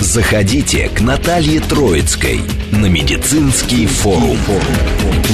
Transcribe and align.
Заходите 0.00 0.88
к 0.88 1.00
Наталье 1.00 1.60
Троицкой 1.60 2.40
на 2.70 2.86
медицинский 2.86 3.86
форум. 3.86 4.38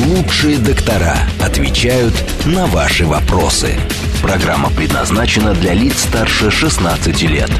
Лучшие 0.06 0.56
доктора 0.58 1.16
отвечают 1.40 2.14
на 2.46 2.66
ваши 2.66 3.04
вопросы. 3.04 3.74
Программа 4.22 4.70
предназначена 4.70 5.52
для 5.54 5.74
лиц 5.74 6.04
старше 6.04 6.50
16 6.50 7.22
лет. 7.22 7.50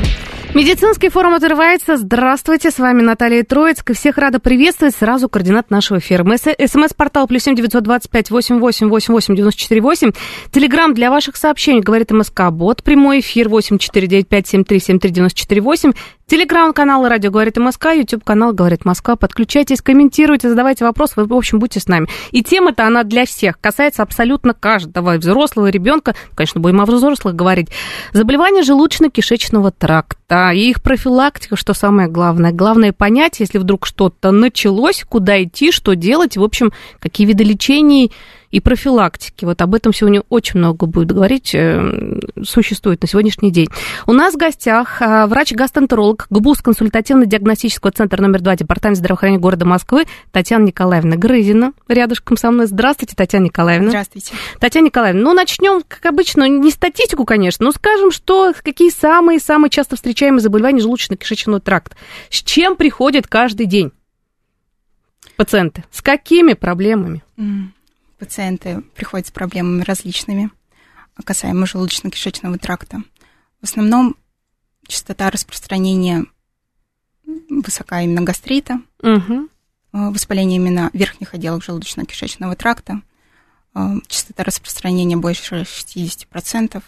Медицинский 0.54 1.08
форум 1.08 1.34
отрывается. 1.34 1.96
Здравствуйте, 1.96 2.70
с 2.70 2.78
вами 2.78 3.02
Наталья 3.02 3.42
Троицкая. 3.42 3.96
Всех 3.96 4.18
рада 4.18 4.38
приветствовать. 4.38 4.94
Сразу 4.94 5.28
координат 5.28 5.68
нашего 5.68 5.98
эфира. 5.98 6.24
СМС-портал 6.24 7.26
плюс 7.26 7.42
семь 7.42 7.56
девятьсот 7.56 7.82
двадцать 7.82 8.10
пять 8.10 8.30
восемь 8.30 8.60
восемь 8.60 8.88
восемь 8.88 9.12
восемь 9.12 9.34
девяносто 9.34 9.60
четыре 9.60 9.80
восемь. 9.80 10.12
Телеграмм 10.52 10.94
для 10.94 11.10
ваших 11.10 11.36
сообщений, 11.36 11.80
говорит 11.80 12.12
МСК 12.12 12.50
Бот. 12.52 12.84
Прямой 12.84 13.18
эфир 13.18 13.48
восемь 13.48 13.78
четыре 13.78 14.06
девять 14.06 14.28
пять 14.28 14.46
семь 14.46 14.62
три 14.62 14.78
семь 14.78 15.00
три 15.00 15.10
девяносто 15.10 15.40
четыре 15.40 15.60
восемь. 15.60 15.90
Телеграм-канал 16.26 17.06
«Радио 17.06 17.30
говорит 17.30 17.58
МСК», 17.58 17.88
YouTube-канал 17.94 18.54
«Говорит 18.54 18.86
Москва». 18.86 19.14
Подключайтесь, 19.14 19.82
комментируйте, 19.82 20.48
задавайте 20.48 20.82
вопросы, 20.86 21.12
вы, 21.16 21.26
в 21.26 21.34
общем, 21.34 21.58
будьте 21.58 21.80
с 21.80 21.86
нами. 21.86 22.08
И 22.30 22.42
тема-то 22.42 22.86
она 22.86 23.04
для 23.04 23.26
всех, 23.26 23.60
касается 23.60 24.02
абсолютно 24.02 24.54
каждого, 24.54 25.18
взрослого, 25.18 25.66
ребенка, 25.66 26.14
конечно, 26.34 26.62
будем 26.62 26.80
о 26.80 26.86
взрослых 26.86 27.34
говорить. 27.36 27.68
Заболевания 28.12 28.62
желудочно-кишечного 28.62 29.70
тракта 29.76 30.52
и 30.52 30.70
их 30.70 30.82
профилактика, 30.82 31.56
что 31.56 31.74
самое 31.74 32.08
главное. 32.08 32.52
Главное 32.52 32.94
понять, 32.94 33.40
если 33.40 33.58
вдруг 33.58 33.84
что-то 33.84 34.30
началось, 34.30 35.04
куда 35.06 35.42
идти, 35.42 35.72
что 35.72 35.94
делать, 35.94 36.38
в 36.38 36.42
общем, 36.42 36.72
какие 37.00 37.26
виды 37.26 37.44
лечений 37.44 38.10
и 38.54 38.60
профилактики. 38.60 39.44
Вот 39.44 39.60
об 39.62 39.74
этом 39.74 39.92
сегодня 39.92 40.22
очень 40.28 40.60
много 40.60 40.86
будет 40.86 41.10
говорить, 41.10 41.56
э, 41.56 42.20
существует 42.44 43.02
на 43.02 43.08
сегодняшний 43.08 43.50
день. 43.50 43.66
У 44.06 44.12
нас 44.12 44.34
в 44.34 44.36
гостях 44.36 45.02
э, 45.02 45.26
врач-гастроэнтеролог 45.26 46.28
ГБУС 46.30 46.60
консультативно-диагностического 46.60 47.90
центра 47.90 48.22
номер 48.22 48.42
2 48.42 48.54
Департамент 48.54 48.98
здравоохранения 48.98 49.40
города 49.40 49.64
Москвы 49.64 50.04
Татьяна 50.30 50.66
Николаевна 50.66 51.16
Грызина 51.16 51.72
рядышком 51.88 52.36
со 52.36 52.52
мной. 52.52 52.66
Здравствуйте, 52.66 53.16
Татьяна 53.16 53.46
Николаевна. 53.46 53.88
Здравствуйте. 53.88 54.34
Татьяна 54.60 54.86
Николаевна, 54.86 55.20
ну 55.20 55.32
начнем, 55.32 55.82
как 55.88 56.06
обычно, 56.06 56.48
не 56.48 56.70
статистику, 56.70 57.24
конечно, 57.24 57.64
но 57.64 57.72
скажем, 57.72 58.12
что 58.12 58.52
какие 58.62 58.90
самые-самые 58.90 59.68
часто 59.68 59.96
встречаемые 59.96 60.40
заболевания 60.40 60.80
желудочно-кишечного 60.80 61.58
тракта. 61.58 61.96
С 62.30 62.40
чем 62.40 62.76
приходят 62.76 63.26
каждый 63.26 63.66
день 63.66 63.90
пациенты? 65.36 65.82
С 65.90 66.02
какими 66.02 66.52
проблемами? 66.52 67.24
Пациенты 68.24 68.80
приходят 68.94 69.26
с 69.26 69.30
проблемами 69.30 69.82
различными, 69.82 70.50
касаемо 71.26 71.66
желудочно-кишечного 71.66 72.56
тракта. 72.56 73.02
В 73.60 73.64
основном 73.64 74.16
частота 74.86 75.28
распространения 75.28 76.24
высока 77.50 78.00
именно 78.00 78.22
гастрита, 78.22 78.80
угу. 79.02 79.50
воспаление 79.92 80.56
именно 80.56 80.88
верхних 80.94 81.34
отделов 81.34 81.68
желудочно-кишечного 81.68 82.56
тракта, 82.56 83.02
э, 83.74 83.96
частота 84.06 84.42
распространения 84.42 85.18
больше 85.18 85.66
60%, 85.66 86.82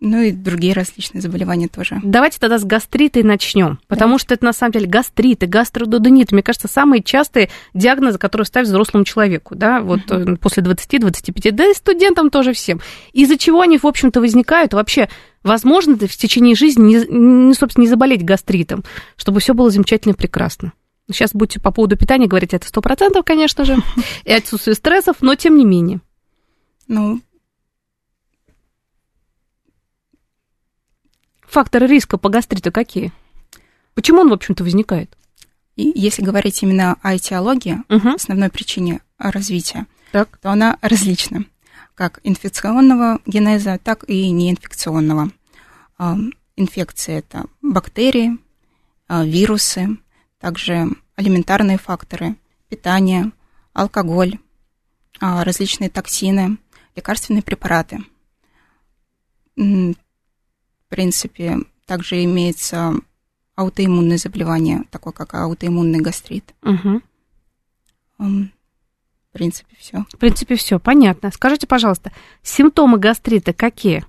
ну 0.00 0.20
и 0.20 0.32
другие 0.32 0.74
различные 0.74 1.22
заболевания 1.22 1.68
тоже. 1.68 2.00
Давайте 2.02 2.38
тогда 2.38 2.58
с 2.58 2.64
гастритой 2.64 3.22
начнем, 3.22 3.78
потому 3.88 4.14
да. 4.14 4.18
что 4.18 4.34
это 4.34 4.44
на 4.44 4.52
самом 4.52 4.72
деле 4.72 4.86
гастрит 4.86 5.42
и 5.42 5.46
гастрододонит, 5.46 6.32
мне 6.32 6.42
кажется, 6.42 6.68
самые 6.68 7.02
частые 7.02 7.48
диагнозы, 7.72 8.18
которые 8.18 8.44
ставят 8.44 8.68
взрослому 8.68 9.04
человеку, 9.04 9.54
да, 9.54 9.80
вот 9.80 10.00
uh-huh. 10.00 10.36
после 10.36 10.62
20-25, 10.62 11.52
да 11.52 11.70
и 11.70 11.74
студентам 11.74 12.30
тоже 12.30 12.52
всем. 12.52 12.80
Из-за 13.12 13.38
чего 13.38 13.60
они, 13.62 13.78
в 13.78 13.86
общем-то, 13.86 14.20
возникают? 14.20 14.74
Вообще, 14.74 15.08
возможно 15.42 15.96
в 15.96 16.16
течение 16.16 16.54
жизни, 16.54 17.06
не, 17.08 17.54
собственно, 17.54 17.84
не 17.84 17.88
заболеть 17.88 18.24
гастритом, 18.24 18.84
чтобы 19.16 19.40
все 19.40 19.54
было 19.54 19.70
замечательно 19.70 20.12
и 20.12 20.16
прекрасно? 20.16 20.72
Сейчас 21.10 21.32
будете 21.32 21.60
по 21.60 21.70
поводу 21.70 21.96
питания 21.96 22.26
говорить, 22.26 22.54
это 22.54 22.66
сто 22.66 22.80
процентов, 22.80 23.24
конечно 23.24 23.64
же, 23.64 23.76
и 24.24 24.32
отсутствие 24.32 24.74
стрессов, 24.74 25.18
но 25.20 25.34
тем 25.34 25.56
не 25.56 25.64
менее. 25.64 26.00
Ну, 26.88 27.20
факторы 31.54 31.86
риска 31.86 32.18
по 32.18 32.28
гастриту 32.28 32.72
какие? 32.72 33.12
Почему 33.94 34.22
он, 34.22 34.28
в 34.28 34.32
общем-то, 34.32 34.64
возникает? 34.64 35.16
И 35.76 35.92
если 35.94 36.22
говорить 36.22 36.60
именно 36.62 36.96
о 37.00 37.16
этиологии, 37.16 37.78
угу. 37.88 38.10
основной 38.10 38.50
причине 38.50 39.00
развития, 39.18 39.86
так. 40.10 40.36
то 40.38 40.50
она 40.50 40.78
различна, 40.82 41.44
как 41.94 42.18
инфекционного 42.24 43.20
генеза, 43.24 43.78
так 43.78 44.04
и 44.08 44.30
неинфекционного. 44.30 45.30
Инфекции– 46.56 47.14
это 47.18 47.46
бактерии, 47.62 48.38
а, 49.06 49.24
вирусы, 49.24 49.96
также 50.40 50.88
алиментарные 51.16 51.78
факторы, 51.78 52.36
питание, 52.68 53.30
алкоголь, 53.72 54.38
а, 55.20 55.44
различные 55.44 55.90
токсины, 55.90 56.58
лекарственные 56.96 57.42
препараты 57.42 58.04
принципе, 60.94 61.58
также 61.86 62.22
имеется 62.22 62.94
аутоиммунное 63.56 64.16
заболевание, 64.16 64.84
такое 64.92 65.12
как 65.12 65.34
аутоиммунный 65.34 65.98
гастрит. 65.98 66.54
Угу. 66.62 67.02
В 68.18 68.48
принципе, 69.32 69.76
все. 69.76 70.04
В 70.12 70.18
принципе, 70.18 70.54
все, 70.54 70.78
понятно. 70.78 71.32
Скажите, 71.32 71.66
пожалуйста, 71.66 72.12
симптомы 72.44 72.98
гастрита 72.98 73.52
какие? 73.52 74.04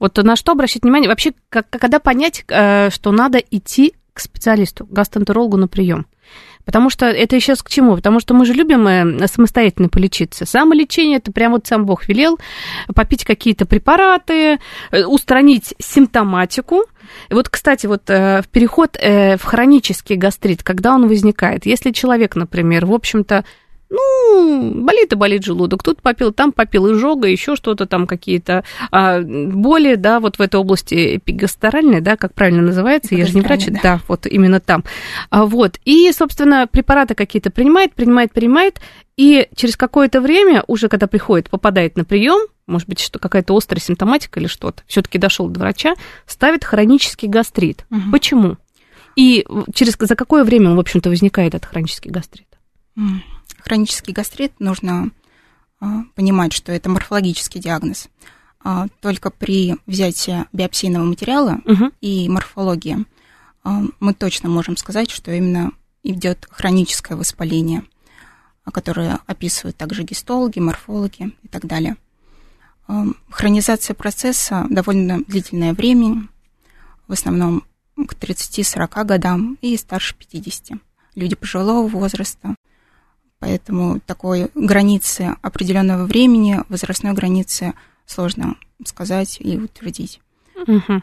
Вот 0.00 0.16
на 0.16 0.34
что 0.34 0.50
обращать 0.50 0.82
внимание? 0.82 1.08
Вообще, 1.08 1.32
как, 1.48 1.70
когда 1.70 2.00
понять, 2.00 2.44
э, 2.48 2.90
что 2.90 3.12
надо 3.12 3.38
идти 3.38 3.94
к 4.12 4.18
специалисту, 4.18 4.86
гастроэнтерологу 4.90 5.56
на 5.56 5.68
прием? 5.68 6.06
Потому 6.64 6.90
что 6.90 7.06
это 7.06 7.38
сейчас 7.40 7.62
к 7.62 7.70
чему? 7.70 7.96
Потому 7.96 8.20
что 8.20 8.34
мы 8.34 8.44
же 8.44 8.52
любим 8.52 8.86
э, 8.86 9.26
самостоятельно 9.26 9.88
полечиться. 9.88 10.46
Самолечение 10.46 11.18
это 11.18 11.32
прям 11.32 11.52
вот 11.52 11.66
сам 11.66 11.86
Бог 11.86 12.08
велел. 12.08 12.38
Попить 12.94 13.24
какие-то 13.24 13.66
препараты, 13.66 14.58
э, 14.90 15.04
устранить 15.04 15.74
симптоматику. 15.78 16.84
И 17.28 17.34
вот, 17.34 17.48
кстати, 17.48 17.86
вот 17.86 18.08
э, 18.08 18.42
в 18.42 18.48
переход 18.48 18.96
в 19.00 19.40
хронический 19.42 20.16
гастрит, 20.16 20.62
когда 20.62 20.94
он 20.94 21.08
возникает, 21.08 21.66
если 21.66 21.90
человек, 21.90 22.36
например, 22.36 22.86
в 22.86 22.92
общем-то, 22.92 23.44
ну, 23.90 24.72
болит 24.84 25.12
и 25.12 25.16
болит 25.16 25.44
желудок. 25.44 25.82
Тут 25.82 26.00
попил, 26.00 26.32
там 26.32 26.52
попил 26.52 26.92
изжога, 26.92 27.28
еще 27.28 27.56
что-то 27.56 27.86
там 27.86 28.06
какие-то 28.06 28.64
а, 28.92 29.20
боли, 29.20 29.96
да, 29.96 30.20
вот 30.20 30.36
в 30.36 30.40
этой 30.40 30.56
области 30.56 31.16
эпигастральной, 31.16 32.00
да, 32.00 32.16
как 32.16 32.32
правильно 32.32 32.62
называется, 32.62 33.16
я 33.16 33.26
же 33.26 33.34
не 33.34 33.40
врач, 33.40 33.66
да. 33.66 33.80
да, 33.82 34.00
вот 34.06 34.26
именно 34.26 34.60
там. 34.60 34.84
А, 35.30 35.44
вот, 35.44 35.78
и, 35.84 36.10
собственно, 36.12 36.68
препараты 36.68 37.14
какие-то 37.14 37.50
принимает, 37.50 37.92
принимает, 37.94 38.32
принимает, 38.32 38.80
и 39.16 39.48
через 39.56 39.76
какое-то 39.76 40.20
время, 40.20 40.62
уже 40.68 40.88
когда 40.88 41.08
приходит, 41.08 41.50
попадает 41.50 41.96
на 41.96 42.04
прием, 42.04 42.46
может 42.68 42.88
быть, 42.88 43.00
что 43.00 43.18
какая-то 43.18 43.56
острая 43.56 43.80
симптоматика 43.80 44.38
или 44.38 44.46
что-то, 44.46 44.84
все-таки 44.86 45.18
дошел 45.18 45.48
до 45.48 45.60
врача, 45.60 45.94
ставит 46.26 46.64
хронический 46.64 47.26
гастрит. 47.26 47.84
Угу. 47.90 48.12
Почему? 48.12 48.56
И 49.16 49.44
через 49.74 49.96
за 49.98 50.14
какое 50.14 50.44
время, 50.44 50.74
в 50.74 50.78
общем-то, 50.78 51.10
возникает 51.10 51.54
этот 51.54 51.68
хронический 51.68 52.10
гастрит? 52.10 52.46
Хронический 53.58 54.12
гастрит 54.12 54.58
нужно 54.58 55.10
а, 55.80 56.04
понимать, 56.14 56.52
что 56.52 56.72
это 56.72 56.88
морфологический 56.88 57.60
диагноз. 57.60 58.08
А, 58.62 58.88
только 59.00 59.30
при 59.30 59.76
взятии 59.86 60.44
биопсийного 60.52 61.04
материала 61.04 61.60
угу. 61.64 61.90
и 62.00 62.28
морфологии 62.28 63.06
а, 63.64 63.82
мы 63.98 64.14
точно 64.14 64.48
можем 64.48 64.76
сказать, 64.76 65.10
что 65.10 65.32
именно 65.32 65.72
идет 66.02 66.46
хроническое 66.50 67.16
воспаление, 67.16 67.84
которое 68.72 69.18
описывают 69.26 69.76
также 69.76 70.04
гистологи, 70.04 70.60
морфологи 70.60 71.34
и 71.42 71.48
так 71.48 71.66
далее. 71.66 71.96
Хронизация 73.28 73.94
процесса 73.94 74.66
довольно 74.70 75.22
длительное 75.24 75.74
время, 75.74 76.28
в 77.06 77.12
основном 77.12 77.64
к 77.96 78.14
30-40 78.14 79.04
годам 79.04 79.58
и 79.60 79.76
старше 79.76 80.14
50. 80.14 80.78
Люди 81.14 81.34
пожилого 81.34 81.86
возраста, 81.88 82.54
Поэтому 83.40 84.00
такой 84.00 84.50
границы 84.54 85.34
определенного 85.42 86.04
времени, 86.04 86.60
возрастной 86.68 87.14
границы 87.14 87.72
сложно 88.06 88.56
сказать 88.84 89.38
и 89.40 89.56
утвердить. 89.56 90.20
Угу. 90.54 91.02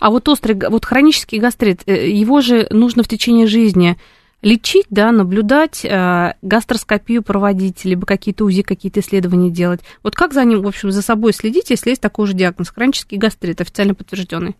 А 0.00 0.10
вот 0.10 0.28
острый, 0.28 0.58
вот 0.68 0.84
хронический 0.84 1.38
гастрит, 1.38 1.82
э, 1.86 2.10
его 2.10 2.40
же 2.40 2.66
нужно 2.70 3.02
в 3.02 3.08
течение 3.08 3.46
жизни 3.46 3.98
лечить, 4.40 4.86
да, 4.90 5.12
наблюдать, 5.12 5.84
э, 5.84 6.34
гастроскопию 6.42 7.22
проводить, 7.22 7.84
либо 7.84 8.06
какие-то 8.06 8.44
УЗИ, 8.44 8.62
какие-то 8.62 9.00
исследования 9.00 9.50
делать. 9.50 9.80
Вот 10.02 10.14
как 10.14 10.32
за 10.32 10.44
ним, 10.44 10.62
в 10.62 10.66
общем, 10.66 10.90
за 10.90 11.02
собой 11.02 11.32
следить, 11.32 11.70
если 11.70 11.90
есть 11.90 12.02
такой 12.02 12.26
же 12.26 12.34
диагноз, 12.34 12.70
хронический 12.70 13.18
гастрит, 13.18 13.60
официально 13.60 13.94
подтвержденный? 13.94 14.56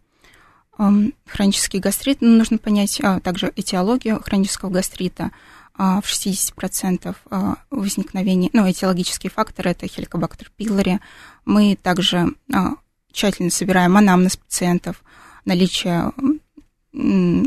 Хронический 1.26 1.78
гастрит, 1.78 2.18
ну, 2.20 2.36
нужно 2.36 2.58
понять 2.58 3.00
а, 3.02 3.20
также 3.20 3.52
этиологию 3.54 4.20
хронического 4.22 4.70
гастрита. 4.70 5.30
А, 5.74 6.00
в 6.00 6.04
60% 6.04 7.14
а, 7.30 7.56
возникновения, 7.70 8.50
ну, 8.52 8.70
этиологические 8.70 9.30
факторы– 9.30 9.70
это 9.72 9.86
хеликобактер 9.86 10.50
пилори. 10.56 11.00
Мы 11.44 11.76
также 11.80 12.34
а, 12.52 12.74
тщательно 13.10 13.50
собираем 13.50 13.96
анамнез 13.96 14.36
пациентов, 14.36 15.02
наличие 15.44 16.12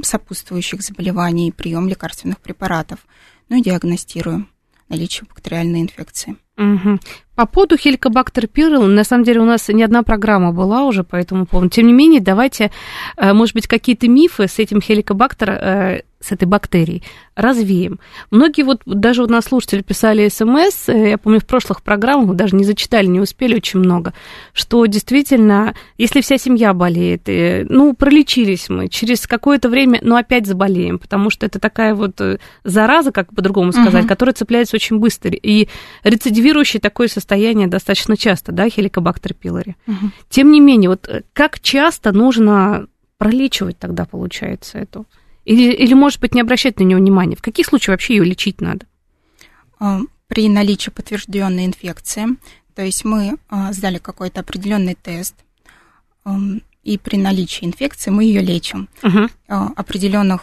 сопутствующих 0.04 0.82
заболеваний, 0.82 1.52
прием 1.52 1.88
лекарственных 1.88 2.40
препаратов, 2.40 3.06
ну 3.48 3.58
и 3.58 3.62
диагностируем 3.62 4.50
наличие 4.90 5.28
бактериальной 5.28 5.82
инфекции. 5.82 6.36
Угу. 6.58 7.00
По 7.36 7.46
поводу 7.46 7.78
хеликобактер 7.78 8.48
пирл, 8.48 8.84
на 8.84 9.04
самом 9.04 9.26
деле 9.26 9.42
у 9.42 9.46
нас 9.46 9.68
не 9.68 9.84
одна 9.84 10.04
программа 10.04 10.54
была 10.54 10.84
уже 10.84 11.04
по 11.04 11.18
этому 11.18 11.46
поводу. 11.46 11.70
Тем 11.70 11.88
не 11.88 11.94
менее, 11.94 12.22
давайте, 12.22 12.72
э, 13.18 13.34
может 13.34 13.54
быть, 13.54 13.68
какие-то 13.68 14.08
мифы 14.08 14.48
с 14.48 14.58
этим 14.58 14.82
хеликобактер, 14.82 15.50
э, 15.50 16.02
с 16.22 16.32
этой 16.32 16.46
бактерией 16.46 17.04
развеем. 17.36 18.00
Многие 18.32 18.64
вот, 18.64 18.82
даже 18.86 19.22
у 19.22 19.28
нас 19.28 19.46
слушатели 19.46 19.82
писали 19.82 20.28
смс, 20.30 20.88
э, 20.88 21.10
я 21.10 21.18
помню, 21.18 21.40
в 21.40 21.46
прошлых 21.46 21.84
программах, 21.84 22.36
даже 22.36 22.56
не 22.56 22.64
зачитали, 22.64 23.06
не 23.06 23.20
успели 23.20 23.56
очень 23.56 23.80
много, 23.80 24.14
что 24.54 24.86
действительно, 24.86 25.76
если 25.98 26.22
вся 26.22 26.38
семья 26.38 26.74
болеет, 26.74 27.24
ну, 27.70 27.94
пролечились 27.94 28.70
мы, 28.70 28.88
через 28.88 29.28
какое-то 29.28 29.70
время, 29.70 30.00
ну, 30.02 30.16
опять 30.16 30.48
заболеем, 30.48 30.98
потому 30.98 31.30
что 31.30 31.46
это 31.46 31.60
такая 31.60 31.94
вот 31.94 32.20
зараза, 32.64 33.12
как 33.12 33.36
по-другому 33.36 33.74
сказать, 33.74 34.06
угу. 34.06 34.10
которая 34.10 34.34
цепляется 34.34 34.78
очень 34.78 34.98
быстро, 34.98 35.32
и 35.32 35.68
рецидивирующее 36.04 36.80
такое 36.80 37.08
состояние 37.08 37.25
достаточно 37.68 38.18
часто, 38.18 38.52
да, 38.52 38.70
хеликобактер 38.70 39.34
пилори. 39.34 39.76
Угу. 39.88 40.12
Тем 40.30 40.52
не 40.52 40.60
менее, 40.60 40.90
вот 40.90 41.10
как 41.34 41.60
часто 41.60 42.12
нужно 42.12 42.88
пролечивать 43.18 43.80
тогда, 43.80 44.06
получается, 44.06 44.78
эту 44.78 45.06
или, 45.46 45.72
или, 45.72 45.94
может 45.94 46.20
быть, 46.20 46.34
не 46.34 46.42
обращать 46.42 46.80
на 46.80 46.84
нее 46.84 46.98
внимания? 46.98 47.36
В 47.36 47.42
каких 47.42 47.68
случаях 47.68 47.94
вообще 47.94 48.16
ее 48.18 48.26
лечить 48.26 48.62
надо? 48.62 48.88
А, 49.80 50.00
при 50.28 50.50
наличии 50.50 50.90
подтвержденной 50.90 51.66
инфекции, 51.66 52.26
то 52.74 52.82
есть 52.82 53.06
мы 53.06 53.38
а, 53.48 53.72
сдали 53.72 54.00
какой-то 54.00 54.42
определенный 54.42 54.96
тест, 54.96 55.36
и 56.84 56.98
при 56.98 57.18
наличии 57.18 57.66
инфекции 57.66 58.10
мы 58.10 58.24
ее 58.24 58.42
лечим. 58.42 58.90
Угу. 59.04 59.30
Определенных 59.48 60.42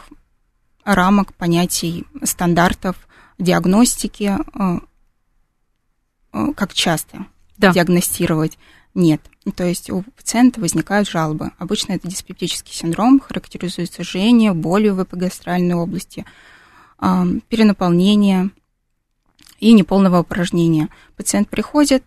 рамок, 0.84 1.34
понятий, 1.34 2.04
стандартов, 2.22 2.96
диагностики, 3.38 4.36
как 6.32 6.74
часто 6.74 7.26
да. 7.58 7.72
диагностировать 7.72 8.58
нет. 8.94 9.20
То 9.54 9.64
есть 9.64 9.90
у 9.90 10.02
пациента 10.02 10.60
возникают 10.60 11.08
жалобы. 11.08 11.52
Обычно 11.58 11.92
это 11.92 12.08
диспептический 12.08 12.74
синдром, 12.74 13.20
характеризуется 13.20 14.04
жжение, 14.04 14.52
болью 14.52 14.94
в 14.94 15.02
эпигастральной 15.02 15.74
области, 15.74 16.24
перенаполнение 16.98 18.50
и 19.58 19.72
неполного 19.72 20.20
упражнения. 20.20 20.88
Пациент 21.16 21.48
приходит, 21.48 22.04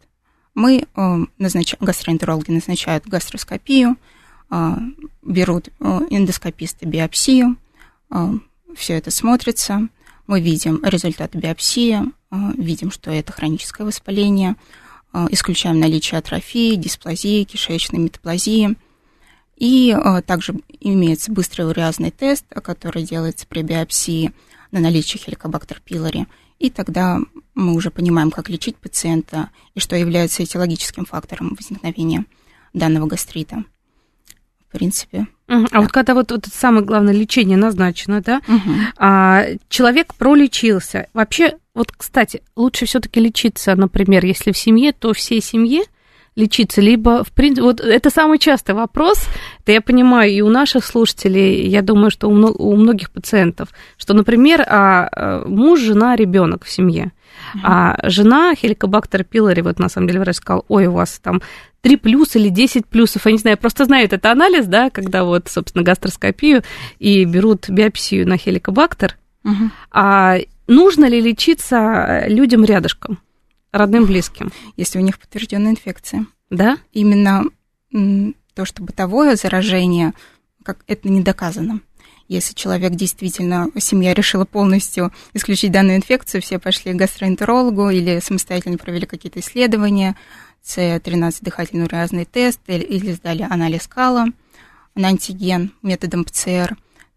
мы 0.53 0.87
назначаем, 1.37 1.83
гастроэнтерологи 1.83 2.51
назначают 2.51 3.05
гастроскопию, 3.07 3.97
а, 4.49 4.77
берут 5.21 5.69
эндоскописты 5.79 6.85
биопсию, 6.85 7.57
все 8.75 8.93
это 8.93 9.11
смотрится, 9.11 9.89
мы 10.27 10.41
видим 10.41 10.81
результат 10.83 11.35
биопсии, 11.35 11.99
видим, 12.57 12.91
что 12.91 13.11
это 13.11 13.31
хроническое 13.31 13.85
воспаление– 13.85 14.55
Э, 15.15 15.27
исключаем 15.29 15.79
наличие 15.79 16.19
атрофии, 16.19 16.75
дисплазии, 16.75 17.45
кишечной 17.45 17.99
метаплазии. 17.99 18.75
И 19.55 19.95
э, 19.95 20.21
также 20.21 20.55
имеется 20.81 21.31
быстрый 21.31 21.61
уреазный 21.61 22.11
тест, 22.11 22.45
который 22.49 23.03
делается 23.03 23.47
при 23.47 23.61
биопсии 23.61 24.33
на 24.71 24.81
наличие 24.81 25.23
хеликобактер 25.23 25.81
пилори. 25.85 26.27
И 26.59 26.69
тогда 26.69 27.19
мы 27.53 27.75
уже 27.75 27.91
понимаем, 27.91 28.29
как 28.29 28.49
лечить 28.49 28.75
пациента 28.75 29.51
и 29.73 29.79
что 29.79 29.95
является 29.95 30.43
этиологическим 30.43 31.05
фактором 31.05 31.55
возникновения 31.57 32.25
данного 32.73 33.07
гастрита. 33.07 33.63
В 34.69 34.77
принципе. 34.77 35.27
Uh-huh. 35.47 35.67
А 35.71 35.81
вот 35.81 35.91
когда 35.91 36.13
вот, 36.13 36.31
вот 36.31 36.47
это 36.47 36.57
самое 36.57 36.83
главное 36.83 37.13
лечение 37.13 37.57
назначено, 37.57 38.21
да, 38.21 38.41
uh-huh. 38.47 38.79
а, 38.97 39.45
человек 39.69 40.15
пролечился. 40.15 41.07
Вообще 41.13 41.57
вот, 41.75 41.91
кстати, 41.91 42.41
лучше 42.55 42.85
все-таки 42.85 43.19
лечиться, 43.19 43.75
например, 43.75 44.25
если 44.25 44.51
в 44.51 44.57
семье, 44.57 44.93
то 44.93 45.13
всей 45.13 45.41
семье 45.41 45.83
лечиться, 46.35 46.81
либо, 46.81 47.23
в 47.23 47.31
принципе, 47.31 47.63
вот 47.63 47.79
это 47.79 48.09
самый 48.09 48.39
частый 48.39 48.75
вопрос, 48.75 49.27
это 49.61 49.71
я 49.71 49.81
понимаю 49.81 50.31
и 50.31 50.41
у 50.41 50.49
наших 50.49 50.85
слушателей, 50.85 51.67
я 51.67 51.81
думаю, 51.81 52.11
что 52.11 52.27
у, 52.27 52.75
многих 52.75 53.11
пациентов, 53.11 53.69
что, 53.97 54.13
например, 54.13 54.61
а, 54.67 55.07
а, 55.11 55.45
муж, 55.47 55.79
жена, 55.79 56.15
ребенок 56.15 56.65
в 56.65 56.71
семье, 56.71 57.11
а 57.63 57.97
жена 58.03 58.53
хеликобактер 58.55 59.23
пилори, 59.23 59.61
вот 59.61 59.79
на 59.79 59.89
самом 59.89 60.07
деле 60.07 60.19
врач 60.19 60.37
сказал, 60.37 60.65
ой, 60.67 60.87
у 60.87 60.93
вас 60.93 61.19
там 61.19 61.41
3 61.81 61.97
плюс 61.97 62.35
или 62.35 62.49
10 62.49 62.85
плюсов, 62.85 63.25
я 63.25 63.31
не 63.31 63.37
знаю, 63.37 63.53
я 63.53 63.57
просто 63.57 63.85
знаю 63.85 64.05
этот 64.05 64.25
анализ, 64.25 64.65
да, 64.65 64.89
когда 64.89 65.23
вот, 65.23 65.47
собственно, 65.47 65.83
гастроскопию 65.83 66.63
и 66.99 67.23
берут 67.25 67.69
биопсию 67.69 68.27
на 68.27 68.37
хеликобактер, 68.37 69.15
а 69.91 70.37
нужно 70.67 71.05
ли 71.05 71.21
лечиться 71.21 71.75
э, 71.77 72.29
людям 72.29 72.65
рядышком, 72.65 73.19
родным, 73.77 74.05
близким? 74.05 74.51
Если 74.77 74.97
у 74.97 75.01
них 75.01 75.19
подтвержденная 75.19 75.71
инфекция. 75.71 76.25
Да? 76.49 76.77
Именно 76.91 77.45
то, 77.91 78.65
что 78.65 78.83
бытовое 78.83 79.35
заражение, 79.35 80.13
как 80.63 80.83
это 80.87 81.09
не 81.09 81.21
доказано. 81.21 81.81
Если 82.27 82.55
человек 82.55 82.93
действительно, 82.93 83.67
семья 83.77 84.13
решила 84.13 84.45
полностью 84.45 85.13
исключить 85.33 85.71
данную 85.71 85.97
инфекцию, 85.97 86.41
все 86.41 86.57
пошли 86.57 86.93
к 86.93 86.95
гастроэнтерологу 86.95 87.89
или 87.89 88.19
самостоятельно 88.19 88.77
провели 88.77 89.05
какие-то 89.05 89.39
исследования, 89.39 90.15
С13 90.63 91.37
дыхательный 91.41 91.85
разный 91.85 92.25
тест 92.25 92.61
или 92.67 93.11
сдали 93.11 93.43
анализ 93.43 93.87
кала 93.87 94.25
на 94.95 95.09
антиген 95.09 95.71
методом 95.83 96.23
ПЦР, 96.23 96.75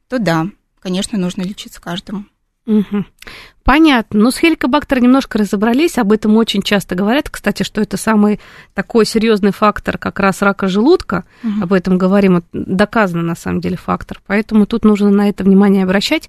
то 0.09 0.19
да, 0.19 0.49
конечно, 0.81 1.17
нужно 1.19 1.43
лечиться 1.43 1.81
каждому. 1.81 2.27
Угу. 2.69 3.05
Понятно. 3.65 4.21
Ну, 4.21 4.31
с 4.31 4.39
хеликобактером 4.39 5.03
немножко 5.03 5.39
разобрались, 5.39 5.99
об 5.99 6.13
этом 6.13 6.37
очень 6.37 6.63
часто 6.63 6.95
говорят. 6.95 7.31
Кстати, 7.31 7.63
что 7.63 7.81
это 7.81 7.97
самый 7.97 8.41
такой 8.75 9.07
серьезный 9.07 9.53
фактор 9.53 9.99
как 9.99 10.21
раз 10.21 10.43
рака 10.43 10.69
желудка. 10.69 11.25
Угу. 11.43 11.63
Об 11.63 11.73
этом 11.73 11.99
говорим, 11.99 12.45
доказано 12.53 13.23
на 13.23 13.35
самом 13.35 13.61
деле 13.61 13.77
фактор. 13.77 14.21
Поэтому 14.27 14.67
тут 14.67 14.85
нужно 14.85 15.11
на 15.11 15.29
это 15.31 15.45
внимание 15.45 15.85
обращать. 15.85 16.29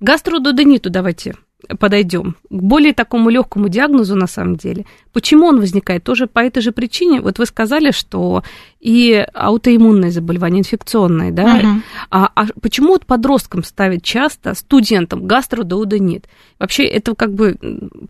Гастрододениту 0.00 0.90
давайте 0.90 1.34
подойдем 1.78 2.36
к 2.48 2.62
более 2.62 2.92
такому 2.92 3.30
легкому 3.30 3.68
диагнозу 3.68 4.16
на 4.16 4.26
самом 4.26 4.56
деле. 4.56 4.86
Почему 5.12 5.46
он 5.46 5.60
возникает? 5.60 6.04
Тоже 6.04 6.26
по 6.26 6.40
этой 6.40 6.62
же 6.62 6.72
причине. 6.72 7.20
Вот 7.20 7.38
вы 7.38 7.46
сказали, 7.46 7.90
что 7.90 8.42
и 8.80 9.26
аутоиммунное 9.34 10.10
заболевание, 10.10 10.60
инфекционное, 10.60 11.30
да? 11.30 11.56
Угу. 11.56 11.82
А, 12.10 12.30
а 12.34 12.46
почему 12.60 12.88
вот 12.88 13.06
подросткам 13.06 13.64
ставят 13.64 14.02
часто, 14.02 14.54
студентам, 14.54 15.26
гастродоудонит? 15.26 16.28
Вообще 16.58 16.84
это 16.84 17.14
как 17.14 17.34
бы 17.34 17.56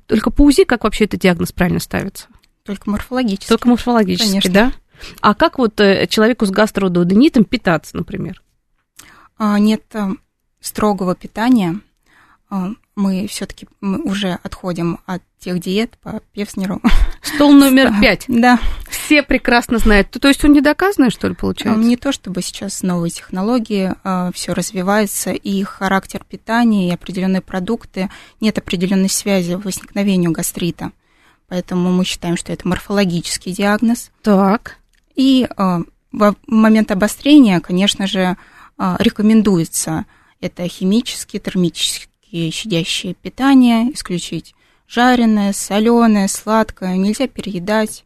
только 0.07 0.31
по 0.31 0.43
УЗИ, 0.43 0.65
как 0.65 0.85
вообще 0.85 1.05
этот 1.05 1.21
диагноз 1.21 1.53
правильно 1.53 1.81
ставится? 1.81 2.29
Только 2.65 2.91
морфологически. 2.91 3.49
Только 3.49 3.69
морфологически, 3.69 4.29
Конечно. 4.29 4.53
да? 4.53 4.73
А 5.21 5.35
как 5.35 5.59
вот 5.59 5.81
э, 5.81 6.07
человеку 6.09 6.45
с 6.47 6.51
гастродоудонитом 6.51 7.45
питаться, 7.45 7.97
например? 7.97 8.43
А, 9.39 9.59
нет 9.59 9.83
э, 9.95 10.09
строгого 10.61 11.15
питания 11.15 11.71
а, 11.71 11.90
мы 12.97 13.27
все-таки 13.29 13.67
уже 13.81 14.39
отходим 14.43 14.99
от 15.07 15.23
тех 15.39 15.59
диет 15.61 15.97
по 15.99 16.21
Певснеру. 16.33 16.83
Стол 17.23 17.53
номер 17.53 17.93
пять. 18.01 18.25
Да. 18.29 18.59
Все 18.89 19.23
прекрасно 19.23 19.79
знают. 19.79 20.11
То 20.11 20.29
есть 20.29 20.45
он 20.45 20.53
не 20.53 20.61
доказанный, 20.61 21.11
что 21.11 21.29
ли, 21.29 21.35
получается? 21.35 21.83
Не 21.83 21.97
то, 21.97 22.13
чтобы 22.13 22.43
сейчас 22.43 22.83
новые 22.83 23.11
технологии, 23.11 23.95
а, 24.05 24.31
все 24.33 24.53
развивается, 24.53 25.31
и 25.33 25.63
характер 25.63 26.23
питания, 26.29 26.89
и 26.89 26.93
определенные 26.93 27.41
продукты, 27.41 28.11
нет 28.41 28.59
определенной 28.59 29.09
связи 29.09 29.55
возникновению 29.55 30.33
гастрита. 30.33 30.93
Поэтому 31.49 31.91
мы 31.93 32.05
считаем, 32.05 32.37
что 32.37 32.53
это 32.53 32.69
морфологический 32.69 33.53
диагноз. 33.53 34.11
Так. 34.23 34.77
И 35.15 35.49
а, 35.57 35.81
в 36.13 36.35
момент 36.47 36.91
обострения, 36.91 37.61
конечно 37.61 38.07
же, 38.07 38.37
рекомендуется 38.77 40.07
это 40.41 40.67
химический, 40.69 41.39
термический 41.39 42.10
и 42.31 42.51
щадящее 42.51 43.15
питание, 43.15 43.93
исключить 43.93 44.55
жареное, 44.89 45.53
соленое, 45.53 46.29
сладкое, 46.29 46.97
нельзя 46.97 47.29
переедать. 47.29 48.05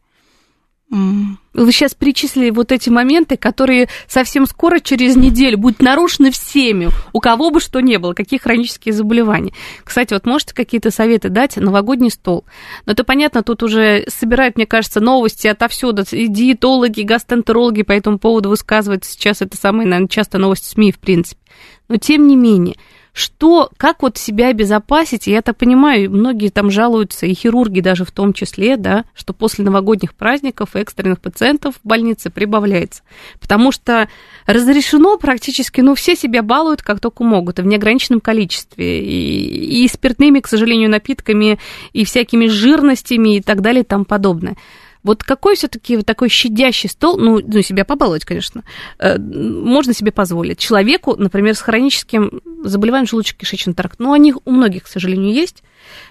Вы 0.91 1.71
сейчас 1.71 1.95
перечислили 1.95 2.51
вот 2.51 2.71
эти 2.71 2.89
моменты, 2.89 3.37
которые 3.37 3.89
совсем 4.07 4.45
скоро, 4.45 4.79
через 4.79 5.15
неделю, 5.15 5.57
будут 5.57 5.81
нарушены 5.81 6.29
всеми, 6.29 6.89
у 7.11 7.19
кого 7.19 7.49
бы 7.49 7.59
что 7.59 7.79
ни 7.79 7.97
было, 7.97 8.13
какие 8.13 8.39
хронические 8.39 8.93
заболевания. 8.93 9.51
Кстати, 9.83 10.13
вот 10.13 10.27
можете 10.27 10.53
какие-то 10.53 10.91
советы 10.91 11.29
дать? 11.29 11.57
Новогодний 11.57 12.11
стол. 12.11 12.45
Но 12.85 12.93
это 12.93 13.03
понятно, 13.03 13.41
тут 13.41 13.63
уже 13.63 14.05
собирают, 14.07 14.57
мне 14.57 14.67
кажется, 14.67 14.99
новости 14.99 15.47
отовсюду. 15.47 16.03
И 16.11 16.27
диетологи, 16.27 16.99
и 16.99 17.03
гастроэнтерологи 17.03 17.81
по 17.81 17.91
этому 17.91 18.19
поводу 18.19 18.49
высказывают 18.49 19.05
сейчас. 19.05 19.41
Это 19.41 19.57
самые, 19.57 19.87
наверное, 19.87 20.07
часто 20.07 20.37
новости 20.37 20.69
СМИ, 20.69 20.91
в 20.91 20.99
принципе. 20.99 21.41
Но 21.87 21.97
тем 21.97 22.27
не 22.27 22.35
менее, 22.35 22.75
что, 23.15 23.69
как 23.77 24.01
вот 24.01 24.17
себя 24.17 24.49
обезопасить? 24.49 25.25
Я 25.25 25.41
так 25.41 25.55
понимаю, 25.55 26.11
многие 26.11 26.49
там 26.49 26.69
жалуются, 26.69 27.25
и 27.25 27.33
хирурги 27.33 27.79
даже 27.79 28.03
в 28.03 28.11
том 28.11 28.33
числе, 28.33 28.75
да, 28.75 29.05
что 29.15 29.31
после 29.31 29.63
новогодних 29.63 30.13
праздников 30.13 30.75
экстренных 30.75 31.21
пациентов 31.21 31.75
в 31.75 31.87
больнице 31.87 32.29
прибавляется. 32.29 33.03
Потому 33.39 33.71
что 33.71 34.09
разрешено 34.45 35.17
практически, 35.17 35.79
ну, 35.79 35.95
все 35.95 36.17
себя 36.17 36.43
балуют 36.43 36.81
как 36.81 36.99
только 36.99 37.23
могут, 37.23 37.59
и 37.59 37.61
в 37.61 37.65
неограниченном 37.65 38.19
количестве. 38.19 39.01
И, 39.01 39.83
и 39.85 39.87
спиртными, 39.87 40.41
к 40.41 40.47
сожалению, 40.47 40.89
напитками, 40.89 41.57
и 41.93 42.03
всякими 42.03 42.47
жирностями 42.47 43.37
и 43.37 43.41
так 43.41 43.61
далее 43.61 43.83
и 43.83 43.87
тому 43.87 44.03
подобное. 44.03 44.57
Вот 45.05 45.23
какой 45.23 45.55
все-таки 45.55 45.97
вот 45.97 46.05
такой 46.07 46.29
щадящий 46.29 46.89
стол, 46.89 47.19
ну, 47.19 47.39
ну, 47.39 47.61
себя 47.61 47.85
побаловать, 47.85 48.25
конечно, 48.25 48.63
э, 48.97 49.19
можно 49.19 49.93
себе 49.93 50.11
позволить. 50.11 50.57
Человеку, 50.57 51.15
например, 51.15 51.53
с 51.53 51.61
хроническим 51.61 52.41
заболеванием 52.63 53.05
желудочно-кишечного 53.05 53.75
тракта, 53.75 54.01
ну, 54.01 54.13
они 54.13 54.33
у 54.33 54.51
многих, 54.51 54.85
к 54.85 54.87
сожалению, 54.87 55.31
есть. 55.31 55.61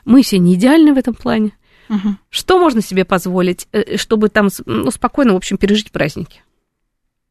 Мы 0.05 0.23
все 0.23 0.39
не 0.39 0.55
идеальны 0.55 0.95
в 0.95 0.97
этом 0.97 1.15
плане. 1.15 1.57
Угу. 1.89 2.15
Что 2.31 2.61
можно 2.61 2.81
себе 2.83 3.05
позволить, 3.05 3.67
э, 3.73 3.97
чтобы 3.97 4.29
там 4.29 4.49
ну, 4.65 4.93
спокойно, 4.93 5.33
в 5.33 5.37
общем, 5.37 5.57
пережить 5.57 5.91
праздники? 5.91 6.45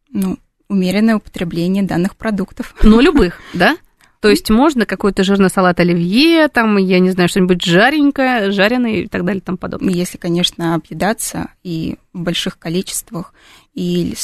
Ну, 0.10 0.38
умеренное 0.68 1.16
употребление 1.16 1.84
данных 1.84 2.18
продуктов. 2.18 2.76
Ну, 2.84 3.00
любых, 3.00 3.40
да? 3.54 3.78
То 4.24 4.30
есть 4.30 4.50
можно 4.50 4.86
какой-то 4.86 5.26
жирный 5.26 5.50
салат 5.50 5.82
оливье, 5.82 6.48
там, 6.48 6.78
я 6.78 7.00
не 7.00 7.10
знаю, 7.10 7.28
что-нибудь 7.28 7.62
жаренькое, 7.62 8.52
жареное 8.52 9.02
и 9.02 9.08
так 9.08 9.26
далее 9.26 9.42
и 9.42 9.44
тому 9.44 9.58
подобное. 9.58 9.94
Если, 9.94 10.18
конечно, 10.18 10.76
объедаться 10.76 11.50
и 11.62 11.98
в 12.14 12.22
больших 12.22 12.58
количествах, 12.58 13.34
и 13.74 14.16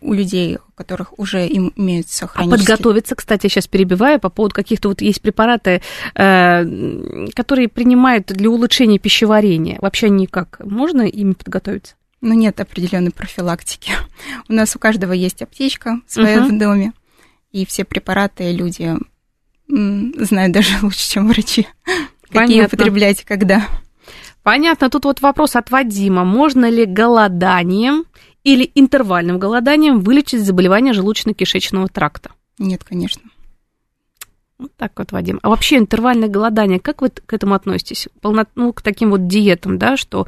у 0.00 0.12
людей, 0.12 0.56
у 0.56 0.72
которых 0.72 1.16
уже 1.20 1.46
имеются 1.46 2.26
хронические... 2.26 2.64
А 2.64 2.76
подготовиться, 2.76 3.14
кстати, 3.14 3.46
я 3.46 3.48
сейчас 3.48 3.68
перебиваю, 3.68 4.18
по 4.18 4.28
поводу 4.28 4.56
каких-то 4.56 4.88
вот 4.88 5.02
есть 5.02 5.22
препараты, 5.22 5.82
э, 6.16 7.28
которые 7.36 7.68
принимают 7.68 8.26
для 8.26 8.50
улучшения 8.50 8.98
пищеварения. 8.98 9.78
Вообще 9.80 10.10
никак. 10.10 10.62
Можно 10.64 11.02
ими 11.02 11.34
подготовиться? 11.34 11.94
Ну, 12.20 12.34
нет 12.34 12.58
определенной 12.58 13.12
профилактики. 13.12 13.92
У 14.48 14.52
нас 14.52 14.74
у 14.74 14.80
каждого 14.80 15.12
есть 15.12 15.42
аптечка 15.42 16.00
своя 16.08 16.38
uh-huh. 16.38 16.48
в 16.48 16.58
доме, 16.58 16.92
и 17.52 17.64
все 17.64 17.84
препараты 17.84 18.50
люди 18.50 18.96
знаю 19.68 20.52
даже 20.52 20.76
лучше, 20.82 21.10
чем 21.10 21.28
врачи. 21.28 21.66
Понятно. 21.84 22.40
Какие 22.40 22.66
употреблять, 22.66 23.24
когда. 23.24 23.66
Понятно. 24.42 24.90
Тут 24.90 25.04
вот 25.04 25.20
вопрос 25.20 25.56
от 25.56 25.70
Вадима. 25.70 26.24
Можно 26.24 26.68
ли 26.68 26.84
голоданием 26.84 28.04
или 28.42 28.70
интервальным 28.74 29.38
голоданием 29.38 30.00
вылечить 30.00 30.44
заболевание 30.44 30.92
желудочно-кишечного 30.92 31.88
тракта? 31.92 32.32
Нет, 32.58 32.84
конечно. 32.84 33.22
Вот 34.64 34.72
так 34.78 34.92
вот, 34.96 35.12
Вадим. 35.12 35.40
А 35.42 35.50
вообще 35.50 35.76
интервальное 35.76 36.28
голодание, 36.28 36.80
как 36.80 37.02
вы 37.02 37.10
к 37.10 37.34
этому 37.34 37.54
относитесь? 37.54 38.08
Полно, 38.22 38.46
ну, 38.54 38.72
к 38.72 38.80
таким 38.80 39.10
вот 39.10 39.26
диетам, 39.26 39.78
да, 39.78 39.98
что 39.98 40.26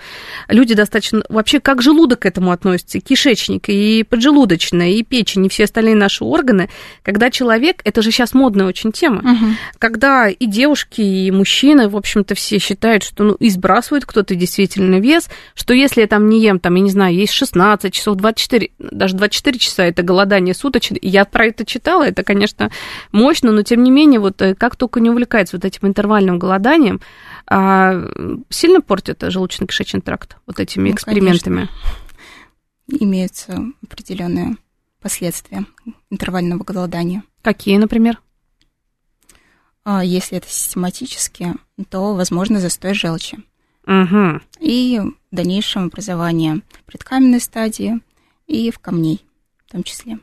люди 0.49 0.75
достаточно... 0.75 1.23
Вообще, 1.31 1.59
как 1.59 1.81
желудок 1.81 2.21
к 2.21 2.27
этому 2.27 2.51
относится? 2.51 2.99
И 2.99 3.01
кишечник, 3.01 3.71
и 3.71 4.03
поджелудочная, 4.03 4.91
и 4.91 5.03
печень, 5.03 5.47
и 5.47 5.49
все 5.49 5.65
остальные 5.65 5.95
наши 5.95 6.23
органы. 6.23 6.69
Когда 7.03 7.31
человек... 7.31 7.81
Это 7.85 8.03
же 8.03 8.11
сейчас 8.11 8.35
модная 8.35 8.67
очень 8.67 8.93
тема. 8.93 9.21
Угу. 9.21 9.47
Когда 9.79 10.29
и 10.29 10.47
девушки, 10.47 11.01
и 11.01 11.31
мужчины, 11.31 11.89
в 11.89 11.97
общем-то, 11.97 12.35
все 12.35 12.59
считают, 12.59 13.03
что 13.03 13.25
ну, 13.25 13.35
и 13.35 13.51
кто-то 13.51 14.35
действительно 14.35 15.01
вес, 15.01 15.31
что 15.55 15.73
если 15.73 16.03
я 16.03 16.07
там 16.07 16.29
не 16.29 16.43
ем, 16.43 16.59
там, 16.59 16.75
я 16.75 16.83
не 16.83 16.91
знаю, 16.91 17.15
есть 17.15 17.33
16 17.33 17.93
часов, 17.93 18.17
24, 18.17 18.71
даже 18.79 19.17
24 19.17 19.59
часа, 19.59 19.85
это 19.85 20.03
голодание 20.03 20.55
суточное. 20.55 20.99
Я 21.01 21.25
про 21.25 21.47
это 21.47 21.65
читала, 21.65 22.05
это, 22.05 22.23
конечно, 22.23 22.71
мощно, 23.13 23.53
но 23.53 23.63
тем 23.63 23.83
не 23.83 23.91
менее 23.91 24.21
вот 24.27 24.43
э, 24.43 24.55
как 24.55 24.77
только 24.77 25.01
не 25.01 25.11
увлекается 25.11 25.57
вот 25.57 25.65
этим 25.65 25.89
интервальным 25.89 26.39
голоданием, 26.39 27.01
а, 27.47 27.95
сильно 28.51 28.81
портит 28.81 29.23
желудочно-кишечный 29.23 30.01
тракт 30.01 30.37
вот 30.47 30.61
этими 30.61 30.89
ну, 30.89 30.95
экспериментами? 30.95 31.69
Конечно. 32.87 33.05
Имеются 33.05 33.65
определенные 33.83 34.57
последствия 35.01 35.67
интервального 36.11 36.63
голодания. 36.63 37.23
Какие, 37.43 37.79
например? 37.79 38.21
А, 39.85 40.05
если 40.05 40.39
это 40.39 40.49
систематически, 40.49 41.55
то 41.91 42.15
возможно 42.15 42.61
застой 42.61 42.95
желчи. 42.95 43.39
Угу. 43.87 44.41
И 44.61 45.01
в 45.31 45.35
дальнейшем 45.35 45.85
образование 45.85 46.63
предкаменной 46.87 47.41
стадии 47.41 48.01
и 48.47 48.71
в 48.71 48.81
камней 48.81 49.25
в 49.67 49.73
том 49.73 49.83
числе. 49.83 50.19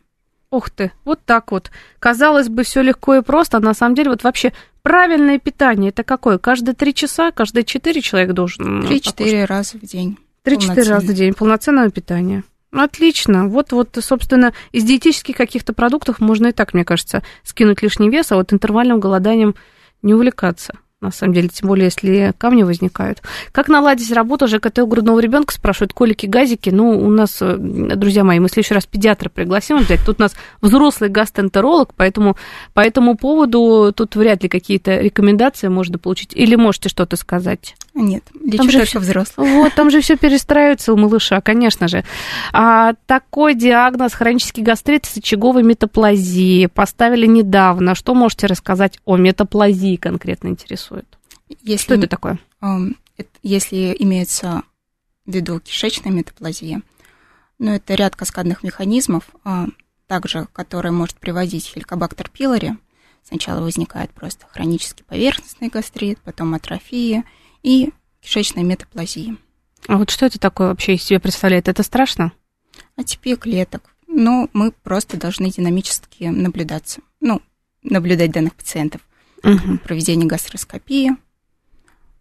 Ух 0.53 0.69
ты, 0.69 0.91
вот 1.03 1.19
так 1.25 1.51
вот. 1.51 1.71
Казалось 1.97 2.47
бы, 2.47 2.61
все 2.61 2.83
легко 2.83 3.15
и 3.15 3.23
просто, 3.23 3.57
а 3.57 3.59
на 3.59 3.73
самом 3.73 3.95
деле 3.95 4.11
вот 4.11 4.23
вообще 4.23 4.53
правильное 4.83 5.39
питание 5.39 5.89
это 5.89 6.03
какое? 6.03 6.37
Каждые 6.37 6.75
три 6.75 6.93
часа, 6.93 7.31
каждые 7.31 7.63
четыре 7.63 8.01
человек 8.01 8.33
должен? 8.33 8.85
Три-четыре 8.85 9.45
раза 9.45 9.79
в 9.79 9.81
день. 9.81 10.19
Три-четыре 10.43 10.91
раза 10.91 11.07
в 11.07 11.15
день 11.15 11.33
полноценное 11.33 11.89
питание. 11.89 12.43
Отлично. 12.71 13.47
Вот, 13.47 13.71
вот, 13.71 13.97
собственно, 13.99 14.53
из 14.71 14.83
диетических 14.83 15.35
каких-то 15.35 15.73
продуктов 15.73 16.19
можно 16.19 16.47
и 16.47 16.51
так, 16.51 16.75
мне 16.75 16.85
кажется, 16.85 17.23
скинуть 17.41 17.81
лишний 17.81 18.11
вес, 18.11 18.31
а 18.31 18.35
вот 18.35 18.53
интервальным 18.53 18.99
голоданием 18.99 19.55
не 20.03 20.13
увлекаться 20.13 20.75
на 21.03 21.11
самом 21.11 21.33
деле, 21.33 21.49
тем 21.49 21.67
более, 21.67 21.85
если 21.85 22.33
камни 22.37 22.63
возникают. 22.63 23.21
Как 23.51 23.67
наладить 23.67 24.11
работу 24.11 24.47
ЖКТ 24.47 24.79
у 24.79 24.87
грудного 24.87 25.19
ребенка, 25.19 25.53
спрашивают 25.53 25.93
колики, 25.93 26.25
газики. 26.25 26.69
Ну, 26.69 26.97
у 26.99 27.09
нас, 27.09 27.37
э, 27.41 27.55
друзья 27.57 28.23
мои, 28.23 28.39
мы 28.39 28.47
в 28.47 28.51
следующий 28.51 28.73
раз 28.73 28.85
педиатра 28.85 29.29
пригласим 29.29 29.77
взять. 29.77 29.99
Тут 30.05 30.19
у 30.19 30.23
нас 30.23 30.33
взрослый 30.61 31.09
гастроэнтеролог, 31.09 31.93
поэтому 31.95 32.37
по 32.73 32.79
этому 32.81 33.15
поводу 33.17 33.93
тут 33.95 34.15
вряд 34.15 34.43
ли 34.43 34.49
какие-то 34.49 34.97
рекомендации 34.99 35.67
можно 35.67 35.97
получить. 35.97 36.33
Или 36.33 36.55
можете 36.55 36.89
что-то 36.89 37.15
сказать? 37.15 37.75
Нет, 37.95 38.23
лечу 38.33 38.57
там 38.57 38.71
же 38.71 38.79
только 38.79 38.99
взрослых. 38.99 39.47
Вот, 39.47 39.73
там 39.75 39.91
же 39.91 40.01
все 40.01 40.17
перестраивается 40.17 40.93
у 40.93 40.97
малыша, 40.97 41.41
конечно 41.41 41.87
же. 41.87 42.03
А, 42.51 42.93
такой 43.05 43.53
диагноз 43.53 44.13
хронический 44.13 44.63
гастрит 44.63 45.05
с 45.05 45.17
очаговой 45.17 45.61
метаплазией 45.61 46.67
поставили 46.67 47.27
недавно. 47.27 47.93
Что 47.93 48.15
можете 48.15 48.47
рассказать 48.47 48.99
о 49.05 49.15
метаплазии 49.17 49.97
конкретно 49.97 50.47
интересует? 50.47 51.05
Если, 51.61 51.83
Что 51.83 51.93
это 51.95 52.07
такое? 52.07 52.39
Если 53.43 53.95
имеется 53.99 54.63
в 55.27 55.31
виду 55.31 55.59
кишечная 55.59 56.11
метаплазия, 56.11 56.81
ну, 57.59 57.73
это 57.73 57.93
ряд 57.93 58.15
каскадных 58.15 58.63
механизмов, 58.63 59.25
а, 59.43 59.67
также, 60.07 60.47
которые 60.51 60.91
может 60.91 61.17
приводить 61.17 61.67
хеликобактер 61.67 62.29
пилори. 62.29 62.75
Сначала 63.23 63.61
возникает 63.61 64.09
просто 64.11 64.47
хронический 64.49 65.03
поверхностный 65.03 65.69
гастрит, 65.69 66.17
потом 66.23 66.55
атрофия– 66.55 67.23
и 67.63 67.91
кишечной 68.21 68.63
метаплазии. 68.63 69.37
А 69.87 69.97
вот 69.97 70.11
что 70.11 70.25
это 70.25 70.39
такое 70.39 70.67
вообще 70.67 70.95
из 70.95 71.03
себя 71.03 71.19
представляет? 71.19 71.67
Это 71.67 71.83
страшно? 71.83 72.31
Атипия 72.95 73.35
клеток. 73.35 73.95
Но 74.07 74.49
мы 74.53 74.71
просто 74.71 75.17
должны 75.17 75.49
динамически 75.49 76.25
наблюдаться. 76.25 77.01
Ну, 77.19 77.41
наблюдать 77.81 78.31
данных 78.31 78.53
пациентов. 78.53 79.01
Угу. 79.43 79.79
Проведение 79.83 80.27
гастроскопии. 80.27 81.11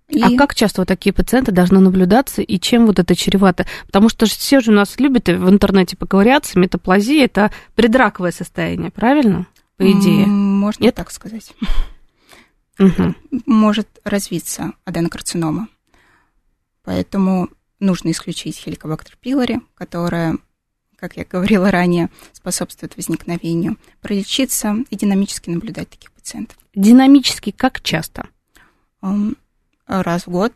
И... 0.09 0.23
А 0.23 0.37
как 0.37 0.55
часто 0.55 0.83
вот 0.83 0.89
такие 0.89 1.13
пациенты 1.13 1.53
должны 1.53 1.81
наблюдаться 1.81 2.43
и 2.43 2.59
чем 2.59 2.87
вот 2.87 2.99
это 2.99 3.15
чревато? 3.15 3.67
Потому 3.87 4.09
что 4.09 4.27
все 4.27 4.61
же 4.61 4.71
у 4.71 4.75
нас 4.75 4.99
любят 4.99 5.29
в 5.29 5.49
интернете 5.49 5.97
поговорятся, 5.97 6.59
метаплазия– 6.59 7.25
это 7.27 7.51
предраковое 7.75 8.33
состояние, 8.33 8.91
правильно? 8.91 9.47
По 9.77 9.91
идее. 9.91 10.27
Можно 10.27 10.85
Нет? 10.85 10.95
так 10.95 11.11
сказать 11.11 11.53
угу. 12.79 13.15
может 13.47 13.89
развиться 14.05 14.73
аденокарцинома. 14.85 15.69
Поэтому 16.85 17.49
нужно 17.81 18.11
исключить 18.11 18.57
хеликобактер 18.57 19.17
пилори, 19.21 19.61
которая, 19.75 20.39
как 20.97 21.17
я 21.17 21.25
говорила 21.25 21.71
ранее, 21.71 22.11
способствует 22.33 22.97
возникновению, 22.97 23.77
пролечиться 24.01 24.77
и 24.91 24.97
динамически 24.97 25.51
наблюдать 25.51 25.91
таких 25.91 26.13
пациентов. 26.13 26.57
Динамически 26.75 27.51
как 27.51 27.81
часто? 27.83 28.29
Раз 29.87 30.27
в 30.27 30.31
год. 30.31 30.53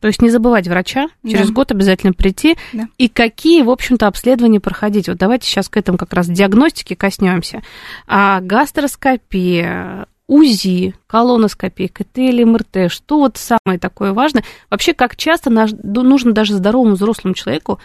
То 0.00 0.08
есть 0.08 0.20
не 0.20 0.28
забывать 0.28 0.68
врача, 0.68 1.08
через 1.26 1.48
да. 1.48 1.54
год 1.54 1.70
обязательно 1.72 2.12
прийти. 2.12 2.58
Да. 2.74 2.88
И 2.98 3.08
какие, 3.08 3.62
в 3.62 3.70
общем-то, 3.70 4.06
обследования 4.06 4.60
проходить? 4.60 5.08
Вот 5.08 5.16
давайте 5.16 5.46
сейчас 5.46 5.70
к 5.70 5.76
этому 5.78 5.96
как 5.96 6.12
раз 6.12 6.26
диагностики 6.26 6.94
коснемся. 6.94 7.62
А 8.06 8.40
гастроскопия, 8.42 10.06
УЗИ, 10.26 10.94
колоноскопия, 11.06 11.88
КТ 11.88 12.18
или 12.18 12.44
МРТ, 12.44 12.90
что 12.90 13.18
вот 13.18 13.36
самое 13.36 13.78
такое 13.78 14.12
важное? 14.12 14.44
Вообще, 14.70 14.94
как 14.94 15.16
часто 15.16 15.50
нужно 15.50 16.32
даже 16.32 16.54
здоровому 16.54 16.94
взрослому 16.94 17.34
человеку 17.34 17.78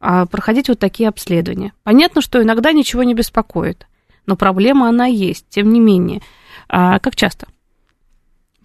а, 0.00 0.26
проходить 0.26 0.68
вот 0.68 0.78
такие 0.78 1.08
обследования. 1.08 1.74
Понятно, 1.82 2.22
что 2.22 2.42
иногда 2.42 2.72
ничего 2.72 3.02
не 3.02 3.14
беспокоит, 3.14 3.86
но 4.26 4.36
проблема 4.36 4.88
она 4.88 5.06
есть, 5.06 5.46
тем 5.50 5.72
не 5.72 5.80
менее. 5.80 6.22
А 6.68 6.98
как 6.98 7.14
часто? 7.14 7.46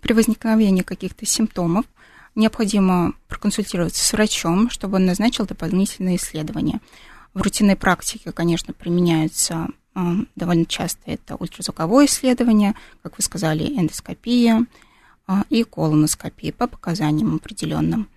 При 0.02 0.14
возникновении 0.14 0.84
каких-то 0.84 1.26
симптомов 1.26 1.86
необходимо 2.34 3.14
проконсультироваться 3.28 4.04
с 4.06 4.14
врачом, 4.14 4.70
чтобы 4.70 4.96
он 4.96 5.06
назначил 5.06 5.46
дополнительные 5.46 6.16
исследования. 6.16 6.80
В 7.34 7.42
рутинной 7.42 7.76
практике, 7.76 8.32
конечно, 8.32 8.74
применяются 8.74 9.68
довольно 10.36 10.66
часто 10.66 11.02
это 11.06 11.36
ультразвуковое 11.36 12.06
исследование, 12.06 12.76
как 13.04 13.18
вы 13.18 13.24
сказали, 13.24 13.64
эндоскопия 13.64 14.66
а, 15.26 15.44
и 15.50 15.64
колоноскопия 15.64 16.54
по 16.54 16.68
показаниям 16.68 17.36
определенным. 17.36 18.08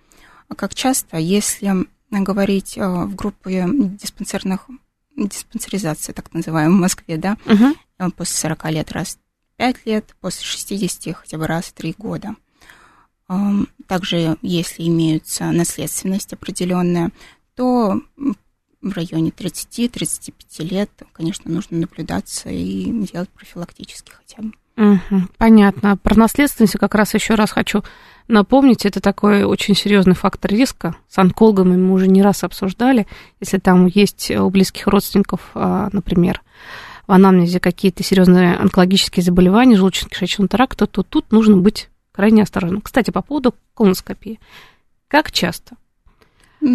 А 0.47 0.55
как 0.55 0.75
часто, 0.75 1.17
если 1.17 1.87
говорить 2.09 2.77
в 2.77 3.15
группе 3.15 3.65
диспансерных 3.67 4.67
диспансеризации, 5.15 6.13
так 6.13 6.33
называемой, 6.33 6.77
в 6.77 6.81
Москве, 6.81 7.17
да, 7.17 7.37
угу. 7.45 8.11
после 8.11 8.35
40 8.37 8.71
лет 8.71 8.91
раз 8.91 9.17
5 9.57 9.85
лет, 9.85 10.15
после 10.19 10.43
60 10.43 11.15
хотя 11.15 11.37
бы 11.37 11.47
раз 11.47 11.65
в 11.65 11.73
3 11.73 11.95
года. 11.97 12.35
Также, 13.87 14.37
если 14.41 14.87
имеются 14.87 15.51
наследственность 15.51 16.33
определенная, 16.33 17.11
то 17.55 18.01
в 18.81 18.93
районе 18.93 19.29
30-35 19.29 20.33
лет, 20.63 20.89
конечно, 21.13 21.51
нужно 21.51 21.77
наблюдаться 21.77 22.49
и 22.49 22.91
делать 23.05 23.29
профилактически 23.29 24.11
хотя 24.11 24.41
бы. 24.41 24.53
Угу, 24.77 25.27
понятно. 25.37 25.97
Про 25.97 26.15
наследственность 26.15 26.77
как 26.79 26.95
раз 26.95 27.13
еще 27.13 27.35
раз 27.35 27.51
хочу 27.51 27.83
напомнить. 28.27 28.85
Это 28.85 28.99
такой 29.01 29.43
очень 29.43 29.75
серьезный 29.75 30.15
фактор 30.15 30.51
риска. 30.51 30.95
С 31.07 31.17
онкологами 31.17 31.75
мы 31.75 31.93
уже 31.93 32.07
не 32.07 32.21
раз 32.23 32.43
обсуждали. 32.43 33.05
Если 33.39 33.57
там 33.59 33.85
есть 33.85 34.31
у 34.31 34.49
близких 34.49 34.87
родственников, 34.87 35.51
а, 35.53 35.89
например, 35.91 36.41
в 37.07 37.11
анамнезе 37.11 37.59
какие-то 37.59 38.03
серьезные 38.03 38.55
онкологические 38.55 39.23
заболевания, 39.23 39.75
желудочно-кишечного 39.75 40.47
тракта, 40.47 40.87
то 40.87 41.03
тут 41.03 41.31
нужно 41.31 41.57
быть 41.57 41.89
крайне 42.11 42.43
осторожным. 42.43 42.81
Кстати, 42.81 43.11
по 43.11 43.21
поводу 43.21 43.53
колоноскопии. 43.75 44.39
Как 45.07 45.31
часто? 45.31 45.75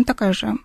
Такая 0.07 0.33
же 0.33 0.59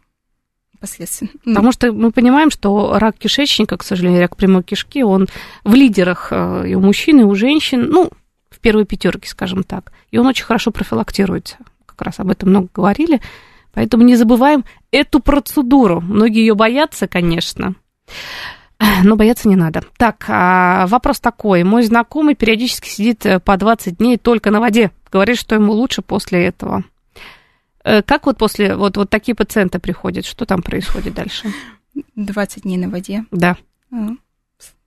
последствия. 0.82 1.30
Потому 1.46 1.72
что 1.72 1.94
мы 1.94 2.12
понимаем, 2.12 2.52
что 2.52 2.98
рак 2.98 3.18
кишечника, 3.18 3.78
к 3.78 3.84
сожалению, 3.84 4.22
рак 4.22 4.36
прямой 4.36 4.64
кишки, 4.64 5.04
он 5.04 5.28
в 5.64 5.74
лидерах 5.74 6.30
э, 6.32 6.70
и 6.70 6.76
у 6.76 6.82
мужчин, 6.82 7.22
и 7.22 7.24
у 7.24 7.36
женщин, 7.36 7.88
ну, 7.90 8.10
в 8.50 8.60
первой 8.60 8.86
пятерке, 8.86 9.30
скажем 9.30 9.64
так. 9.64 9.94
И 10.10 10.18
он 10.18 10.28
очень 10.28 10.44
хорошо 10.44 10.72
профилактируется. 10.72 11.58
Как 11.86 12.02
раз 12.02 12.20
об 12.20 12.30
этом 12.30 12.50
много 12.50 12.68
говорили. 12.74 13.22
Поэтому 13.74 14.04
не 14.04 14.16
забываем 14.16 14.66
эту 14.92 15.22
процедуру. 15.22 16.02
Многие 16.02 16.40
ее 16.40 16.56
боятся, 16.56 17.08
конечно. 17.08 17.76
Но 19.04 19.16
бояться 19.16 19.48
не 19.48 19.56
надо. 19.56 19.84
Так, 19.98 20.26
а, 20.28 20.88
вопрос 20.88 21.20
такой. 21.20 21.64
Мой 21.64 21.84
знакомый 21.84 22.36
периодически 22.36 22.90
сидит 22.90 23.26
э, 23.26 23.40
по 23.40 23.56
20 23.56 23.98
дней 23.98 24.18
только 24.18 24.50
на 24.50 24.60
воде. 24.60 24.92
Говорит, 25.12 25.38
что 25.38 25.56
ему 25.56 25.74
лучше 25.74 26.02
после 26.02 26.46
этого. 26.46 26.84
Э, 27.84 28.02
как 28.02 28.26
вот 28.26 28.38
после 28.38 28.76
вот, 28.76 28.98
вот 28.98 29.10
такие 29.10 29.36
пациенты 29.36 29.80
приходят? 29.80 30.26
Что 30.26 30.46
там 30.46 30.62
происходит 30.62 31.14
дальше? 31.14 31.52
20 32.16 32.64
дней 32.64 32.78
на 32.78 32.90
воде? 32.90 33.26
Да. 33.32 33.58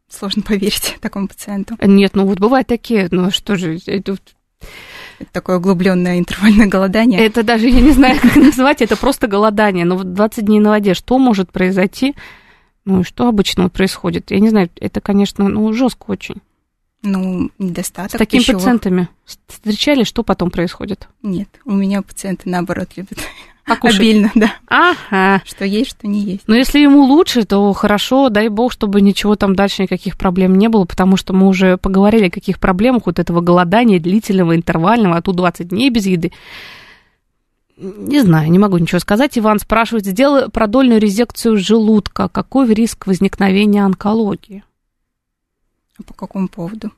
Сложно 0.08 0.42
поверить 0.46 0.96
такому 1.00 1.28
пациенту. 1.28 1.76
Нет, 1.82 2.14
ну 2.14 2.26
вот 2.26 2.38
бывают 2.38 2.68
такие, 2.68 3.08
ну 3.10 3.30
что 3.30 3.56
же, 3.56 3.78
это... 3.86 4.16
Это 5.20 5.30
такое 5.30 5.58
углубленное 5.58 6.18
интервальное 6.18 6.66
голодание. 6.66 7.24
Это 7.24 7.44
даже, 7.44 7.68
я 7.68 7.80
не 7.80 7.92
знаю, 7.92 8.18
как 8.20 8.34
назвать, 8.34 8.82
это 8.82 8.96
просто 8.96 9.28
голодание. 9.28 9.84
Но 9.84 9.96
вот 9.96 10.12
20 10.12 10.44
дней 10.44 10.58
на 10.58 10.70
воде, 10.70 10.94
что 10.94 11.18
может 11.18 11.52
произойти? 11.52 12.14
Ну 12.84 13.00
и 13.00 13.04
что 13.04 13.28
обычно 13.28 13.68
происходит? 13.68 14.30
Я 14.30 14.40
не 14.40 14.48
знаю, 14.48 14.70
это, 14.80 15.00
конечно, 15.00 15.48
ну, 15.48 15.72
жестко 15.72 16.06
очень. 16.08 16.42
Ну, 17.06 17.50
недостаток 17.58 18.12
С 18.12 18.18
такими 18.18 18.40
пищевых... 18.40 18.62
пациентами 18.62 19.08
встречали, 19.46 20.04
что 20.04 20.23
потом 20.23 20.50
происходит? 20.50 21.06
Нет, 21.23 21.49
у 21.66 21.73
меня 21.73 22.00
пациенты, 22.00 22.49
наоборот, 22.49 22.88
любят 22.96 23.18
Покушать. 23.66 24.00
обильно, 24.00 24.30
да. 24.34 24.54
Ага. 24.68 25.42
Что 25.44 25.66
есть, 25.66 25.90
что 25.90 26.06
не 26.06 26.20
есть. 26.20 26.44
Но 26.46 26.54
если 26.54 26.78
ему 26.78 27.02
лучше, 27.04 27.44
то 27.44 27.70
хорошо, 27.75 28.30
дай 28.30 28.49
бог, 28.49 28.73
чтобы 28.73 29.02
ничего 29.02 29.37
там 29.37 29.54
дальше, 29.54 29.82
никаких 29.82 30.16
проблем 30.16 30.56
не 30.56 30.68
было, 30.68 30.87
потому 30.87 31.18
что 31.18 31.34
мы 31.34 31.46
уже 31.46 31.76
поговорили 31.76 32.28
о 32.28 32.31
каких 32.31 32.59
проблемах 32.59 33.05
вот 33.05 33.18
этого 33.18 33.42
голодания 33.42 34.00
длительного, 34.00 34.57
интервального, 34.57 35.16
а 35.16 35.22
тут 35.22 35.37
20 35.37 35.68
дней 35.68 35.90
без 35.90 36.07
еды. 36.07 36.33
Не 37.76 38.22
знаю, 38.22 38.50
не 38.50 38.59
могу 38.59 38.78
ничего 38.78 38.98
сказать. 38.98 39.37
Иван 39.37 39.59
спрашивает, 39.59 40.07
сделай 40.07 40.48
продольную 40.48 41.00
резекцию 41.00 41.59
желудка. 41.59 42.28
Какой 42.28 42.72
риск 42.72 43.07
возникновения 43.07 43.85
онкологии? 43.85 44.64
А 45.98 46.02
по 46.02 46.14
какому 46.14 46.48
поводу? 46.48 46.90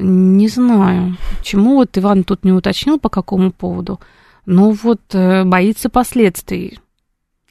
Не 0.00 0.48
знаю. 0.48 1.16
Почему 1.38 1.74
вот 1.74 1.96
Иван 1.96 2.24
тут 2.24 2.44
не 2.44 2.52
уточнил, 2.52 2.98
по 2.98 3.08
какому 3.08 3.52
поводу. 3.52 4.00
Но 4.46 4.70
вот 4.70 5.00
э, 5.12 5.44
боится 5.44 5.88
последствий. 5.90 6.78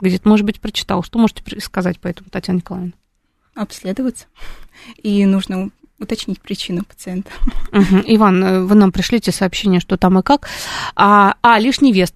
Где-то, 0.02 0.28
может 0.28 0.46
быть, 0.46 0.60
прочитал. 0.60 1.04
Что 1.04 1.20
можете 1.20 1.44
сказать 1.62 2.00
по 2.00 2.08
этому, 2.08 2.30
Татьяна 2.30 2.58
Николаевна? 2.58 2.94
Обследоваться. 3.56 4.26
И 5.02 5.26
нужно 5.26 5.70
уточнить 6.00 6.42
причину 6.42 6.84
пациента. 6.84 7.30
Угу. 7.72 8.04
Иван, 8.08 8.44
э, 8.44 8.64
вы 8.64 8.76
нам 8.76 8.92
пришлите 8.92 9.32
сообщение, 9.32 9.80
что 9.80 9.98
там 9.98 10.18
и 10.20 10.24
как. 10.24 10.48
А, 10.96 11.36
а 11.42 11.60
лишний 11.60 11.94
вес 11.94 12.14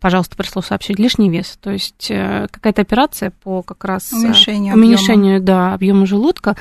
пожалуйста, 0.00 0.36
пришло 0.36 0.62
сообщение, 0.62 1.04
лишний 1.04 1.30
вес. 1.30 1.58
То 1.60 1.70
есть 1.70 2.10
э, 2.10 2.48
какая-то 2.50 2.82
операция 2.82 3.30
по 3.30 3.62
как 3.62 3.84
раз 3.84 4.12
уменьшению, 4.12 4.74
уменьшению 4.74 5.36
объема. 5.36 5.46
Да, 5.46 5.74
объема 5.74 6.06
желудка 6.06 6.56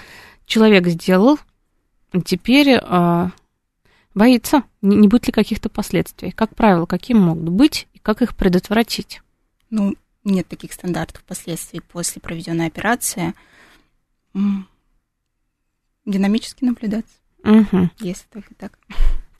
человек 0.46 0.88
сделал, 0.88 1.40
теперь 2.26 2.80
э, 2.82 3.30
боится, 4.16 4.64
не, 4.82 5.08
будет 5.08 5.28
ли 5.28 5.34
каких-то 5.34 5.70
последствий. 5.70 6.32
Как 6.32 6.56
правило, 6.56 6.86
какие 6.86 7.16
могут 7.16 7.50
быть 7.50 7.88
и 7.94 8.00
как 8.00 8.22
их 8.22 8.36
предотвратить? 8.36 9.22
Ну, 9.70 9.96
нет 10.24 10.48
таких 10.48 10.74
стандартов 10.74 11.24
последствий 11.24 11.82
после 11.82 12.22
проведенной 12.22 12.68
операции. 12.68 13.34
Динамически 16.06 16.64
наблюдаться, 16.64 17.14
угу. 17.44 17.90
если 18.00 18.26
только 18.32 18.56
так. 18.56 18.78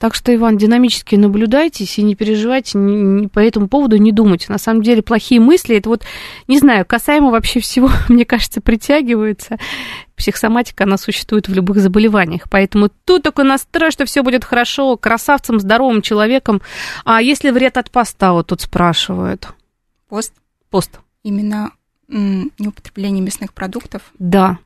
Так 0.00 0.14
что, 0.14 0.34
Иван, 0.34 0.56
динамически 0.56 1.14
наблюдайтесь 1.16 1.98
и 1.98 2.02
не 2.02 2.14
переживайте 2.14 2.78
не, 2.78 2.94
не, 2.94 3.28
по 3.28 3.38
этому 3.38 3.68
поводу, 3.68 3.98
не 3.98 4.12
думайте. 4.12 4.46
На 4.48 4.56
самом 4.56 4.82
деле, 4.82 5.02
плохие 5.02 5.42
мысли, 5.42 5.76
это 5.76 5.90
вот, 5.90 6.04
не 6.48 6.58
знаю, 6.58 6.86
касаемо 6.86 7.30
вообще 7.30 7.60
всего, 7.60 7.90
мне 8.08 8.24
кажется, 8.24 8.62
притягиваются. 8.62 9.58
Психосоматика, 10.16 10.84
она 10.84 10.96
существует 10.96 11.48
в 11.48 11.52
любых 11.52 11.80
заболеваниях. 11.80 12.48
Поэтому 12.48 12.88
тут 13.04 13.24
такой 13.24 13.44
настрой, 13.44 13.90
что 13.90 14.06
все 14.06 14.22
будет 14.22 14.42
хорошо, 14.42 14.96
красавцем, 14.96 15.60
здоровым 15.60 16.00
человеком. 16.00 16.62
А 17.04 17.20
если 17.20 17.50
вред 17.50 17.76
от 17.76 17.90
поста, 17.90 18.32
вот 18.32 18.46
тут 18.46 18.62
спрашивают? 18.62 19.48
Пост? 20.08 20.32
Пост. 20.70 20.98
Именно 21.24 21.72
неупотребление 22.08 23.22
мясных 23.22 23.52
продуктов? 23.52 24.00
Да. 24.18 24.60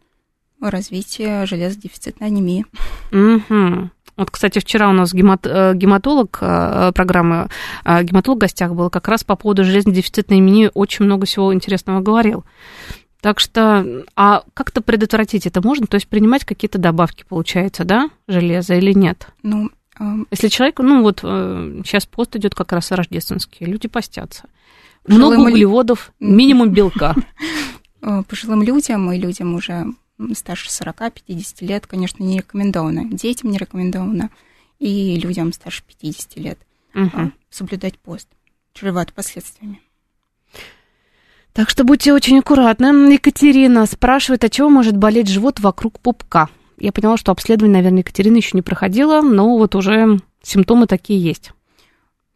Развитие 0.60 1.44
железодефицитной 1.44 2.28
анемии. 2.28 2.66
Угу. 3.10 3.90
Вот, 4.16 4.30
кстати, 4.30 4.60
вчера 4.60 4.88
у 4.90 4.92
нас 4.92 5.12
гемат, 5.12 5.46
э, 5.46 5.74
гематолог 5.74 6.38
э, 6.40 6.92
программы, 6.94 7.48
э, 7.84 8.02
гематолог 8.04 8.38
в 8.38 8.40
гостях 8.40 8.72
был, 8.72 8.90
как 8.90 9.08
раз 9.08 9.24
по 9.24 9.34
поводу 9.34 9.64
железнодефицитной 9.64 10.70
очень 10.72 11.04
много 11.04 11.26
всего 11.26 11.52
интересного 11.52 12.00
говорил. 12.00 12.44
Так 13.20 13.40
что, 13.40 14.04
а 14.14 14.44
как-то 14.52 14.82
предотвратить 14.82 15.46
это 15.46 15.66
можно? 15.66 15.86
То 15.86 15.96
есть 15.96 16.08
принимать 16.08 16.44
какие-то 16.44 16.78
добавки, 16.78 17.24
получается, 17.28 17.84
да, 17.84 18.10
железа 18.28 18.74
или 18.74 18.92
нет? 18.92 19.28
Ну, 19.42 19.70
если 20.30 20.48
человек, 20.48 20.78
ну 20.80 21.02
вот 21.02 21.20
сейчас 21.20 22.04
пост 22.04 22.36
идет 22.36 22.54
как 22.54 22.72
раз 22.72 22.90
рождественский, 22.90 23.66
люди 23.66 23.88
постятся. 23.88 24.44
Много 25.06 25.36
углеводов, 25.36 26.12
минимум 26.20 26.70
белка. 26.70 27.14
Пожилым 28.28 28.62
людям 28.62 29.10
и 29.10 29.18
людям 29.18 29.54
уже 29.54 29.86
старше 30.34 30.68
40-50 30.68 31.64
лет, 31.64 31.86
конечно, 31.86 32.22
не 32.22 32.38
рекомендовано. 32.38 33.04
Детям 33.04 33.50
не 33.50 33.58
рекомендовано. 33.58 34.30
И 34.78 35.18
людям 35.18 35.52
старше 35.52 35.82
50 35.86 36.36
лет 36.36 36.58
угу. 36.94 37.32
соблюдать 37.50 37.98
пост. 37.98 38.28
Чреват 38.72 39.12
последствиями. 39.12 39.80
Так 41.52 41.70
что 41.70 41.84
будьте 41.84 42.12
очень 42.12 42.40
аккуратны. 42.40 43.12
Екатерина 43.12 43.86
спрашивает, 43.86 44.42
от 44.42 44.52
чего 44.52 44.68
может 44.68 44.96
болеть 44.96 45.28
живот 45.28 45.60
вокруг 45.60 46.00
пупка? 46.00 46.48
Я 46.76 46.90
поняла, 46.90 47.16
что 47.16 47.30
обследование, 47.30 47.76
наверное, 47.76 48.00
Екатерина 48.00 48.36
еще 48.36 48.50
не 48.54 48.62
проходила, 48.62 49.22
но 49.22 49.56
вот 49.56 49.76
уже 49.76 50.18
симптомы 50.42 50.88
такие 50.88 51.22
есть. 51.22 51.52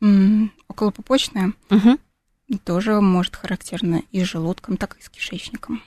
Mm, 0.01 0.51
околопупочная 0.69 1.53
угу. 1.71 1.99
тоже 2.65 3.01
может 3.01 3.35
характерно 3.35 4.03
и 4.13 4.23
с 4.23 4.29
желудком, 4.29 4.77
так 4.77 4.97
и 4.99 5.03
с 5.03 5.09
кишечником. 5.09 5.83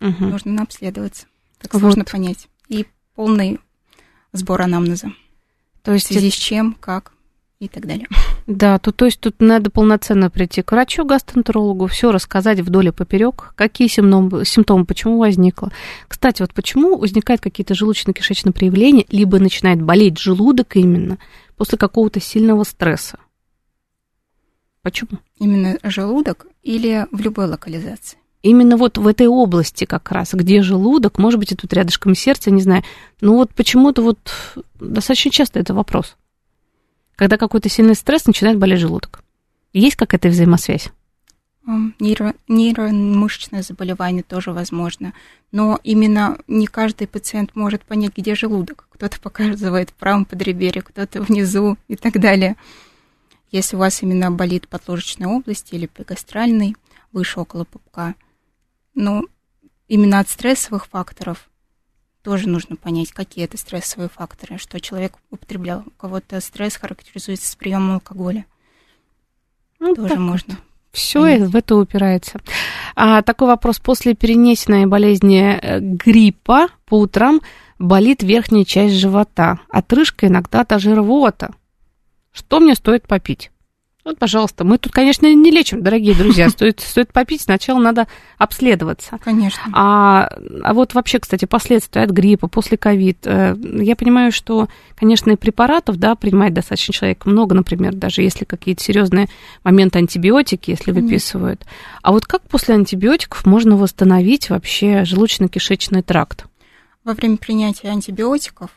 Угу. 0.00 0.24
Нужно 0.24 0.62
обследоваться. 0.62 1.26
Так 1.58 1.72
вот. 1.74 1.80
сложно 1.80 2.04
понять. 2.04 2.48
И 2.68 2.86
полный 3.14 3.60
сбор 4.32 4.62
анамнеза. 4.62 5.12
То 5.82 5.92
есть 5.92 6.06
в 6.06 6.08
связи 6.08 6.30
с 6.30 6.34
чем, 6.34 6.74
как 6.74 7.12
и 7.58 7.68
так 7.68 7.86
далее. 7.86 8.06
Да, 8.46 8.78
то, 8.78 8.92
то 8.92 9.06
есть 9.06 9.18
тут 9.18 9.40
надо 9.40 9.70
полноценно 9.70 10.30
прийти 10.30 10.62
к 10.62 10.70
врачу, 10.70 11.04
гастроэнтерологу, 11.04 11.86
все 11.88 12.12
рассказать 12.12 12.60
вдоль 12.60 12.88
и 12.88 12.90
поперек, 12.92 13.52
какие 13.56 13.88
симптомы, 13.88 14.44
симптомы, 14.44 14.84
почему 14.84 15.18
возникло. 15.18 15.72
Кстати, 16.06 16.42
вот 16.42 16.54
почему 16.54 16.96
возникают 16.96 17.40
какие-то 17.40 17.74
желудочно-кишечные 17.74 18.52
проявления, 18.52 19.06
либо 19.08 19.40
начинает 19.40 19.82
болеть 19.82 20.18
желудок 20.18 20.76
именно 20.76 21.18
после 21.56 21.78
какого-то 21.78 22.20
сильного 22.20 22.62
стресса? 22.64 23.18
Почему? 24.82 25.18
Именно 25.38 25.78
желудок 25.82 26.46
или 26.62 27.06
в 27.10 27.20
любой 27.20 27.46
локализации? 27.46 28.18
Именно 28.46 28.76
вот 28.76 28.96
в 28.96 29.08
этой 29.08 29.26
области 29.26 29.86
как 29.86 30.12
раз, 30.12 30.32
где 30.32 30.62
желудок, 30.62 31.18
может 31.18 31.40
быть, 31.40 31.50
и 31.50 31.56
тут 31.56 31.72
рядышком 31.72 32.14
сердце, 32.14 32.52
не 32.52 32.62
знаю. 32.62 32.84
Ну 33.20 33.34
вот 33.34 33.52
почему-то 33.52 34.02
вот 34.02 34.18
достаточно 34.78 35.32
часто 35.32 35.58
это 35.58 35.74
вопрос. 35.74 36.16
Когда 37.16 37.38
какой-то 37.38 37.68
сильный 37.68 37.96
стресс, 37.96 38.24
начинает 38.24 38.58
болеть 38.58 38.78
желудок. 38.78 39.24
Есть 39.72 39.96
какая-то 39.96 40.28
взаимосвязь? 40.28 40.90
Нейро, 41.98 42.34
нейромышечное 42.46 43.62
заболевание 43.62 44.22
тоже 44.22 44.52
возможно. 44.52 45.12
Но 45.50 45.80
именно 45.82 46.38
не 46.46 46.68
каждый 46.68 47.08
пациент 47.08 47.56
может 47.56 47.82
понять, 47.82 48.16
где 48.16 48.36
желудок. 48.36 48.86
Кто-то 48.92 49.18
показывает 49.18 49.90
в 49.90 49.94
правом 49.94 50.24
подреберье, 50.24 50.82
кто-то 50.82 51.20
внизу 51.20 51.78
и 51.88 51.96
так 51.96 52.20
далее. 52.20 52.54
Если 53.50 53.74
у 53.74 53.80
вас 53.80 54.04
именно 54.04 54.30
болит 54.30 54.68
подложечная 54.68 55.26
область 55.26 55.72
или 55.72 55.86
пегастральный, 55.86 56.76
выше 57.10 57.40
около 57.40 57.64
пупка, 57.64 58.14
ну, 58.96 59.28
именно 59.86 60.18
от 60.18 60.28
стрессовых 60.28 60.86
факторов 60.86 61.48
тоже 62.22 62.48
нужно 62.48 62.74
понять, 62.74 63.12
какие 63.12 63.44
это 63.44 63.56
стрессовые 63.56 64.08
факторы, 64.08 64.58
что 64.58 64.80
человек 64.80 65.12
употреблял. 65.30 65.84
У 65.86 65.90
кого-то 65.90 66.40
стресс 66.40 66.76
характеризуется 66.76 67.48
с 67.48 67.54
приемом 67.54 67.92
алкоголя. 67.92 68.46
Ну, 69.78 69.94
тоже 69.94 70.16
можно. 70.16 70.54
Вот. 70.54 70.62
Все 70.90 71.44
в 71.44 71.54
это 71.54 71.76
упирается. 71.76 72.40
А, 72.96 73.22
такой 73.22 73.48
вопрос. 73.48 73.78
После 73.78 74.14
перенесенной 74.14 74.86
болезни 74.86 75.58
э, 75.60 75.78
гриппа 75.78 76.68
по 76.86 76.98
утрам 76.98 77.42
болит 77.78 78.22
верхняя 78.22 78.64
часть 78.64 78.94
живота. 78.94 79.60
Отрыжка 79.68 80.26
иногда 80.26 80.64
даже 80.64 80.94
рвота. 80.94 81.54
Что 82.32 82.60
мне 82.60 82.74
стоит 82.74 83.06
попить? 83.06 83.50
Вот, 84.06 84.20
пожалуйста, 84.20 84.62
мы 84.62 84.78
тут, 84.78 84.92
конечно, 84.92 85.26
не 85.26 85.50
лечим, 85.50 85.82
дорогие 85.82 86.14
друзья. 86.14 86.48
Стоит, 86.56 86.78
стоит 86.78 87.12
попить, 87.12 87.40
сначала 87.40 87.80
надо 87.80 88.06
обследоваться. 88.38 89.18
Конечно. 89.20 89.60
А, 89.72 90.30
а 90.62 90.74
вот 90.74 90.94
вообще, 90.94 91.18
кстати, 91.18 91.44
последствия 91.44 92.04
от 92.04 92.10
гриппа, 92.10 92.46
после 92.46 92.76
ковид. 92.76 93.18
Э, 93.24 93.56
я 93.60 93.96
понимаю, 93.96 94.30
что, 94.30 94.68
конечно, 94.94 95.32
и 95.32 95.36
препаратов, 95.36 95.96
да, 95.96 96.14
принимает 96.14 96.54
достаточно 96.54 96.94
человек 96.94 97.26
много, 97.26 97.56
например, 97.56 97.94
даже 97.94 98.22
если 98.22 98.44
какие-то 98.44 98.80
серьезные 98.80 99.26
моменты 99.64 99.98
антибиотики, 99.98 100.70
если 100.70 100.92
выписывают. 100.92 101.66
А 102.02 102.12
вот 102.12 102.26
как 102.26 102.42
после 102.42 102.76
антибиотиков 102.76 103.44
можно 103.44 103.76
восстановить 103.76 104.50
вообще 104.50 105.02
желудочно-кишечный 105.02 106.02
тракт? 106.02 106.46
Во 107.02 107.14
время 107.14 107.38
принятия 107.38 107.88
антибиотиков, 107.88 108.70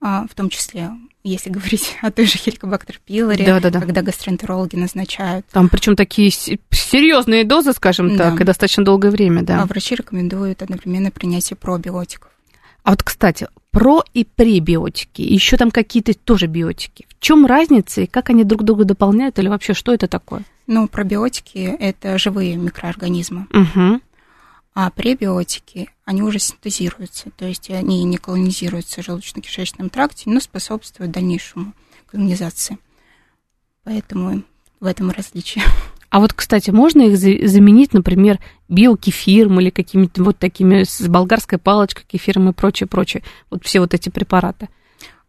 а, 0.00 0.26
в 0.28 0.34
том 0.34 0.50
числе 0.50 0.90
если 1.22 1.50
говорить 1.50 1.96
о 2.02 2.10
той 2.10 2.26
же 2.26 2.38
хеликобактер 2.38 3.00
пилори, 3.04 3.44
да, 3.44 3.60
да, 3.60 3.70
да. 3.70 3.80
когда 3.80 4.02
гастроэнтерологи 4.02 4.76
назначают. 4.76 5.46
Там 5.52 5.68
причем 5.68 5.96
такие 5.96 6.30
серьезные 6.30 7.44
дозы, 7.44 7.72
скажем 7.72 8.16
да. 8.16 8.30
так, 8.30 8.40
и 8.40 8.44
достаточно 8.44 8.84
долгое 8.84 9.10
время, 9.10 9.42
да. 9.42 9.62
А 9.62 9.66
врачи 9.66 9.94
рекомендуют 9.94 10.62
одновременно 10.62 11.10
принятие 11.10 11.56
пробиотиков. 11.56 12.30
А 12.82 12.90
вот, 12.90 13.02
кстати, 13.02 13.46
про 13.70 14.02
и 14.14 14.24
пребиотики, 14.24 15.22
еще 15.22 15.56
там 15.56 15.70
какие-то 15.70 16.14
тоже 16.14 16.46
биотики. 16.46 17.06
В 17.08 17.20
чем 17.20 17.46
разница 17.46 18.02
и 18.02 18.06
как 18.06 18.30
они 18.30 18.42
друг 18.42 18.64
друга 18.64 18.84
дополняют 18.84 19.38
или 19.38 19.48
вообще 19.48 19.74
что 19.74 19.92
это 19.92 20.08
такое? 20.08 20.42
Ну, 20.66 20.88
пробиотики– 20.88 21.58
это 21.80 22.16
живые 22.18 22.56
микроорганизмы. 22.56 23.46
Угу. 23.52 24.00
А 24.74 24.90
пребиотики, 24.90 25.90
они 26.10 26.22
уже 26.22 26.40
синтезируются, 26.40 27.30
то 27.36 27.44
есть 27.44 27.70
они 27.70 28.02
не 28.02 28.16
колонизируются 28.16 29.00
в 29.00 29.06
желудочно-кишечном 29.06 29.90
тракте, 29.90 30.28
но 30.28 30.40
способствуют 30.40 31.12
дальнейшему 31.12 31.72
колонизации. 32.10 32.78
Поэтому 33.84 34.42
в 34.80 34.86
этом 34.86 35.12
различие. 35.12 35.62
А 36.08 36.18
вот, 36.18 36.32
кстати, 36.32 36.70
можно 36.70 37.02
их 37.02 37.16
заменить, 37.16 37.92
например, 37.92 38.40
биокефиром 38.68 39.60
или 39.60 39.70
какими-то 39.70 40.24
вот 40.24 40.36
такими 40.36 40.82
с 40.82 41.00
болгарской 41.06 41.58
палочкой 41.58 42.04
кефиром 42.08 42.48
и 42.48 42.52
прочее, 42.52 42.88
прочее. 42.88 43.22
Вот 43.48 43.64
все 43.64 43.78
вот 43.78 43.94
эти 43.94 44.08
препараты. 44.08 44.68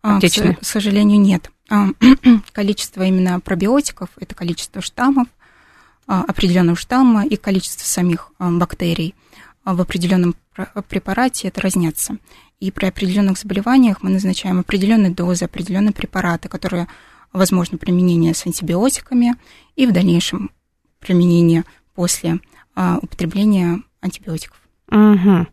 А, 0.02 0.20
к, 0.20 0.24
к 0.24 0.66
сожалению, 0.66 1.22
нет. 1.22 1.52
А, 1.70 1.90
количество 2.54 3.04
именно 3.04 3.40
пробиотиков, 3.40 4.10
это 4.20 4.34
количество 4.34 4.82
штаммов, 4.82 5.28
а, 6.08 6.24
определенного 6.24 6.76
штамма 6.76 7.24
и 7.24 7.36
количество 7.36 7.86
самих 7.86 8.30
а, 8.40 8.50
бактерий– 8.50 9.14
в 9.66 9.82
определенном 9.82 10.36
препарате 10.88 11.48
это 11.48 11.62
разнятся. 11.62 12.18
И 12.60 12.72
при 12.72 12.86
определенных 12.86 13.38
заболеваниях 13.38 14.04
мы 14.04 14.12
назначаем 14.12 14.60
определенные 14.60 15.12
дозы, 15.12 15.46
определенные 15.46 15.94
препараты, 15.94 16.48
которые 16.48 16.88
возможно 17.34 17.78
применение 17.78 18.34
с 18.34 18.46
антибиотиками 18.46 19.36
и 19.76 19.86
в 19.86 19.92
дальнейшем 19.92 20.52
применение 21.00 21.64
после 21.96 22.40
а, 22.76 23.00
употребления 23.02 23.82
антибиотиков. 24.02 24.60
Угу. 24.92 25.48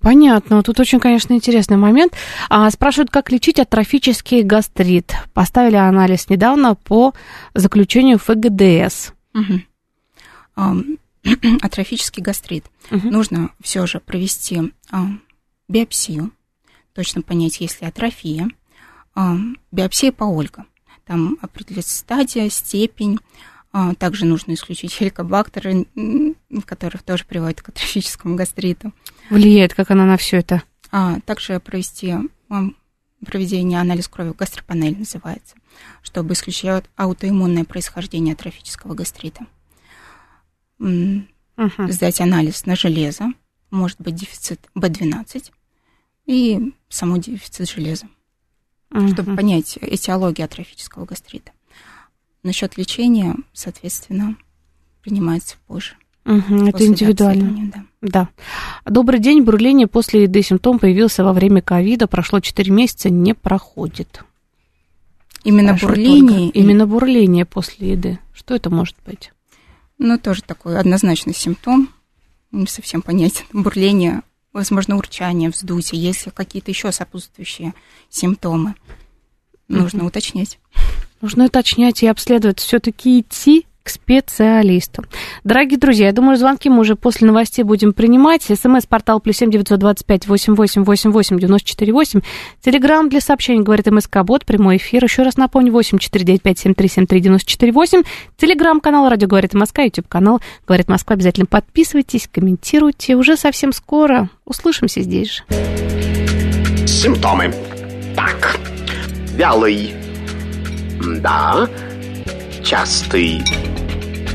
Понятно. 0.00 0.62
Тут 0.62 0.78
очень, 0.80 1.00
конечно, 1.00 1.32
интересный 1.34 1.76
момент. 1.76 2.14
А, 2.48 2.70
спрашивают, 2.70 3.10
как 3.10 3.30
лечить 3.30 3.58
атрофический 3.58 4.42
гастрит. 4.42 5.12
Поставили 5.34 5.76
анализ 5.76 6.28
недавно 6.30 6.74
по 6.74 7.12
заключению 7.54 8.18
ФГДС. 8.18 9.12
Угу. 9.34 9.60
атрофический 11.62 12.22
гастрит. 12.22 12.64
Угу. 12.90 13.10
Нужно 13.10 13.50
все 13.60 13.86
же 13.86 14.00
провести 14.00 14.72
а, 14.90 15.06
биопсию, 15.68 16.32
точно 16.94 17.22
понять, 17.22 17.60
есть 17.60 17.80
ли 17.80 17.86
атрофия. 17.86 18.48
А, 19.14 19.36
биопсия 19.70 20.12
по 20.12 20.24
Ольга. 20.24 20.64
Там 21.04 21.38
определится 21.40 21.96
стадия, 21.96 22.48
степень. 22.50 23.18
А, 23.72 23.94
также 23.94 24.24
нужно 24.24 24.54
исключить 24.54 24.92
хеликобактеры, 24.92 25.86
которые 26.64 27.00
тоже 27.02 27.24
приводят 27.24 27.62
к 27.62 27.68
атрофическому 27.68 28.36
гастриту. 28.36 28.92
Влияет 29.30 29.74
как 29.74 29.90
она 29.90 30.06
на 30.06 30.16
все 30.16 30.38
это? 30.38 30.62
А, 30.90 31.20
также 31.20 31.60
провести 31.60 32.14
проведение 33.26 33.80
анализ 33.80 34.08
крови, 34.08 34.32
гастропанель 34.36 34.96
называется, 34.98 35.56
чтобы 36.02 36.34
исключать 36.34 36.84
аутоиммунное 36.96 37.64
происхождение 37.64 38.34
атрофического 38.34 38.94
гастрита 38.94 39.46
угу. 40.78 41.22
сдать 41.88 42.20
анализ 42.20 42.66
на 42.66 42.76
железо, 42.76 43.32
может 43.70 44.00
быть 44.00 44.14
дефицит 44.14 44.60
B12 44.74 45.50
и 46.26 46.72
само 46.88 47.16
дефицит 47.16 47.68
железа, 47.70 48.06
угу. 48.90 49.08
чтобы 49.08 49.36
понять 49.36 49.78
этиологию 49.80 50.44
атрофического 50.44 51.04
гастрита. 51.04 51.52
Насчет 52.42 52.76
лечения, 52.76 53.34
соответственно, 53.52 54.36
принимается 55.02 55.56
позже. 55.66 55.94
Угу, 56.24 56.66
это 56.66 56.86
индивидуально. 56.86 57.72
Да. 57.72 57.84
да. 58.02 58.28
Добрый 58.84 59.18
день. 59.18 59.42
Бурление 59.42 59.86
после 59.86 60.24
еды. 60.24 60.42
Симптом 60.42 60.78
появился 60.78 61.24
во 61.24 61.32
время 61.32 61.62
ковида. 61.62 62.06
Прошло 62.06 62.40
4 62.40 62.70
месяца, 62.70 63.08
не 63.08 63.34
проходит. 63.34 64.22
Именно 65.42 65.68
Хорошо, 65.68 65.86
бурление? 65.86 66.50
Именно 66.50 66.86
бурление 66.86 67.46
после 67.46 67.92
еды. 67.92 68.18
Что 68.34 68.54
это 68.54 68.68
может 68.68 68.96
быть? 69.06 69.32
Ну, 69.98 70.18
тоже 70.18 70.42
такой 70.42 70.78
однозначный 70.78 71.34
симптом, 71.34 71.92
не 72.50 72.66
совсем 72.66 73.02
понятен. 73.02 73.44
Бурление, 73.52 74.22
возможно, 74.52 74.96
урчание, 74.96 75.50
вздутие, 75.50 76.00
если 76.00 76.30
какие-то 76.30 76.70
еще 76.70 76.92
сопутствующие 76.92 77.74
симптомы. 78.08 78.74
Нужно 79.66 80.02
mm-hmm. 80.02 80.06
уточнять. 80.06 80.58
Нужно 81.20 81.46
уточнять 81.46 82.02
и 82.02 82.06
обследовать. 82.06 82.60
Все-таки 82.60 83.20
идти 83.20 83.66
к 83.88 83.90
специалисту. 83.90 85.04
Дорогие 85.44 85.78
друзья, 85.78 86.08
я 86.08 86.12
думаю, 86.12 86.36
звонки 86.36 86.68
мы 86.68 86.80
уже 86.80 86.94
после 86.94 87.26
новостей 87.26 87.62
будем 87.62 87.94
принимать. 87.94 88.42
СМС-портал 88.42 89.18
плюс 89.18 89.38
семь 89.38 89.50
девятьсот 89.50 89.80
двадцать 89.80 90.04
пять 90.04 90.26
восемь 90.26 90.54
восемь 90.54 90.84
восемь 90.84 91.10
восемь 91.10 91.38
девяносто 91.38 91.66
четыре 91.66 91.94
восемь. 91.94 92.20
Телеграмм 92.60 93.08
для 93.08 93.22
сообщений, 93.22 93.62
говорит 93.62 93.86
МСК 93.86 94.18
Бот, 94.24 94.44
прямой 94.44 94.76
эфир. 94.76 95.02
Еще 95.02 95.22
раз 95.22 95.38
напомню, 95.38 95.72
восемь 95.72 95.96
четыре 95.96 96.26
девять 96.26 96.42
пять 96.42 96.58
семь 96.58 96.74
три 96.74 96.86
семь 96.88 97.06
три 97.06 97.20
девяносто 97.20 97.48
четыре 97.48 97.72
восемь. 97.72 98.02
Телеграмм-канал 98.36 99.08
Радио 99.08 99.26
Говорит 99.26 99.54
МСК, 99.54 99.78
YouTube-канал 99.78 100.42
Говорит 100.66 100.88
Москва. 100.88 101.14
Обязательно 101.14 101.46
подписывайтесь, 101.46 102.28
комментируйте. 102.30 103.16
Уже 103.16 103.38
совсем 103.38 103.72
скоро 103.72 104.28
услышимся 104.44 105.00
здесь 105.00 105.36
же. 105.36 105.42
Симптомы. 106.86 107.54
Так, 108.14 108.58
вялый. 109.34 109.94
Да, 111.22 111.68
частый 112.62 113.40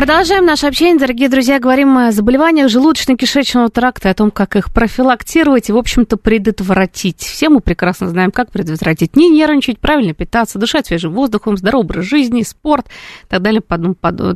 Продолжаем 0.00 0.46
наше 0.46 0.66
общение, 0.66 0.98
дорогие 0.98 1.28
друзья. 1.28 1.58
Говорим 1.58 1.98
о 1.98 2.10
заболеваниях 2.10 2.70
желудочно-кишечного 2.70 3.68
тракта, 3.68 4.08
о 4.08 4.14
том, 4.14 4.30
как 4.30 4.56
их 4.56 4.72
профилактировать 4.72 5.68
и, 5.68 5.72
в 5.72 5.76
общем-то, 5.76 6.16
предотвратить. 6.16 7.20
Все 7.20 7.50
мы 7.50 7.60
прекрасно 7.60 8.08
знаем, 8.08 8.30
как 8.30 8.50
предотвратить. 8.50 9.14
Не 9.14 9.28
нервничать, 9.28 9.78
правильно 9.78 10.14
питаться, 10.14 10.58
дышать 10.58 10.86
свежим 10.86 11.12
воздухом, 11.12 11.58
здоровый 11.58 11.84
образ 11.84 12.06
жизни, 12.06 12.40
спорт 12.44 12.86
и 12.86 13.26
так 13.28 13.42
далее, 13.42 13.60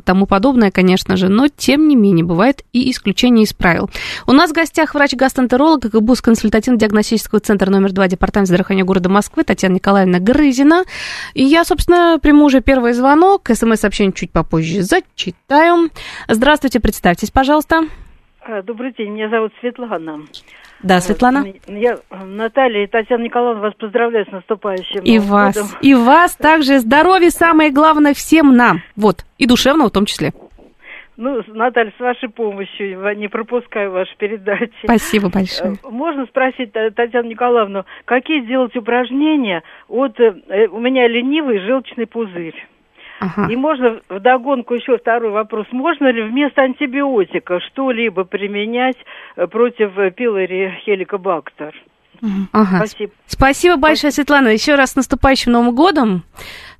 тому 0.05 0.27
подобное, 0.27 0.69
конечно 0.69 1.17
же. 1.17 1.29
Но, 1.29 1.47
тем 1.47 1.87
не 1.87 1.95
менее, 1.95 2.23
бывает 2.23 2.61
и 2.71 2.91
исключение 2.91 3.45
из 3.45 3.53
правил. 3.53 3.89
У 4.27 4.33
нас 4.33 4.51
в 4.51 4.53
гостях 4.53 4.93
врач-гастроэнтеролог 4.93 5.89
ГБУС 5.89 6.21
консультативно-диагностического 6.21 7.39
центра 7.39 7.71
номер 7.71 7.91
2 7.91 8.09
Департамента 8.09 8.49
здравоохранения 8.49 8.85
города 8.85 9.09
Москвы 9.09 9.43
Татьяна 9.43 9.73
Николаевна 9.73 10.19
Грызина. 10.19 10.83
И 11.33 11.43
я, 11.43 11.65
собственно, 11.65 12.19
приму 12.21 12.45
уже 12.45 12.61
первый 12.61 12.93
звонок. 12.93 13.49
СМС-сообщение 13.51 14.13
чуть 14.13 14.29
попозже 14.29 14.83
зачитаю 14.83 15.54
читаю. 15.55 15.89
Здравствуйте, 16.27 16.79
представьтесь, 16.79 17.31
пожалуйста. 17.31 17.83
А, 18.41 18.61
добрый 18.61 18.93
день, 18.93 19.11
меня 19.11 19.29
зовут 19.29 19.53
Светлана. 19.61 20.19
Да, 20.83 20.99
Светлана. 20.99 21.45
Я, 21.67 21.97
Наталья 22.25 22.83
и 22.83 22.87
Татьяна 22.87 23.23
Николаевна, 23.23 23.61
вас 23.61 23.73
поздравляю 23.75 24.25
с 24.25 24.31
наступающим 24.31 25.01
И 25.03 25.17
Новым 25.17 25.31
вас, 25.31 25.55
годом. 25.55 25.69
и 25.81 25.93
вас 25.93 26.35
также. 26.35 26.79
Здоровье 26.79 27.31
самое 27.31 27.71
главное 27.71 28.13
всем 28.13 28.55
нам. 28.55 28.81
Вот, 28.95 29.25
и 29.37 29.47
душевного 29.47 29.87
в 29.87 29.93
том 29.93 30.05
числе. 30.05 30.33
Ну, 31.17 31.41
Наталья, 31.47 31.93
с 31.97 31.99
вашей 32.01 32.27
помощью 32.27 33.15
не 33.15 33.29
пропускаю 33.29 33.91
ваши 33.91 34.15
передачи. 34.17 34.69
Спасибо 34.83 35.29
большое. 35.29 35.75
Э, 35.81 35.89
можно 35.89 36.25
спросить 36.25 36.73
Татьяну 36.73 37.29
Николаевну, 37.29 37.85
какие 38.03 38.41
делать 38.45 38.75
упражнения 38.75 39.63
от... 39.87 40.19
Э, 40.19 40.67
у 40.67 40.79
меня 40.79 41.07
ленивый 41.07 41.59
желчный 41.59 42.05
пузырь. 42.05 42.67
Ага. 43.25 43.51
И 43.51 43.55
можно 43.55 44.01
вдогонку 44.09 44.75
еще 44.75 44.97
второй 44.97 45.31
вопрос. 45.31 45.65
Можно 45.71 46.11
ли 46.11 46.21
вместо 46.23 46.61
антибиотика 46.61 47.59
что-либо 47.59 48.23
применять 48.23 48.97
э, 49.35 49.47
против 49.47 49.97
э, 49.97 50.11
пилори 50.11 50.77
хеликобактер? 50.85 51.73
Ага. 52.51 52.77
Спасибо. 52.77 53.11
Спасибо 53.25 53.77
большое, 53.77 54.11
Светлана. 54.11 54.49
Еще 54.49 54.75
раз 54.75 54.91
с 54.91 54.95
наступающим 54.95 55.51
Новым 55.51 55.75
годом. 55.75 56.23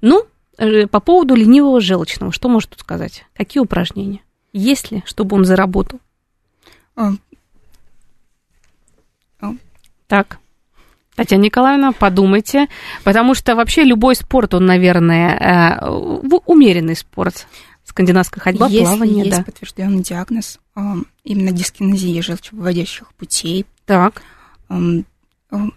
Ну, 0.01 0.23
э, 0.57 0.87
по 0.87 0.99
поводу 0.99 1.35
ленивого 1.35 1.81
желчного, 1.81 2.31
что 2.31 2.47
может 2.47 2.69
тут 2.69 2.81
сказать? 2.81 3.25
Какие 3.35 3.61
упражнения? 3.61 4.21
Есть 4.53 4.91
ли, 4.91 5.01
чтобы 5.05 5.35
он 5.35 5.45
заработал? 5.45 5.99
А. 6.95 7.09
А. 9.41 9.51
Так. 10.07 10.37
Татьяна 11.15 11.43
Николаевна, 11.43 11.91
подумайте, 11.93 12.67
потому 13.03 13.35
что 13.35 13.55
вообще 13.55 13.83
любой 13.83 14.15
спорт, 14.15 14.53
он, 14.53 14.65
наверное, 14.65 15.79
э, 15.81 15.89
умеренный 16.45 16.95
спорт. 16.95 17.47
Скандинавская 17.85 18.41
ходьба, 18.41 18.67
Если 18.67 18.83
плавание, 18.83 19.25
есть 19.25 19.37
да. 19.37 19.43
подтвержденный 19.43 20.01
диагноз, 20.01 20.59
именно 21.23 21.51
дискинезия 21.51 22.21
желчевыводящих 22.23 23.13
путей. 23.13 23.65
Так. 23.85 24.23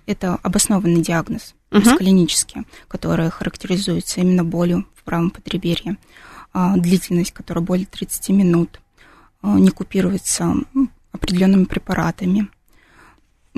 Это 0.07 0.39
обоснованный 0.43 1.03
диагноз, 1.03 1.55
угу. 1.71 1.97
клинический, 1.99 2.63
который 2.89 3.31
характеризуется 3.31 4.23
именно 4.23 4.43
болью 4.43 4.87
в 4.95 5.05
правом 5.05 5.31
подреберье, 5.31 5.99
длительность, 6.55 7.33
которая 7.33 7.63
более 7.63 7.87
30 7.87 8.31
минут, 8.31 8.81
не 9.43 9.71
купируется 9.71 10.55
определенными 11.13 11.65
препаратами 11.65 12.49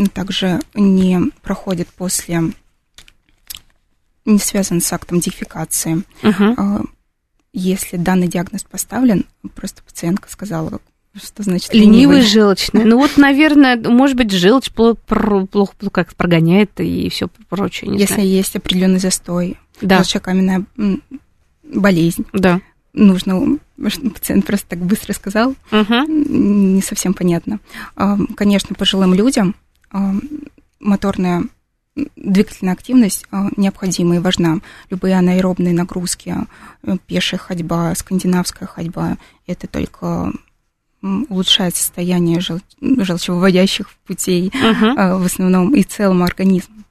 также 0.08 0.60
не 0.74 1.30
проходит 1.42 1.88
после, 1.88 2.42
не 4.24 4.38
связан 4.38 4.80
с 4.80 4.92
актом 4.92 5.20
дефекации. 5.20 6.02
uh 6.22 6.86
Если 7.52 7.96
данный 7.96 8.28
диагноз 8.28 8.62
поставлен, 8.62 9.26
просто 9.54 9.82
пациентка 9.82 10.30
сказала, 10.30 10.80
что 11.16 11.42
значит 11.42 11.74
ленивый? 11.74 11.92
Ленивый 11.92 12.22
желчный. 12.22 12.84
Ну 12.84 12.96
вот, 12.96 13.16
наверное, 13.16 13.76
может 13.76 14.16
быть, 14.16 14.30
желчь 14.30 14.70
плохо, 14.70 14.96
плохо 15.50 15.74
как 15.90 16.14
прогоняет 16.14 16.78
и 16.78 17.08
все 17.10 17.28
прочее. 17.48 17.90
Если 17.98 18.14
знаю. 18.14 18.28
есть 18.28 18.54
определенный 18.54 19.00
застой, 19.00 19.58
да. 19.80 19.96
желчекаменная 19.98 20.64
болезнь, 21.64 22.26
да. 22.32 22.60
нужно 22.92 23.58
пациент 23.76 24.46
просто 24.46 24.68
так 24.68 24.78
быстро 24.80 25.12
сказал, 25.12 25.56
угу. 25.72 25.94
не 26.06 26.82
совсем 26.82 27.14
понятно. 27.14 27.58
Конечно, 28.36 28.74
пожилым 28.76 29.14
людям 29.14 29.54
а, 29.54 29.69
моторная 30.78 31.44
двигательная 32.16 32.74
активность 32.74 33.26
а, 33.30 33.48
необходима 33.56 34.16
и 34.16 34.20
важна. 34.20 34.60
Любые 34.90 35.18
анаэробные 35.18 35.74
нагрузки, 35.74 36.30
а, 36.30 36.96
пешая 37.06 37.38
ходьба, 37.38 37.94
скандинавская 37.94 38.68
ходьба, 38.68 39.18
это 39.46 39.66
только 39.66 40.32
улучшает 41.02 41.74
состояние 41.74 42.40
жел... 42.40 42.60
желчевыводящих 42.80 43.90
путей 44.06 44.48
uh-huh. 44.48 45.18
в 45.18 45.24
основном 45.24 45.74
и 45.74 45.82
целому 45.82 46.24
организму. 46.24 46.84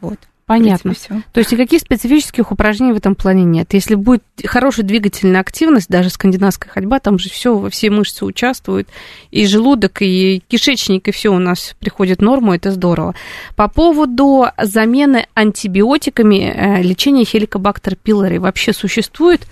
Вот. 0.00 0.18
Понятно. 0.48 0.94
Все. 0.94 1.20
То 1.34 1.40
есть 1.40 1.52
никаких 1.52 1.82
специфических 1.82 2.50
упражнений 2.50 2.94
в 2.94 2.96
этом 2.96 3.14
плане 3.14 3.44
нет. 3.44 3.74
Если 3.74 3.94
будет 3.94 4.22
хорошая 4.46 4.86
двигательная 4.86 5.42
активность, 5.42 5.90
даже 5.90 6.08
скандинавская 6.08 6.72
ходьба, 6.72 7.00
там 7.00 7.18
же 7.18 7.28
все, 7.28 7.68
все 7.68 7.90
мышцы 7.90 8.24
участвуют, 8.24 8.88
и 9.30 9.46
желудок, 9.46 10.00
и 10.00 10.42
кишечник, 10.48 11.06
и 11.06 11.10
все 11.12 11.28
у 11.28 11.38
нас 11.38 11.76
приходит 11.78 12.20
в 12.20 12.22
норму, 12.22 12.54
это 12.54 12.70
здорово. 12.70 13.14
По 13.56 13.68
поводу 13.68 14.46
замены 14.56 15.26
антибиотиками 15.34 16.50
э, 16.56 16.82
лечения 16.82 17.26
хеликобактер 17.26 17.94
пилори 17.96 18.38
вообще 18.38 18.72
существует 18.72 19.46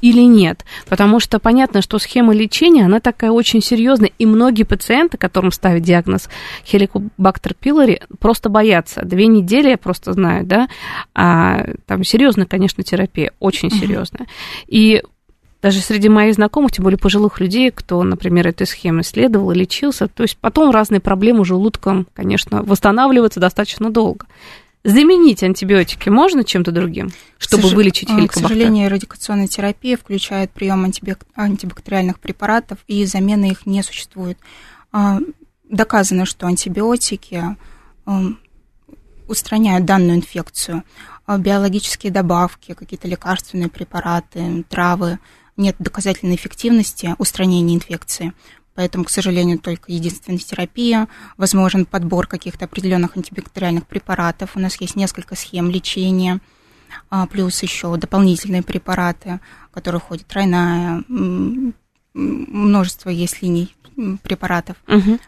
или 0.00 0.22
нет. 0.22 0.64
Потому 0.88 1.20
что 1.20 1.38
понятно, 1.38 1.82
что 1.82 1.98
схема 1.98 2.34
лечения, 2.34 2.84
она 2.84 3.00
такая 3.00 3.30
очень 3.30 3.62
серьезная, 3.62 4.10
и 4.18 4.26
многие 4.26 4.64
пациенты, 4.64 5.16
которым 5.16 5.52
ставят 5.52 5.82
диагноз 5.82 6.28
хеликобактер 6.64 7.54
пилори, 7.54 8.00
просто 8.18 8.48
боятся. 8.48 9.02
Две 9.04 9.26
недели, 9.26 9.70
я 9.70 9.78
просто 9.78 10.12
знаю, 10.12 10.44
да, 10.44 10.68
а 11.14 11.66
там 11.86 12.04
серьезная, 12.04 12.46
конечно, 12.46 12.82
терапия, 12.82 13.32
очень 13.38 13.70
серьезная. 13.70 14.26
И 14.66 15.02
даже 15.62 15.80
среди 15.80 16.08
моих 16.08 16.34
знакомых, 16.34 16.72
тем 16.72 16.84
более 16.84 16.98
пожилых 16.98 17.38
людей, 17.38 17.70
кто, 17.70 18.02
например, 18.02 18.48
этой 18.48 18.66
схемой 18.66 19.04
следовал 19.04 19.50
и 19.50 19.58
лечился, 19.58 20.08
то 20.08 20.22
есть 20.22 20.38
потом 20.38 20.70
разные 20.70 21.00
проблемы 21.00 21.44
желудком, 21.44 22.06
конечно, 22.14 22.62
восстанавливаются 22.62 23.40
достаточно 23.40 23.90
долго. 23.90 24.26
Заменить 24.82 25.42
антибиотики 25.42 26.08
можно 26.08 26.42
чем-то 26.42 26.72
другим, 26.72 27.10
чтобы 27.36 27.64
Сож... 27.64 27.72
вылечить 27.74 28.08
хеликобактер? 28.08 28.42
К 28.42 28.48
сожалению, 28.48 28.90
радикационная 28.90 29.46
терапия 29.46 29.98
включает 29.98 30.50
прием 30.52 30.84
антибак... 30.84 31.26
антибактериальных 31.34 32.18
препаратов, 32.18 32.78
и 32.86 33.04
замены 33.04 33.50
их 33.50 33.66
не 33.66 33.82
существует. 33.82 34.38
А, 34.90 35.18
доказано, 35.68 36.24
что 36.24 36.46
антибиотики 36.46 37.56
устраняют 39.28 39.84
данную 39.84 40.16
инфекцию. 40.16 40.82
А, 41.26 41.36
биологические 41.36 42.10
добавки, 42.10 42.72
какие-то 42.72 43.06
лекарственные 43.06 43.68
препараты, 43.68 44.64
травы, 44.68 45.18
нет 45.58 45.76
доказательной 45.78 46.36
эффективности 46.36 47.14
устранения 47.18 47.74
инфекции. 47.74 48.32
Поэтому, 48.74 49.04
к 49.04 49.10
сожалению, 49.10 49.58
только 49.58 49.92
единственная 49.92 50.38
терапия, 50.38 51.08
возможен 51.36 51.84
подбор 51.84 52.26
каких-то 52.26 52.66
определенных 52.66 53.16
антибактериальных 53.16 53.86
препаратов. 53.86 54.56
У 54.56 54.60
нас 54.60 54.80
есть 54.80 54.96
несколько 54.96 55.34
схем 55.34 55.70
лечения, 55.70 56.40
а, 57.10 57.26
плюс 57.26 57.62
еще 57.62 57.96
дополнительные 57.96 58.62
препараты, 58.62 59.40
которые 59.72 60.00
входят 60.00 60.26
тройная, 60.26 61.04
множество 62.14 63.10
есть 63.10 63.42
линий 63.42 63.74
препаратов. 64.22 64.76
Угу. 64.88 65.18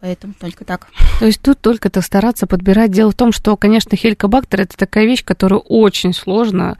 Поэтому 0.00 0.34
только 0.38 0.64
так. 0.64 0.88
То 1.18 1.26
есть 1.26 1.42
тут 1.42 1.60
только-то 1.60 2.00
стараться 2.00 2.46
подбирать. 2.46 2.90
Дело 2.90 3.10
в 3.10 3.14
том, 3.14 3.32
что, 3.32 3.56
конечно, 3.56 3.96
хеликобактер– 3.96 4.60
это 4.62 4.76
такая 4.76 5.04
вещь, 5.04 5.24
которую 5.24 5.60
очень 5.60 6.14
сложно... 6.14 6.78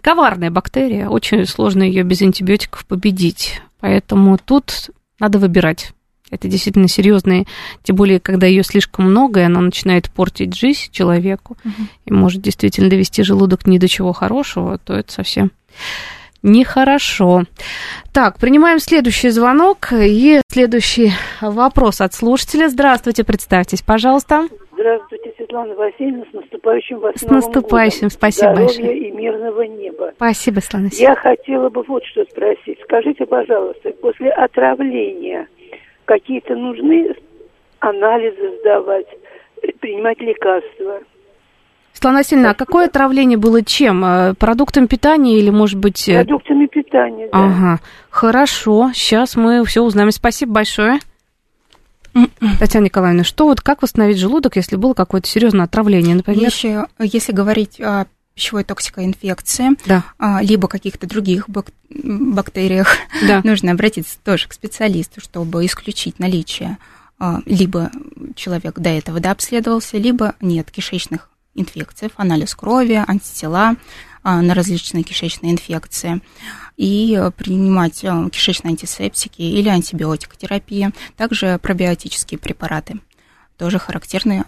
Коварная 0.00 0.50
бактерия, 0.50 1.08
очень 1.08 1.46
сложно 1.46 1.82
ее 1.82 2.02
без 2.02 2.22
антибиотиков 2.22 2.86
победить. 2.86 3.60
Поэтому 3.80 4.38
тут 4.38 4.90
надо 5.18 5.38
выбирать. 5.38 5.92
Это 6.30 6.46
действительно 6.46 6.86
серьезные, 6.86 7.46
тем 7.82 7.96
более, 7.96 8.20
когда 8.20 8.46
ее 8.46 8.62
слишком 8.62 9.06
много, 9.06 9.40
и 9.40 9.44
она 9.44 9.60
начинает 9.60 10.10
портить 10.10 10.56
жизнь 10.56 10.90
человеку, 10.92 11.56
угу. 11.64 11.86
и 12.04 12.12
может 12.12 12.40
действительно 12.40 12.88
довести 12.88 13.24
желудок 13.24 13.66
ни 13.66 13.78
до 13.78 13.88
чего 13.88 14.12
хорошего, 14.12 14.78
то 14.78 14.94
это 14.94 15.12
совсем 15.12 15.50
нехорошо. 16.42 17.44
Так, 18.12 18.38
принимаем 18.38 18.78
следующий 18.78 19.30
звонок 19.30 19.92
и 19.92 20.40
следующий 20.50 21.12
вопрос 21.40 22.00
от 22.00 22.14
слушателя. 22.14 22.68
Здравствуйте, 22.68 23.24
представьтесь, 23.24 23.82
пожалуйста. 23.82 24.48
Здравствуйте, 24.80 25.34
Светлана 25.36 25.74
Васильевна, 25.74 26.24
с 26.30 26.32
наступающим 26.32 27.00
вас 27.00 27.14
С 27.16 27.22
наступающим, 27.28 27.98
годом. 27.98 28.10
спасибо 28.10 28.54
Здоровья 28.54 28.66
большое. 28.66 28.98
и 28.98 29.10
мирного 29.10 29.62
неба. 29.62 30.12
Спасибо, 30.16 30.60
Светлана 30.60 30.88
Я 30.92 31.14
хотела 31.16 31.68
бы 31.68 31.82
вот 31.82 32.02
что 32.06 32.24
спросить. 32.24 32.78
Скажите, 32.84 33.26
пожалуйста, 33.26 33.90
после 34.00 34.30
отравления 34.30 35.46
какие-то 36.06 36.54
нужны 36.54 37.14
анализы 37.80 38.58
сдавать, 38.60 39.06
принимать 39.80 40.18
лекарства. 40.20 41.00
Светлана 41.92 42.18
Васильевна, 42.18 42.50
а 42.52 42.54
какое 42.54 42.86
отравление 42.86 43.36
было 43.36 43.62
чем? 43.62 44.02
Э, 44.02 44.34
продуктом 44.34 44.88
питания 44.88 45.36
или, 45.36 45.50
может 45.50 45.78
быть... 45.78 46.08
Э, 46.08 46.24
Продуктами 46.24 46.64
питания, 46.64 47.28
да. 47.30 47.38
Ага, 47.38 47.80
хорошо, 48.08 48.92
сейчас 48.94 49.36
мы 49.36 49.62
все 49.66 49.82
узнаем. 49.82 50.10
Спасибо 50.10 50.52
большое. 50.54 51.00
Татьяна 52.58 52.84
Николаевна, 52.86 53.24
что 53.24 53.46
вот 53.46 53.60
как 53.60 53.82
восстановить 53.82 54.18
желудок, 54.18 54.56
если 54.56 54.76
было 54.76 54.94
какое-то 54.94 55.28
серьезное 55.28 55.64
отравление, 55.64 56.14
например? 56.14 56.44
Если, 56.44 56.86
если 56.98 57.32
говорить 57.32 57.80
о 57.80 58.06
пищевой 58.34 58.64
токсикоинфекции, 58.64 59.70
да. 59.86 60.04
А, 60.18 60.42
либо 60.42 60.68
каких-то 60.68 61.06
других 61.06 61.48
бак- 61.48 61.72
бактериях, 61.90 62.96
да. 63.26 63.40
нужно 63.44 63.72
обратиться 63.72 64.16
тоже 64.24 64.48
к 64.48 64.52
специалисту, 64.52 65.20
чтобы 65.20 65.66
исключить 65.66 66.18
наличие 66.18 66.78
а, 67.18 67.40
либо 67.44 67.90
человек 68.34 68.78
до 68.78 68.88
этого 68.88 69.20
да, 69.20 69.32
обследовался, 69.32 69.98
либо 69.98 70.34
нет 70.40 70.70
кишечных 70.70 71.28
инфекций, 71.54 72.10
анализ 72.16 72.54
крови, 72.54 73.04
антитела 73.06 73.76
на 74.22 74.54
различные 74.54 75.02
кишечные 75.02 75.52
инфекции. 75.52 76.20
И 76.76 77.20
принимать 77.36 78.00
кишечные 78.32 78.70
антисептики 78.70 79.42
или 79.42 79.68
антибиотикотерапия, 79.68 80.92
также 81.16 81.58
пробиотические 81.58 82.38
препараты, 82.38 83.00
тоже 83.58 83.78
характерны, 83.78 84.44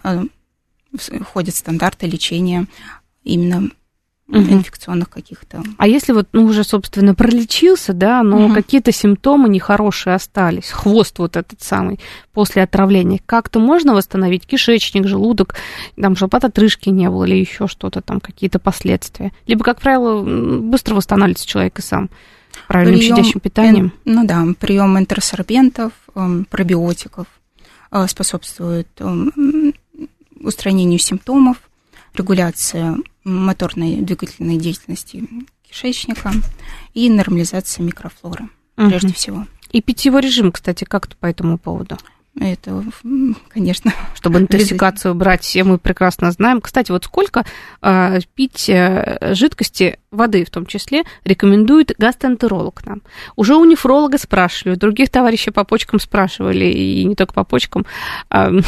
входят 0.97 1.55
стандарты 1.55 2.07
лечения 2.07 2.65
именно 3.23 3.69
угу. 4.39 4.51
инфекционных 4.51 5.09
каких-то. 5.09 5.63
А 5.77 5.87
если 5.87 6.13
вот, 6.13 6.27
ну, 6.33 6.45
уже, 6.45 6.63
собственно, 6.63 7.15
пролечился, 7.15 7.93
да, 7.93 8.23
но 8.23 8.45
угу. 8.45 8.53
какие-то 8.53 8.91
симптомы 8.91 9.49
нехорошие 9.49 10.15
остались, 10.15 10.69
хвост 10.69 11.19
вот 11.19 11.37
этот 11.37 11.61
самый 11.61 11.99
после 12.33 12.63
отравления, 12.63 13.19
как-то 13.25 13.59
можно 13.59 13.93
восстановить 13.93 14.45
кишечник, 14.45 15.07
желудок, 15.07 15.55
там, 15.99 16.15
чтобы 16.15 16.37
от 16.37 16.45
отрыжки 16.45 16.89
не 16.89 17.09
было 17.09 17.25
или 17.25 17.35
еще 17.35 17.67
что-то 17.67 18.01
там, 18.01 18.19
какие-то 18.19 18.59
последствия? 18.59 19.31
Либо, 19.47 19.63
как 19.63 19.79
правило, 19.79 20.21
быстро 20.23 20.95
восстанавливается 20.95 21.47
человек 21.47 21.79
и 21.79 21.81
сам 21.81 22.09
правильным 22.67 22.99
прием, 22.99 23.15
щадящим 23.15 23.39
питанием? 23.39 23.93
Эн, 24.05 24.15
ну 24.15 24.25
да, 24.25 24.45
прием 24.59 24.97
интерсорбентов, 24.97 25.93
эм, 26.15 26.45
пробиотиков 26.49 27.27
э, 27.91 28.07
способствует 28.07 28.87
эм, 28.99 29.73
устранению 30.39 30.99
симптомов, 30.99 31.57
регуляция 32.15 32.97
моторной 33.23 33.97
двигательной 33.97 34.57
деятельности 34.57 35.23
кишечника 35.67 36.31
и 36.93 37.09
нормализация 37.09 37.83
микрофлоры, 37.83 38.49
угу. 38.77 38.89
прежде 38.89 39.13
всего. 39.13 39.47
И 39.71 39.81
питьевой 39.81 40.21
режим, 40.21 40.51
кстати, 40.51 40.83
как-то 40.83 41.15
по 41.17 41.25
этому 41.25 41.57
поводу? 41.57 41.97
Это, 42.39 42.83
конечно. 43.49 43.93
Чтобы 44.15 44.39
интоксикацию 44.41 45.13
брать, 45.13 45.43
все 45.43 45.63
мы 45.63 45.77
прекрасно 45.77 46.31
знаем. 46.31 46.61
Кстати, 46.61 46.91
вот 46.91 47.05
сколько 47.05 47.45
э, 47.81 48.19
пить 48.33 48.69
э, 48.69 49.33
жидкости, 49.33 49.99
воды 50.11 50.43
в 50.45 50.49
том 50.49 50.65
числе, 50.65 51.03
рекомендует 51.23 51.93
гастроэнтеролог 51.97 52.85
нам? 52.85 53.01
Уже 53.35 53.55
у 53.55 53.65
нефролога 53.65 54.17
спрашивали, 54.17 54.75
у 54.75 54.79
других 54.79 55.09
товарищей 55.09 55.51
по 55.51 55.63
почкам 55.63 55.99
спрашивали, 55.99 56.65
и 56.65 57.03
не 57.03 57.15
только 57.15 57.33
по 57.33 57.43
почкам. 57.43 57.85
Э, 58.29 58.51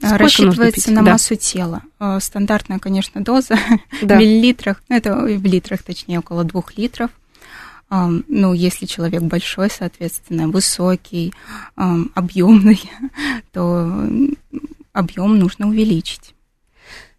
рассчитывается 0.00 0.90
на 0.92 1.02
да. 1.02 1.12
массу 1.12 1.36
тела. 1.36 1.82
Э, 2.00 2.18
стандартная, 2.20 2.78
конечно, 2.78 3.22
доза 3.22 3.58
да. 4.02 4.16
в 4.16 4.18
миллилитрах, 4.18 4.82
ну, 4.88 4.96
это 4.96 5.14
в 5.14 5.44
литрах, 5.44 5.82
точнее, 5.82 6.18
около 6.18 6.44
двух 6.44 6.76
литров. 6.76 7.10
Ну, 7.90 8.54
если 8.54 8.86
человек 8.86 9.22
большой, 9.22 9.70
соответственно, 9.70 10.48
высокий, 10.48 11.32
объемный, 11.76 12.82
то 13.52 14.08
объем 14.92 15.38
нужно 15.38 15.68
увеличить. 15.68 16.34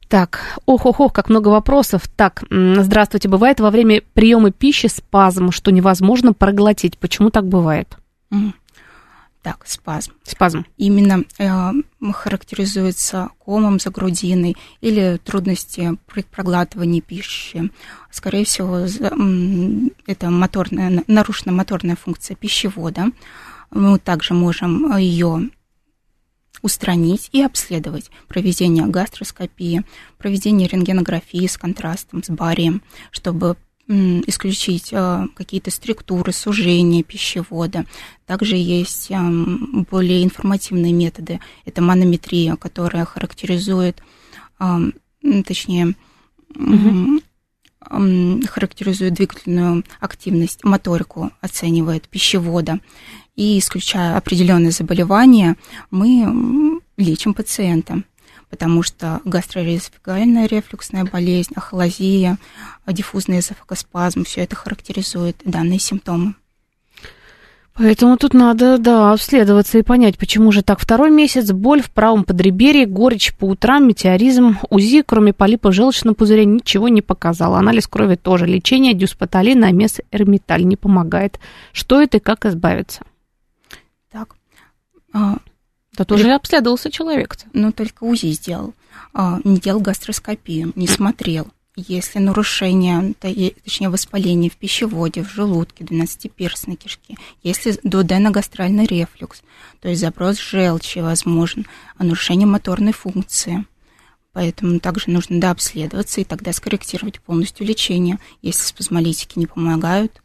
Так, 0.07 0.59
ох-ох-ох, 0.65 1.13
как 1.13 1.29
много 1.29 1.49
вопросов. 1.49 2.03
Так, 2.15 2.43
здравствуйте. 2.49 3.27
Бывает 3.27 3.59
во 3.59 3.71
время 3.71 4.01
приема 4.13 4.51
пищи 4.51 4.88
спазм, 4.88 5.51
что 5.51 5.71
невозможно 5.71 6.33
проглотить. 6.33 6.97
Почему 6.97 7.31
так 7.31 7.47
бывает? 7.47 7.97
Так, 9.45 9.67
спазм. 9.67 10.13
Спазм. 10.23 10.65
Именно 10.75 11.23
э, 11.38 11.71
характеризуется 12.13 13.29
комом 13.38 13.79
за 13.79 13.91
грудиной 13.91 14.58
или 14.81 15.19
трудности 15.23 15.99
при 16.08 16.23
проглатывании 16.23 16.99
пищи. 16.99 17.71
Скорее 18.10 18.45
всего, 18.45 18.88
это 20.08 20.29
моторная, 20.31 21.03
нарушена 21.05 21.51
моторная 21.51 21.95
функция 21.95 22.34
пищевода. 22.34 23.12
Мы 23.69 23.99
также 23.99 24.34
можем 24.34 24.97
ее 24.97 25.51
устранить 26.63 27.29
и 27.31 27.43
обследовать 27.43 28.10
проведение 28.27 28.88
гастроскопии, 28.88 29.84
проведение 30.17 30.67
рентгенографии 30.67 31.45
с 31.45 31.55
контрастом, 31.55 32.23
с 32.23 32.29
барием, 32.29 32.81
чтобы 33.12 33.58
исключить 33.87 34.89
э, 34.91 35.27
какие-то 35.35 35.69
структуры 35.69 36.31
сужения 36.31 37.03
пищевода. 37.03 37.85
Также 38.25 38.55
есть 38.55 39.11
э, 39.11 39.15
более 39.91 40.23
информативные 40.23 40.91
методы. 40.91 41.39
Это 41.65 41.81
манометрия, 41.81 42.55
которая 42.55 43.05
характеризует, 43.05 44.01
э, 44.59 44.91
точнее, 45.45 45.93
угу. 46.55 47.21
характеризует 47.79 49.13
двигательную 49.13 49.83
активность, 49.99 50.63
моторику 50.63 51.31
оценивает 51.41 52.07
пищевода. 52.07 52.79
И 53.35 53.59
исключая 53.59 54.17
определенные 54.17 54.71
заболевания, 54.71 55.57
мы 55.91 56.81
лечим 56.97 57.33
пациента 57.33 58.01
потому 58.55 58.83
что 58.83 59.19
гастроэзофагальная 59.25 60.45
рефлюксная 60.45 61.03
болезнь, 61.03 61.51
ахолазия, 61.55 62.37
диффузный 62.87 63.39
эзофагоспазм, 63.39 64.23
все 64.23 64.43
это 64.43 64.55
характеризует 64.55 65.41
данные 65.43 65.77
симптомы. 65.77 66.35
Поэтому 67.73 68.15
тут 68.15 68.33
надо, 68.33 68.77
да, 68.77 69.11
обследоваться 69.11 69.77
и 69.77 69.81
понять, 69.81 70.17
почему 70.17 70.53
же 70.53 70.61
так. 70.61 70.79
Второй 70.79 71.11
месяц, 71.11 71.51
боль 71.51 71.81
в 71.81 71.91
правом 71.91 72.23
подреберье, 72.23 72.85
горечь 72.85 73.35
по 73.35 73.43
утрам, 73.43 73.85
метеоризм, 73.85 74.57
УЗИ, 74.69 75.03
кроме 75.05 75.33
полипа 75.33 75.73
желчного 75.73 76.15
пузыря, 76.15 76.45
ничего 76.45 76.87
не 76.87 77.01
показал. 77.01 77.55
Анализ 77.55 77.87
крови 77.87 78.15
тоже. 78.15 78.45
Лечение 78.45 78.93
дюспатолин, 78.93 79.65
амес, 79.65 79.99
эрмиталь 80.11 80.63
не 80.63 80.77
помогает. 80.77 81.41
Что 81.73 82.01
это 82.01 82.17
и 82.17 82.21
как 82.21 82.45
избавиться? 82.45 83.01
Так, 84.09 84.37
а, 85.11 85.39
да 85.97 86.05
тоже 86.05 86.31
обследовался 86.34 86.91
человек 86.91 87.36
-то. 87.36 87.45
Ну, 87.53 87.71
только 87.71 88.03
УЗИ 88.03 88.31
сделал. 88.31 88.73
А, 89.13 89.39
не 89.43 89.58
делал 89.60 89.79
гастроскопию, 89.79 90.73
не 90.75 90.88
смотрел. 90.88 91.47
Если 91.77 92.19
нарушение, 92.19 93.13
точнее 93.19 93.89
воспаление 93.89 94.49
в 94.49 94.55
пищеводе, 94.55 95.23
в 95.23 95.29
желудке, 95.29 95.84
двенадцатиперстной 95.84 96.77
кишке, 96.77 97.15
если 97.43 97.77
дуоденогастральный 97.84 98.86
рефлюкс, 98.86 99.41
то 99.81 99.89
есть 99.89 99.99
заброс 99.99 100.39
желчи 100.39 100.99
возможен, 100.99 101.65
а 101.97 102.05
нарушение 102.05 102.47
моторной 102.47 102.93
функции. 102.93 103.65
Поэтому 104.31 104.79
также 104.79 105.10
нужно 105.10 105.39
дообследоваться 105.39 106.21
и 106.21 106.25
тогда 106.25 106.53
скорректировать 106.53 107.19
полностью 107.21 107.65
лечение. 107.65 108.19
Если 108.41 108.63
спазмолитики 108.63 109.38
не 109.38 109.45
помогают, 109.45 110.21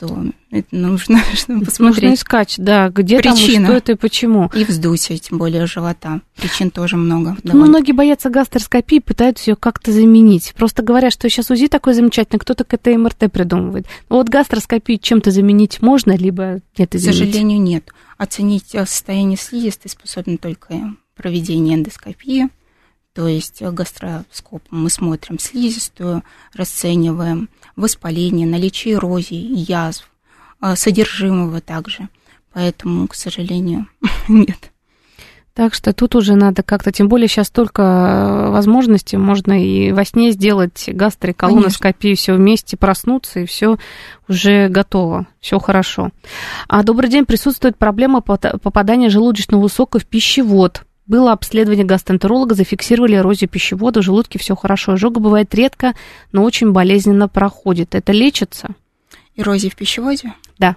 то 0.00 0.24
это 0.50 0.74
нужно, 0.74 1.20
чтобы 1.34 1.66
посмотреть. 1.66 2.02
Нужно 2.02 2.14
искать, 2.14 2.54
да, 2.56 2.88
где 2.88 3.18
Причина. 3.18 3.36
там, 3.36 3.64
что 3.66 3.72
это 3.74 3.92
и 3.92 3.94
почему. 3.96 4.50
И 4.54 4.64
вздутие, 4.64 5.18
тем 5.18 5.36
более 5.36 5.66
живота. 5.66 6.22
Причин 6.36 6.70
тоже 6.70 6.96
много. 6.96 7.36
Ну, 7.42 7.66
многие 7.66 7.92
боятся 7.92 8.30
гастроскопии, 8.30 9.00
пытаются 9.00 9.50
ее 9.50 9.56
как-то 9.56 9.92
заменить. 9.92 10.54
Просто 10.56 10.82
говорят, 10.82 11.12
что 11.12 11.28
сейчас 11.28 11.50
УЗИ 11.50 11.68
такой 11.68 11.92
замечательный, 11.92 12.38
кто-то 12.38 12.64
к 12.64 12.72
этой 12.72 12.96
МРТ 12.96 13.30
придумывает. 13.30 13.86
Но 14.08 14.16
вот 14.16 14.30
гастроскопию 14.30 14.98
чем-то 14.98 15.30
заменить 15.30 15.82
можно, 15.82 16.16
либо 16.16 16.60
нет. 16.78 16.92
К 16.92 16.98
сожалению, 16.98 17.60
нет. 17.60 17.90
Оценить 18.16 18.74
э, 18.74 18.86
состояние 18.86 19.36
слизистой 19.36 19.90
способен 19.90 20.38
только 20.38 20.94
проведение 21.14 21.76
эндоскопии, 21.76 22.48
то 23.12 23.26
есть 23.26 23.60
гастроскоп 23.60 24.62
мы 24.70 24.88
смотрим 24.88 25.38
слизистую, 25.38 26.22
расцениваем 26.54 27.50
воспаление, 27.80 28.46
наличие 28.46 28.94
эрозии, 28.94 29.70
язв, 29.70 30.08
а, 30.60 30.76
содержимого 30.76 31.60
также. 31.60 32.08
Поэтому, 32.52 33.08
к 33.08 33.14
сожалению, 33.14 33.86
нет. 34.28 34.70
Так 35.52 35.74
что 35.74 35.92
тут 35.92 36.14
уже 36.14 36.36
надо 36.36 36.62
как-то, 36.62 36.92
тем 36.92 37.08
более 37.08 37.26
сейчас 37.26 37.48
столько 37.48 37.82
э, 37.82 38.50
возможностей, 38.50 39.16
можно 39.16 39.52
и 39.62 39.90
во 39.90 40.04
сне 40.04 40.30
сделать 40.30 40.88
гастроколоноскопию, 40.88 42.16
все 42.16 42.34
вместе 42.34 42.76
проснуться, 42.76 43.40
и 43.40 43.46
все 43.46 43.76
уже 44.28 44.68
готово, 44.68 45.26
все 45.40 45.58
хорошо. 45.58 46.10
А 46.68 46.82
добрый 46.84 47.10
день, 47.10 47.26
присутствует 47.26 47.76
проблема 47.76 48.20
попадания 48.20 49.10
желудочного 49.10 49.66
сока 49.68 49.98
в 49.98 50.06
пищевод. 50.06 50.84
Было 51.10 51.32
обследование 51.32 51.84
гастроэнтеролога, 51.84 52.54
зафиксировали 52.54 53.16
эрозию 53.16 53.50
пищевода, 53.50 54.00
в 54.00 54.04
желудке 54.04 54.38
все 54.38 54.54
хорошо. 54.54 54.92
Ожога 54.92 55.18
бывает 55.18 55.52
редко, 55.56 55.94
но 56.30 56.44
очень 56.44 56.70
болезненно 56.70 57.26
проходит. 57.26 57.96
Это 57.96 58.12
лечится? 58.12 58.76
Эрозия 59.34 59.70
в 59.70 59.74
пищеводе? 59.74 60.34
Да. 60.60 60.76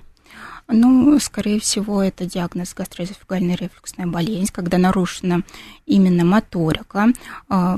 Ну, 0.68 1.20
скорее 1.20 1.60
всего, 1.60 2.02
это 2.02 2.26
диагноз 2.26 2.74
гастроэзофагальная 2.74 3.56
рефлюксная 3.58 4.08
болезнь, 4.08 4.52
когда 4.52 4.80
нарушена 4.80 5.44
именно 5.86 6.26
моторика, 6.26 7.10
а, 7.48 7.78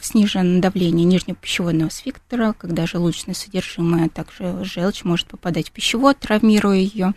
снижено 0.00 0.60
давление 0.60 1.04
нижнего 1.04 1.34
пищеводного 1.34 1.88
сфинктера, 1.88 2.54
когда 2.56 2.86
желудочное 2.86 3.34
содержимое, 3.34 4.06
а 4.06 4.08
также 4.08 4.62
желчь 4.62 5.02
может 5.02 5.26
попадать 5.26 5.70
в 5.70 5.72
пищевод, 5.72 6.16
травмируя 6.20 6.76
ее, 6.76 7.14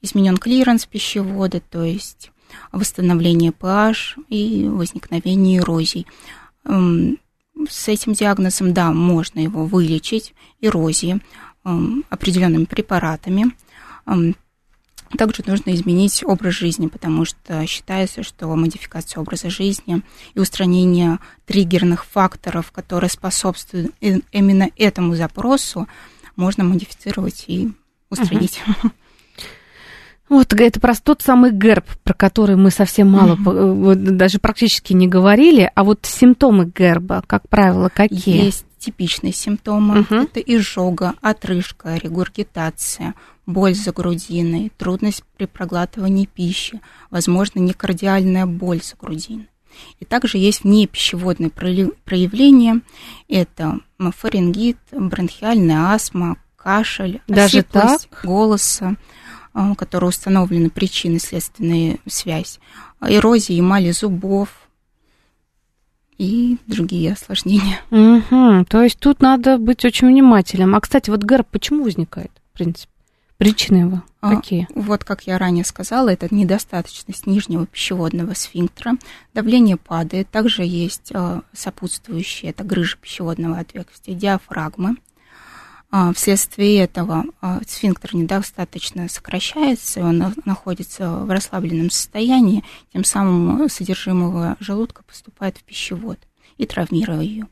изменен 0.00 0.36
клиренс 0.36 0.84
пищевода, 0.84 1.60
то 1.60 1.84
есть 1.84 2.31
восстановление 2.72 3.50
pH 3.50 4.24
и 4.28 4.68
возникновение 4.68 5.58
эрозий. 5.58 6.06
С 6.64 7.88
этим 7.88 8.12
диагнозом, 8.14 8.72
да, 8.72 8.92
можно 8.92 9.40
его 9.40 9.66
вылечить, 9.66 10.34
эрозии, 10.60 11.20
определенными 11.62 12.64
препаратами. 12.64 13.52
Также 15.18 15.42
нужно 15.46 15.74
изменить 15.74 16.24
образ 16.24 16.54
жизни, 16.54 16.86
потому 16.86 17.26
что 17.26 17.66
считается, 17.66 18.22
что 18.22 18.46
модификация 18.56 19.20
образа 19.20 19.50
жизни 19.50 20.00
и 20.34 20.40
устранение 20.40 21.18
триггерных 21.44 22.06
факторов, 22.06 22.72
которые 22.72 23.10
способствуют 23.10 23.94
именно 24.00 24.70
этому 24.76 25.14
запросу, 25.14 25.86
можно 26.34 26.64
модифицировать 26.64 27.44
и 27.46 27.72
устранить. 28.08 28.62
Uh-huh. 28.66 28.90
Вот 30.32 30.54
это 30.54 30.80
про 30.80 30.94
тот 30.94 31.20
самый 31.20 31.52
герб, 31.52 31.84
про 32.04 32.14
который 32.14 32.56
мы 32.56 32.70
совсем 32.70 33.10
мало, 33.10 33.36
mm-hmm. 33.36 33.94
даже 34.12 34.38
практически 34.38 34.94
не 34.94 35.06
говорили, 35.06 35.70
а 35.74 35.84
вот 35.84 36.06
симптомы 36.06 36.72
герба, 36.74 37.22
как 37.26 37.46
правило, 37.50 37.90
какие? 37.94 38.46
Есть 38.46 38.64
типичные 38.78 39.34
симптомы. 39.34 39.98
Uh-huh. 39.98 40.22
Это 40.22 40.40
изжога, 40.40 41.12
отрыжка, 41.20 41.96
регургитация, 41.96 43.12
боль 43.44 43.74
за 43.74 43.92
грудиной, 43.92 44.72
трудность 44.78 45.22
при 45.36 45.44
проглатывании 45.44 46.24
пищи, 46.24 46.80
возможно, 47.10 47.58
некардиальная 47.60 48.46
боль 48.46 48.80
за 48.82 48.96
грудиной. 48.96 49.50
И 50.00 50.06
также 50.06 50.38
есть 50.38 50.64
внепищеводные 50.64 51.50
проявления. 51.50 52.80
Это 53.28 53.80
фарингит, 53.98 54.78
бронхиальная 54.92 55.92
астма, 55.92 56.38
кашель, 56.56 57.20
Даже 57.28 57.62
так? 57.62 58.00
голоса, 58.22 58.96
а, 59.54 59.74
которые 59.74 60.08
установлены 60.08 60.70
причины 60.70 61.18
следственная 61.18 61.98
связь, 62.06 62.58
эрозия 63.00 63.58
эмали 63.58 63.90
зубов 63.90 64.48
и 66.18 66.58
другие 66.66 67.12
осложнения. 67.12 67.80
Угу, 67.90 68.66
то 68.68 68.82
есть 68.82 68.98
тут 68.98 69.20
надо 69.20 69.58
быть 69.58 69.84
очень 69.84 70.08
внимательным. 70.08 70.74
А, 70.74 70.80
кстати, 70.80 71.10
вот 71.10 71.24
ГЭРБ 71.24 71.48
почему 71.48 71.84
возникает, 71.84 72.30
в 72.52 72.54
принципе? 72.54 72.92
Причины 73.38 73.78
его 73.78 74.02
а, 74.20 74.36
какие? 74.36 74.68
А, 74.70 74.80
вот, 74.80 75.02
как 75.02 75.26
я 75.26 75.36
ранее 75.36 75.64
сказала, 75.64 76.10
это 76.10 76.32
недостаточность 76.32 77.26
нижнего 77.26 77.66
пищеводного 77.66 78.34
сфинктера, 78.34 78.92
давление 79.34 79.76
падает, 79.76 80.30
также 80.30 80.62
есть 80.62 81.10
а, 81.12 81.42
сопутствующие, 81.52 82.52
это 82.52 82.62
грыжа 82.62 82.96
пищеводного 82.98 83.58
отверстия, 83.58 84.14
диафрагмы, 84.14 84.94
вследствие 86.14 86.78
этого 86.78 87.24
а, 87.42 87.60
сфинктер 87.66 88.14
недостаточно 88.14 89.08
сокращается, 89.08 90.00
он 90.00 90.34
находится 90.46 91.10
в 91.10 91.30
расслабленном 91.30 91.90
состоянии, 91.90 92.64
тем 92.94 93.04
самым 93.04 93.68
содержимое 93.68 94.56
желудка 94.58 95.02
поступает 95.02 95.58
в 95.58 95.64
пищевод 95.64 96.18
и 96.56 96.64
травмирует 96.64 97.22
ее. 97.22 97.46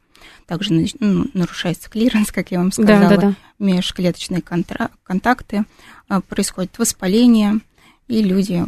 Также 0.46 0.72
ну, 1.00 1.26
нарушается 1.34 1.90
клиренс, 1.90 2.32
как 2.32 2.50
я 2.50 2.58
вам 2.58 2.72
сказала, 2.72 3.08
да, 3.10 3.16
да, 3.16 3.20
да. 3.28 3.34
межклеточные 3.58 4.42
контакты, 4.42 5.64
а, 6.08 6.22
происходит 6.22 6.78
воспаление, 6.78 7.60
и 8.08 8.22
люди 8.22 8.64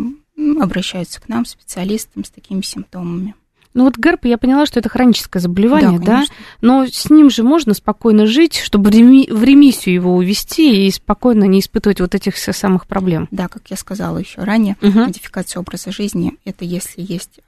обращаются 0.60 1.20
к 1.20 1.28
нам, 1.28 1.46
специалистам, 1.46 2.24
с 2.24 2.30
такими 2.30 2.60
симптомами. 2.60 3.34
Ну 3.74 3.84
вот 3.84 3.96
ГЭРБ, 3.96 4.26
я 4.26 4.38
поняла, 4.38 4.66
что 4.66 4.80
это 4.80 4.88
хроническое 4.88 5.40
заболевание, 5.40 5.98
да, 5.98 6.04
да? 6.06 6.24
Но 6.60 6.86
с 6.86 7.08
ним 7.08 7.30
же 7.30 7.42
можно 7.42 7.74
спокойно 7.74 8.26
жить, 8.26 8.58
чтобы 8.58 8.90
в 8.90 9.44
ремиссию 9.44 9.94
его 9.94 10.14
увести 10.14 10.86
и 10.86 10.90
спокойно 10.90 11.44
не 11.44 11.60
испытывать 11.60 12.00
вот 12.00 12.14
этих 12.14 12.36
самых 12.36 12.86
проблем. 12.86 13.28
Да, 13.30 13.48
как 13.48 13.70
я 13.70 13.76
сказала 13.76 14.18
еще 14.18 14.42
ранее, 14.42 14.76
угу. 14.82 15.00
модификация 15.00 15.60
образа 15.60 15.90
жизни– 15.90 16.34
это 16.44 16.64
если 16.64 17.00
есть 17.02 17.40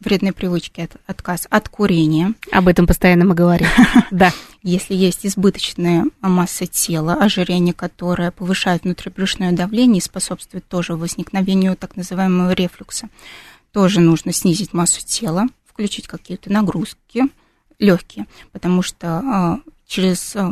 вредные 0.00 0.32
привычки, 0.32 0.88
отказ 1.06 1.46
от 1.50 1.68
курения. 1.68 2.34
Об 2.52 2.68
этом 2.68 2.86
постоянно 2.86 3.24
мы 3.24 3.34
говорим. 3.34 3.68
Да. 4.10 4.32
Если 4.62 4.94
есть 4.94 5.24
избыточная 5.24 6.06
масса 6.20 6.66
тела, 6.66 7.14
ожирение, 7.14 7.74
которое 7.74 8.30
повышает 8.30 8.84
внутрибрюшное 8.84 9.52
давление 9.52 9.98
и 9.98 10.02
способствует 10.02 10.66
тоже 10.66 10.94
возникновению 10.94 11.76
так 11.76 11.96
называемого 11.96 12.52
рефлюкса 12.52 13.08
тоже 13.72 14.00
нужно 14.00 14.32
снизить 14.32 14.72
массу 14.72 15.04
тела, 15.04 15.46
включить 15.66 16.06
какие-то 16.06 16.50
нагрузки 16.52 17.24
легкие, 17.78 18.26
потому 18.52 18.82
что 18.82 19.18
а, 19.18 19.60
через, 19.86 20.34
а, 20.36 20.50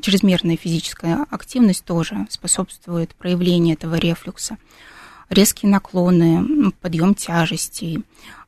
чрезмерная 0.00 0.56
физическая 0.56 1.26
активность 1.30 1.84
тоже 1.84 2.26
способствует 2.30 3.14
проявлению 3.14 3.74
этого 3.74 3.96
рефлюкса. 3.96 4.58
Резкие 5.28 5.70
наклоны, 5.70 6.70
подъем 6.80 7.14
тяжестей, 7.14 8.04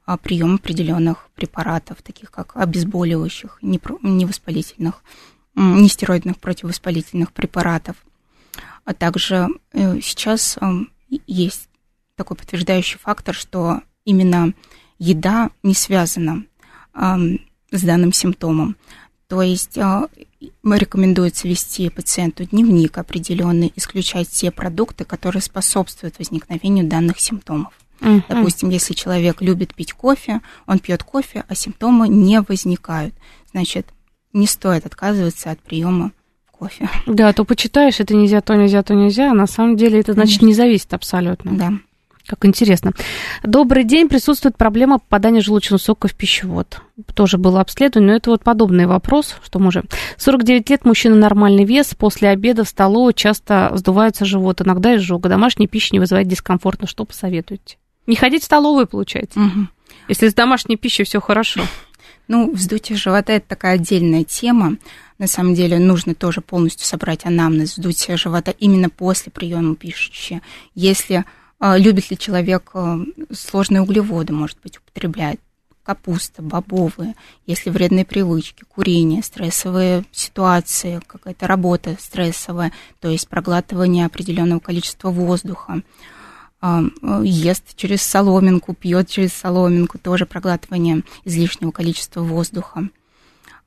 а, 0.06 0.16
прием 0.16 0.56
определенных 0.56 1.28
препаратов, 1.34 2.02
таких 2.02 2.30
как 2.30 2.56
обезболивающих, 2.56 3.58
невоспалительных, 3.62 5.02
нестероидных 5.54 6.38
противовоспалительных 6.38 7.32
препаратов. 7.32 7.96
А 8.84 8.92
также 8.92 9.48
э, 9.72 10.00
сейчас 10.00 10.58
есть 11.26 11.68
такой 12.16 12.36
подтверждающий 12.36 12.98
фактор, 12.98 13.34
что 13.34 13.80
именно 14.04 14.52
еда 14.98 15.50
не 15.62 15.74
связана 15.74 16.44
с 16.94 17.82
данным 17.82 18.12
симптомом. 18.12 18.76
То 19.26 19.42
есть 19.42 19.76
э, 19.78 20.08
рекомендуется 20.62 21.48
вести 21.48 21.88
пациенту 21.88 22.44
дневник 22.44 22.98
определенный, 22.98 23.72
исключать 23.74 24.28
те 24.28 24.50
продукты, 24.50 25.04
которые 25.04 25.42
способствуют 25.42 26.18
возникновению 26.18 26.86
данных 26.86 27.18
симптомов. 27.18 27.72
Uh-huh. 28.00 28.22
Допустим, 28.28 28.68
если 28.68 28.92
человек 28.92 29.40
любит 29.40 29.74
пить 29.74 29.92
кофе, 29.92 30.40
он 30.66 30.78
пьет 30.78 31.02
кофе, 31.02 31.44
а 31.48 31.54
симптомы 31.54 32.06
не 32.08 32.40
возникают. 32.42 33.14
Значит, 33.50 33.88
не 34.32 34.46
стоит 34.46 34.84
отказываться 34.84 35.50
от 35.50 35.60
приема 35.60 36.12
кофе. 36.52 36.88
Да, 37.06 37.32
то 37.32 37.44
почитаешь, 37.44 38.00
это 38.00 38.14
нельзя, 38.14 38.40
то 38.40 38.54
нельзя, 38.54 38.82
то 38.82 38.94
нельзя, 38.94 39.30
а 39.30 39.34
на 39.34 39.46
самом 39.46 39.76
деле 39.76 40.00
это 40.00 40.12
значит 40.12 40.42
не 40.42 40.54
зависит 40.54 40.92
абсолютно. 40.92 41.56
Да. 41.56 41.72
Как 42.26 42.46
интересно. 42.46 42.92
Добрый 43.42 43.84
день. 43.84 44.08
Присутствует 44.08 44.56
проблема 44.56 44.98
попадания 44.98 45.42
желудочного 45.42 45.78
сока 45.78 46.08
в 46.08 46.14
пищевод. 46.14 46.80
Тоже 47.14 47.36
было 47.36 47.60
обследование, 47.60 48.12
но 48.12 48.16
это 48.16 48.30
вот 48.30 48.42
подобный 48.42 48.86
вопрос, 48.86 49.36
что 49.44 49.58
мы 49.58 49.68
уже... 49.68 49.84
49 50.16 50.70
лет, 50.70 50.84
мужчина 50.86 51.16
нормальный 51.16 51.64
вес, 51.64 51.94
после 51.94 52.30
обеда 52.30 52.64
в 52.64 52.68
столовой 52.68 53.12
часто 53.12 53.72
сдувается 53.74 54.24
живот, 54.24 54.62
иногда 54.62 54.96
изжога. 54.96 55.28
Домашняя 55.28 55.68
пища 55.68 55.90
не 55.92 56.00
вызывает 56.00 56.26
дискомфорта. 56.26 56.86
Что 56.86 57.04
посоветуете? 57.04 57.76
Не 58.06 58.16
ходить 58.16 58.42
в 58.42 58.46
столовую, 58.46 58.86
получается, 58.86 59.40
угу. 59.40 59.66
если 60.08 60.28
с 60.28 60.34
домашней 60.34 60.76
пищей 60.76 61.04
все 61.04 61.20
хорошо. 61.20 61.62
Ну, 62.26 62.52
вздутие 62.52 62.96
живота– 62.96 63.32
это 63.34 63.48
такая 63.48 63.74
отдельная 63.74 64.24
тема. 64.24 64.76
На 65.18 65.26
самом 65.26 65.54
деле 65.54 65.78
нужно 65.78 66.14
тоже 66.14 66.40
полностью 66.40 66.86
собрать 66.86 67.26
анамнез 67.26 67.76
вздутия 67.76 68.16
живота 68.16 68.50
именно 68.50 68.88
после 68.88 69.30
приема 69.30 69.76
пищи. 69.76 70.40
Если 70.74 71.24
любит 71.60 72.10
ли 72.10 72.18
человек 72.18 72.70
а, 72.74 72.98
сложные 73.32 73.82
углеводы, 73.82 74.32
может 74.32 74.58
быть, 74.62 74.78
употребляет 74.78 75.40
капуста, 75.82 76.42
бобовые, 76.42 77.14
если 77.46 77.70
вредные 77.70 78.04
привычки, 78.04 78.64
курение, 78.64 79.22
стрессовые 79.22 80.04
ситуации, 80.12 81.00
какая-то 81.06 81.46
работа 81.46 81.96
стрессовая, 82.00 82.72
то 83.00 83.08
есть 83.08 83.28
проглатывание 83.28 84.06
определенного 84.06 84.60
количества 84.60 85.10
воздуха, 85.10 85.82
а, 86.60 86.82
ест 87.22 87.76
через 87.76 88.02
соломинку, 88.02 88.74
пьет 88.74 89.08
через 89.08 89.34
соломинку, 89.34 89.98
тоже 89.98 90.24
проглатывание 90.24 91.02
излишнего 91.24 91.70
количества 91.70 92.22
воздуха. 92.22 92.88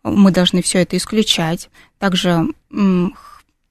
Мы 0.03 0.31
должны 0.31 0.61
все 0.61 0.79
это 0.79 0.97
исключать. 0.97 1.69
Также 1.99 2.47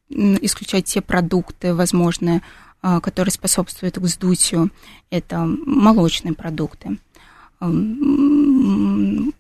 исключать 0.08 0.84
те 0.84 1.00
продукты, 1.00 1.74
возможные, 1.74 2.36
а, 2.38 2.40
которые 3.02 3.32
способствуют 3.32 3.98
вздутию, 3.98 4.70
это 5.10 5.44
молочные 5.44 6.34
продукты, 6.34 6.98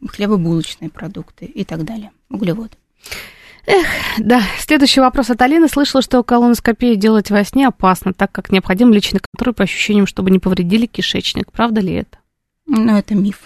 хлебобулочные 0.08 0.90
продукты 0.90 1.44
и 1.44 1.64
так 1.64 1.84
далее, 1.84 2.12
углеводы. 2.30 2.76
Эх, 3.66 3.86
да. 4.18 4.42
Следующий 4.60 5.00
вопрос 5.00 5.28
от 5.30 5.42
Алины. 5.42 5.68
Слышала, 5.68 6.00
что 6.00 6.22
колоноскопию 6.22 6.94
делать 6.96 7.30
во 7.30 7.42
сне 7.44 7.66
опасно, 7.66 8.12
так 8.12 8.30
как 8.30 8.52
необходим 8.52 8.92
личный 8.92 9.20
контроль 9.20 9.54
по 9.54 9.64
ощущениям, 9.64 10.06
чтобы 10.06 10.30
не 10.30 10.38
повредили 10.38 10.86
кишечник. 10.86 11.50
Правда 11.50 11.80
ли 11.80 11.94
это? 11.94 12.18
Ну, 12.66 12.96
это 12.96 13.16
миф. 13.16 13.40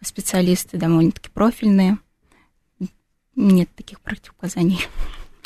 Специалисты 0.00 0.78
довольно-таки 0.78 1.28
профильные. 1.30 1.98
Нет 3.34 3.68
таких 3.74 4.00
противопоказаний. 4.00 4.86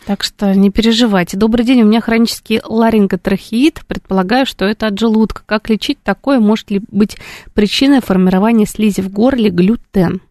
Так 0.06 0.22
что 0.22 0.54
не 0.54 0.70
переживайте. 0.70 1.36
Добрый 1.36 1.64
день, 1.64 1.82
у 1.82 1.84
меня 1.84 2.00
хронический 2.00 2.60
ларинготрахеид. 2.64 3.82
Предполагаю, 3.86 4.46
что 4.46 4.64
это 4.64 4.86
от 4.86 4.98
желудка. 4.98 5.42
Как 5.46 5.68
лечить 5.68 6.02
такое? 6.02 6.40
Может 6.40 6.70
ли 6.70 6.80
быть 6.90 7.16
причиной 7.54 8.00
формирования 8.00 8.66
слизи 8.66 9.02
в 9.02 9.10
горле 9.10 9.50
глютен? 9.50 10.22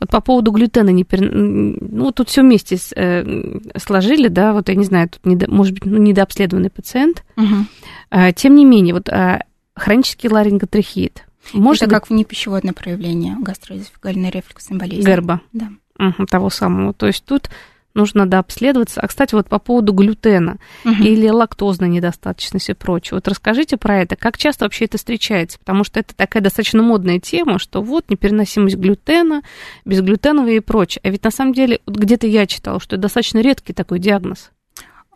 Вот 0.00 0.10
по 0.10 0.20
поводу 0.20 0.50
глютена, 0.50 0.90
не 0.90 1.04
пер... 1.04 1.20
ну, 1.20 2.10
тут 2.10 2.28
все 2.28 2.42
вместе 2.42 2.76
э, 2.96 3.58
сложили, 3.76 4.26
да, 4.26 4.52
вот 4.52 4.68
я 4.68 4.74
не 4.74 4.84
знаю, 4.84 5.08
тут, 5.08 5.24
недо... 5.24 5.48
может 5.48 5.74
быть, 5.74 5.84
ну, 5.84 5.98
недообследованный 5.98 6.70
пациент. 6.70 7.22
Угу. 7.36 8.24
Тем 8.34 8.56
не 8.56 8.64
менее, 8.64 8.94
вот 8.94 9.08
а, 9.08 9.44
хронический 9.76 10.28
ларинготрахеид. 10.28 11.24
Может 11.52 11.82
Это 11.82 11.90
быть... 11.90 12.00
как 12.00 12.10
внепищеводное 12.10 12.72
проявление 12.72 13.36
гастроэзофагальной 13.40 14.30
рефлюксной 14.30 14.78
болезни. 14.78 15.06
Герба. 15.06 15.40
Да. 15.52 15.68
Угу, 15.98 16.26
того 16.26 16.50
самого. 16.50 16.94
То 16.94 17.06
есть 17.06 17.24
тут 17.24 17.48
нужно 17.94 18.26
дообследоваться. 18.26 19.00
А, 19.00 19.06
кстати, 19.06 19.34
вот 19.34 19.48
по 19.48 19.58
поводу 19.58 19.92
глютена 19.92 20.58
угу. 20.84 20.94
или 21.02 21.28
лактозной 21.28 21.88
недостаточности 21.88 22.72
и 22.72 22.74
прочего. 22.74 23.16
Вот 23.16 23.28
расскажите 23.28 23.76
про 23.76 24.00
это. 24.00 24.16
Как 24.16 24.38
часто 24.38 24.64
вообще 24.64 24.86
это 24.86 24.98
встречается? 24.98 25.58
Потому 25.58 25.84
что 25.84 26.00
это 26.00 26.14
такая 26.14 26.42
достаточно 26.42 26.82
модная 26.82 27.18
тема, 27.18 27.58
что 27.58 27.82
вот 27.82 28.10
непереносимость 28.10 28.76
глютена, 28.76 29.42
безглютеновые 29.84 30.58
и 30.58 30.60
прочее. 30.60 31.00
А 31.04 31.10
ведь 31.10 31.24
на 31.24 31.30
самом 31.30 31.52
деле, 31.52 31.80
вот 31.86 31.96
где-то 31.96 32.26
я 32.26 32.46
читала, 32.46 32.80
что 32.80 32.96
это 32.96 33.02
достаточно 33.02 33.38
редкий 33.38 33.72
такой 33.72 33.98
диагноз. 33.98 34.50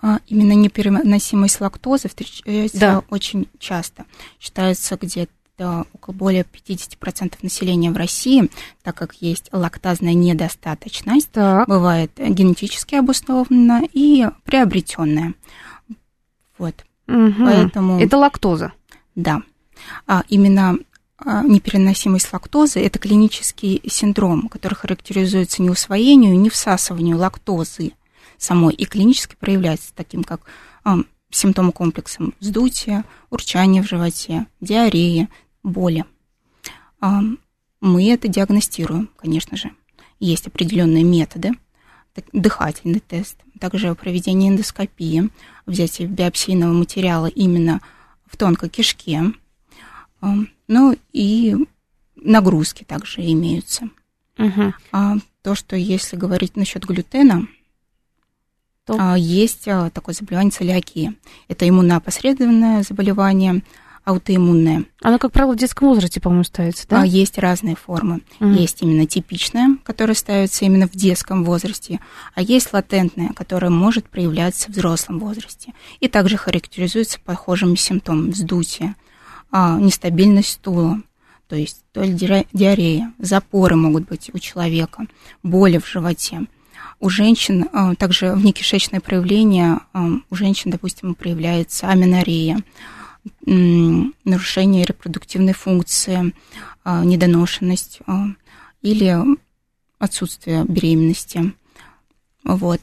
А, 0.03 0.21
именно 0.27 0.53
непереносимость 0.53 1.61
лактозы 1.61 2.09
встречается 2.09 2.79
да. 2.79 3.03
очень 3.09 3.49
часто. 3.59 4.05
Считается 4.39 4.99
где-то 5.01 5.33
около 5.61 6.15
более 6.15 6.45
50% 6.45 7.35
населения 7.43 7.91
в 7.91 7.97
России, 7.97 8.51
так 8.83 8.97
как 8.97 9.15
есть 9.15 9.49
лактазная 9.53 10.15
недостаточность, 10.15 11.31
так. 11.33 11.69
бывает 11.69 12.13
генетически 12.17 12.95
обусловленная 12.95 13.89
и 13.93 14.27
приобретенная. 14.45 15.35
Вот. 16.59 16.85
Угу. 17.09 17.35
Поэтому... 17.39 18.01
Это 18.01 18.17
лактоза. 18.17 18.73
Да. 19.15 19.43
А 20.07 20.23
именно 20.29 20.79
а, 21.19 21.43
непереносимость 21.43 22.33
лактозы– 22.33 22.81
это 22.85 22.99
клинический 22.99 23.83
синдром, 23.89 24.49
который 24.49 24.75
характеризуется 24.75 25.63
не 25.63 25.71
усвоению, 25.71 26.39
не 26.39 26.51
всасыванию 26.51 27.17
лактозы 27.17 27.93
самой, 28.39 28.75
и 28.75 28.85
клинически 28.85 29.37
проявляется 29.39 29.93
таким, 29.95 30.23
как 30.23 30.41
симптомы 31.31 31.73
комплексом 31.73 32.35
вздутия, 32.41 33.05
урчание 33.31 33.83
в 33.83 33.89
животе, 33.89 34.47
диарея, 34.61 35.29
боли. 35.67 36.05
А, 37.01 37.21
мы 37.81 38.11
это 38.11 38.29
диагностируем, 38.29 39.11
конечно 39.17 39.57
же. 39.57 39.71
Есть 40.19 40.47
определенные 40.47 41.05
методы, 41.05 41.53
дыхательный 42.33 43.01
тест, 43.01 43.37
также 43.61 43.95
проведение 43.95 44.51
эндоскопии, 44.51 45.29
взятие 45.67 46.09
биопсийного 46.09 46.73
материала 46.73 47.27
именно 47.27 47.83
в 48.27 48.37
тонкой 48.37 48.71
кишке, 48.71 49.33
а, 50.21 50.35
ну 50.69 50.97
и 51.13 51.57
нагрузки 52.17 52.85
также 52.85 53.21
имеются. 53.21 53.91
Угу. 54.39 54.75
А 54.93 55.17
то, 55.43 55.55
что 55.55 55.77
если 55.77 56.17
говорить 56.17 56.57
насчет 56.57 56.85
глютена, 56.85 57.47
то 58.85 59.17
есть 59.17 59.65
такое 59.65 60.15
заболевание 60.15 60.53
целиакия. 60.53 61.15
Это 61.49 61.69
иммуноопосредованное 61.69 62.85
заболевание, 62.85 63.63
аутоиммунная. 64.07 64.85
Она, 65.03 65.19
как 65.19 65.33
правило, 65.33 65.53
в 65.53 65.59
детском 65.59 65.89
возрасте, 65.89 66.21
по-моему, 66.21 66.45
ставится, 66.45 66.87
да? 66.89 67.03
А, 67.03 67.05
есть 67.05 67.39
разные 67.39 67.75
формы. 67.75 68.21
Mm. 68.39 68.55
Есть 68.55 68.81
именно 68.81 69.05
типичная, 69.05 69.77
которая 69.83 70.15
ставится 70.15 70.65
именно 70.65 70.87
в 70.87 70.93
детском 70.93 71.45
возрасте, 71.45 71.99
а 72.35 72.41
есть 72.41 72.73
латентная, 72.73 73.31
которая 73.31 73.71
может 73.71 74.09
проявляться 74.09 74.71
в 74.71 74.77
взрослом 74.77 75.19
возрасте. 75.19 75.75
И 75.99 76.07
также 76.07 76.37
характеризуется 76.37 77.19
похожими 77.19 77.75
симптомами 77.75 78.31
вздутия, 78.31 78.95
а, 79.51 79.77
нестабильность 79.79 80.53
стула, 80.53 81.03
то 81.49 81.57
есть 81.57 81.83
то 81.93 82.03
ли 82.03 82.13
диарея, 82.53 83.13
запоры 83.19 83.75
могут 83.75 84.09
быть 84.09 84.31
у 84.33 84.39
человека, 84.39 85.07
боли 85.43 85.79
в 85.79 85.87
животе. 85.89 86.47
У 87.01 87.11
женщин 87.11 87.69
а, 87.73 87.97
также 87.97 88.33
внекишечное 88.35 89.01
проявление, 89.01 89.81
а, 89.93 90.07
у 90.31 90.35
женщин, 90.37 90.71
допустим, 90.71 91.17
проявляется 91.17 91.89
аменорея, 91.89 92.59
нарушение 93.45 94.85
репродуктивной 94.85 95.53
функции, 95.53 96.33
а, 96.85 97.05
недоношенность 97.05 98.01
а, 98.07 98.27
или 98.83 99.17
отсутствие 99.99 100.65
беременности. 100.65 101.53
Вот. 102.45 102.81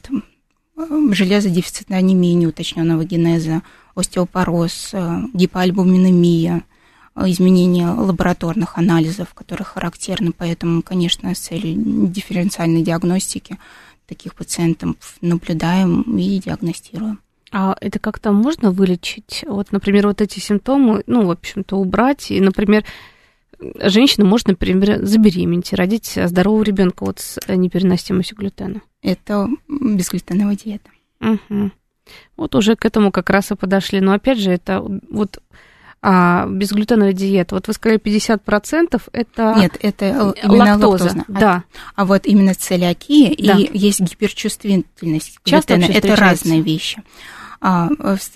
Железодефицитная 0.76 1.98
анемия 1.98 2.34
неуточненного 2.34 3.04
генеза, 3.04 3.62
остеопороз, 3.94 4.90
а, 4.92 5.22
гипоальбуминемия, 5.32 6.64
изменения 7.16 7.88
лабораторных 7.88 8.76
анализов, 8.76 9.34
которые 9.34 9.64
характерны, 9.64 10.32
поэтому, 10.36 10.82
конечно, 10.82 11.32
с 11.32 11.38
целью 11.38 12.08
дифференциальной 12.08 12.82
диагностики 12.82 13.58
таких 14.08 14.34
пациентов 14.34 14.96
наблюдаем 15.20 16.02
и 16.18 16.40
диагностируем. 16.40 17.20
А 17.56 17.76
это 17.80 18.00
как-то 18.00 18.32
можно 18.32 18.72
вылечить? 18.72 19.44
Вот, 19.46 19.70
например, 19.70 20.08
вот 20.08 20.20
эти 20.20 20.40
симптомы, 20.40 21.04
ну, 21.06 21.24
в 21.24 21.30
общем-то, 21.30 21.76
убрать. 21.76 22.32
И, 22.32 22.40
например, 22.40 22.84
женщина 23.80 24.26
может, 24.26 24.48
например, 24.48 25.04
забеременеть 25.06 25.72
и 25.72 25.76
родить 25.76 26.18
здорового 26.20 26.64
ребенка 26.64 27.04
вот 27.04 27.20
с 27.20 27.38
непереносимостью 27.46 28.36
глютена. 28.36 28.82
Это 29.02 29.48
безглютеновая 29.68 30.56
диета. 30.56 30.90
Угу. 31.20 31.70
Вот 32.36 32.56
уже 32.56 32.74
к 32.74 32.84
этому 32.84 33.12
как 33.12 33.30
раз 33.30 33.52
и 33.52 33.54
подошли. 33.54 34.00
Но 34.00 34.14
опять 34.14 34.38
же, 34.38 34.50
это 34.50 34.84
вот 35.08 35.38
а, 36.02 36.48
безглютеновая 36.48 37.12
диета. 37.12 37.54
Вот 37.54 37.68
вы 37.68 37.74
сказали 37.74 38.00
50% 38.00 39.00
это 39.12 39.54
Нет, 39.56 39.78
это 39.80 40.34
именно 40.42 40.72
лактоза. 40.72 41.04
лактоза. 41.04 41.24
Да. 41.28 41.62
А, 41.94 42.02
а 42.02 42.04
вот 42.04 42.26
именно 42.26 42.52
целиакия 42.52 43.32
да. 43.38 43.56
и 43.60 43.78
есть 43.78 44.00
гиперчувствительность 44.00 45.38
Часто 45.44 45.76
глютена. 45.76 45.96
Это 45.96 46.16
разные 46.16 46.60
вещи 46.60 47.00
а, 47.66 47.88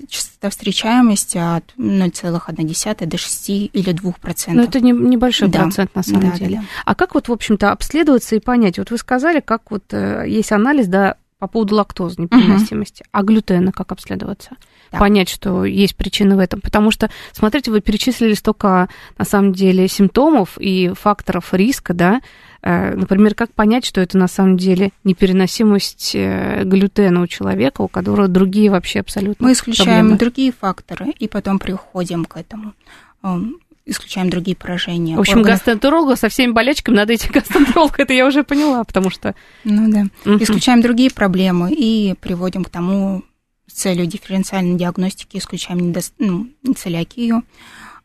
частота 0.09 0.49
встречаемости 0.49 1.37
от 1.37 1.75
0,1 1.77 3.07
до 3.07 3.19
6 3.19 3.51
или 3.51 3.93
2 3.93 4.13
процентов. 4.13 4.57
Ну, 4.57 4.63
это 4.63 4.81
не, 4.81 4.93
небольшой 4.93 5.49
да. 5.49 5.65
процент, 5.65 5.95
на 5.95 6.03
самом 6.03 6.31
да, 6.31 6.39
деле. 6.39 6.57
Да, 6.57 6.63
да. 6.63 6.67
А 6.87 6.95
как 6.95 7.15
вот, 7.15 7.29
в 7.29 7.33
общем-то, 7.33 7.71
обследоваться 7.71 8.37
и 8.37 8.41
понять? 8.41 8.79
Вот 8.79 8.91
вы 8.91 8.97
сказали, 8.97 9.41
как 9.41 9.71
вот 9.71 9.85
э, 9.91 10.25
есть 10.27 10.51
анализ, 10.51 10.87
да, 10.87 11.17
по 11.39 11.47
поводу 11.47 11.75
лактозы 11.75 12.23
непереносимости, 12.23 13.03
угу. 13.03 13.09
а 13.13 13.23
глютена 13.23 13.71
как 13.71 13.93
обследоваться? 13.93 14.53
Да. 14.91 14.99
Понять, 14.99 15.29
что 15.29 15.67
есть 15.67 15.95
причины 15.95 16.35
в 16.35 16.39
этом. 16.39 16.63
Потому 16.63 16.91
что, 16.91 17.11
смотрите, 17.33 17.71
вы 17.71 17.83
перечислили 17.83 18.33
столько, 18.33 18.89
на 19.19 19.27
самом 19.27 19.53
деле, 19.53 19.89
симптомов 19.89 20.57
и 20.59 20.91
факторов 20.95 21.53
риска, 21.53 21.93
да, 21.93 22.23
Э, 22.23 22.48
например, 22.63 23.35
как 23.35 23.53
понять, 23.53 23.85
что 23.85 24.01
это 24.01 24.19
на 24.19 24.29
самом 24.29 24.57
деле 24.57 24.91
непереносимость 25.05 26.13
э, 26.15 26.65
глютена 26.65 27.23
у 27.23 27.27
человека, 27.27 27.83
у 27.83 27.89
которого 27.89 28.29
другие 28.29 28.71
вообще 28.71 29.01
абсолютно 29.01 29.47
Мы 29.47 29.53
исключаем 29.53 29.89
проблемы. 29.89 30.19
другие 30.19 30.53
факторы 30.53 31.11
и 31.19 31.29
потом 31.29 31.59
приходим 31.59 32.25
к 32.25 32.37
этому 32.37 32.75
эм, 33.23 33.59
исключаем 33.89 34.31
другие 34.31 34.57
поражения. 34.57 35.17
В 35.17 35.21
общем, 35.21 35.39
органов... 35.39 35.59
гастроэнтеролога 35.59 36.17
со 36.17 36.29
всеми 36.29 36.53
болячками 36.53 36.97
надо 36.97 37.15
идти 37.15 37.29
к 37.29 37.33
гастроэнтерологу, 37.33 37.95
это 37.99 38.13
я 38.13 38.27
уже 38.27 38.45
поняла, 38.45 38.85
потому 38.85 39.11
что... 39.11 39.35
Ну 39.65 39.91
да. 39.91 40.07
Исключаем 40.37 40.83
другие 40.83 41.11
проблемы 41.11 41.73
и 41.73 42.15
приводим 42.21 42.65
к 42.65 42.71
тому, 42.71 43.25
с 43.67 43.73
целью 43.73 44.07
дифференциальной 44.07 44.77
диагностики 44.77 45.37
исключаем 45.37 45.81
недо... 45.81 46.01
ну, 46.19 46.49
целиакию, 46.77 47.45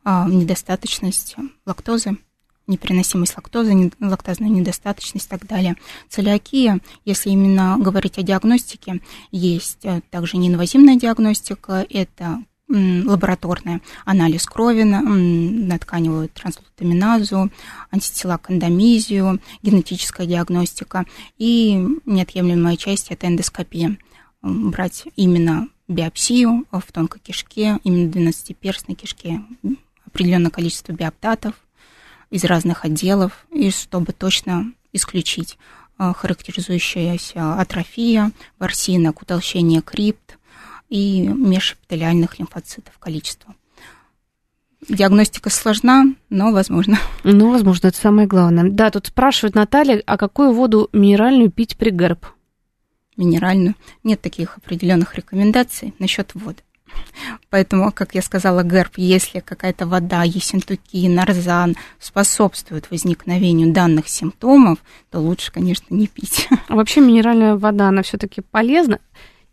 а, 0.04 0.28
недостаточность 0.28 1.36
лактозы 1.66 2.18
непереносимость 2.68 3.36
лактозы, 3.36 3.92
лактазная 4.00 4.50
недостаточность 4.50 5.28
и 5.28 5.30
так 5.30 5.46
далее. 5.48 5.76
Целиакия, 6.10 6.80
если 7.06 7.30
именно 7.30 7.78
говорить 7.80 8.18
о 8.18 8.24
диагностике, 8.24 9.02
есть 9.32 9.84
э, 9.84 10.02
также 10.10 10.38
неинвазивная 10.38 10.96
диагностика, 10.96 11.86
это 11.90 12.44
лабораторная, 12.70 13.82
анализ 14.06 14.46
крови 14.46 14.84
на, 14.84 15.02
на 15.02 15.78
тканевую 15.78 16.30
транслутаминазу, 16.30 17.52
антитела 17.92 18.38
к 18.38 18.50
эндомизию, 18.50 19.40
генетическая 19.62 20.26
диагностика 20.26 21.06
и 21.38 21.86
неотъемлемая 22.06 22.78
часть– 22.78 23.08
это 23.12 23.28
эндоскопия. 23.28 23.98
Брать 24.42 25.06
именно 25.16 25.68
биопсию 25.88 26.66
в 26.72 26.92
тонкой 26.92 27.20
кишке, 27.20 27.80
именно 27.84 28.10
12-перстной 28.10 28.96
кишке, 28.96 29.42
определенное 30.06 30.52
количество 30.52 30.92
биоптатов, 30.94 31.54
из 32.34 32.44
разных 32.44 32.84
отделов, 32.84 33.46
и 33.52 33.70
чтобы 33.70 34.12
точно 34.12 34.72
исключить 34.92 35.58
а, 35.98 36.14
характеризующаяся 36.14 37.54
атрофия, 37.60 38.32
ворсинок, 38.58 39.22
утолщение 39.22 39.82
крипт 39.82 40.40
и 40.90 41.28
межэпителиальных 41.28 42.40
лимфоцитов 42.40 42.98
количество. 42.98 43.54
Диагностика 44.90 45.50
сложна, 45.50 46.06
но 46.30 46.52
возможно. 46.52 46.98
Ну, 47.24 47.52
возможно, 47.52 47.88
это 47.88 47.98
самое 47.98 48.28
главное. 48.28 48.70
Да, 48.70 48.90
тут 48.90 49.08
спрашивает 49.08 49.56
Наталья, 49.56 50.02
а 50.06 50.18
какую 50.18 50.54
воду 50.54 50.90
минеральную 50.92 51.52
пить 51.52 51.78
при 51.78 51.92
ГЭРБ? 51.92 52.26
минеральную. 53.16 53.76
Нет 54.04 54.22
таких 54.22 54.58
определенных 54.58 55.16
рекомендаций 55.16 55.94
насчет 56.00 56.32
воды. 56.34 56.64
Поэтому, 57.50 57.92
как 57.92 58.16
я 58.16 58.22
сказала, 58.22 58.64
ГЭРБ, 58.64 58.98
если 58.98 59.40
какая-то 59.40 59.86
вода, 59.86 60.24
ессентуки, 60.24 61.08
нарзан 61.08 61.76
способствуют 62.00 62.90
возникновению 62.92 63.72
данных 63.72 64.08
симптомов, 64.08 64.80
то 65.12 65.20
лучше, 65.20 65.52
конечно, 65.52 65.94
не 65.94 66.08
пить. 66.08 66.48
А 66.68 66.76
вообще 66.76 67.02
минеральная 67.02 67.56
вода, 67.56 67.90
она 67.90 68.02
все-таки 68.04 68.42
полезна? 68.42 69.00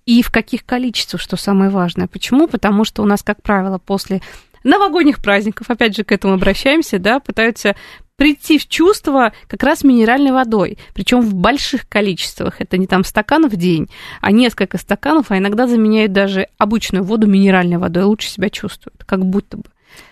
И 0.07 0.23
в 0.23 0.31
каких 0.31 0.65
количествах, 0.65 1.21
что 1.21 1.37
самое 1.37 1.71
важное? 1.71 2.09
Почему? 2.09 2.49
Потому 2.49 2.85
что 2.85 3.03
у 3.03 3.07
нас, 3.07 3.23
как 3.23 3.43
правило, 3.43 3.79
после 3.79 4.23
новогодних 4.65 5.23
праздников, 5.23 5.71
опять 5.71 5.97
же, 5.97 6.05
к 6.05 6.13
этому 6.13 6.35
обращаемся, 6.35 6.99
да, 6.99 7.21
пытаются 7.21 7.77
прийти 8.17 8.59
в 8.59 8.69
чувство 8.69 9.33
как 9.47 9.63
раз 9.63 9.83
минеральной 9.83 10.33
водой, 10.33 10.77
причем 10.93 11.23
в 11.23 11.33
больших 11.33 11.89
количествах. 11.89 12.61
Это 12.61 12.77
не 12.77 12.87
там 12.87 13.03
стакан 13.03 13.49
в 13.49 13.57
день, 13.57 13.89
а 14.21 14.31
несколько 14.31 14.77
стаканов, 14.77 15.31
а 15.31 15.39
иногда 15.39 15.67
заменяют 15.67 16.13
даже 16.13 16.49
обычную 16.59 17.03
воду 17.03 17.27
минеральной 17.27 17.79
водой, 17.79 18.05
лучше 18.05 18.29
себя 18.29 18.51
чувствуют, 18.51 19.05
как 19.07 19.25
будто 19.25 19.57
бы. 19.57 19.65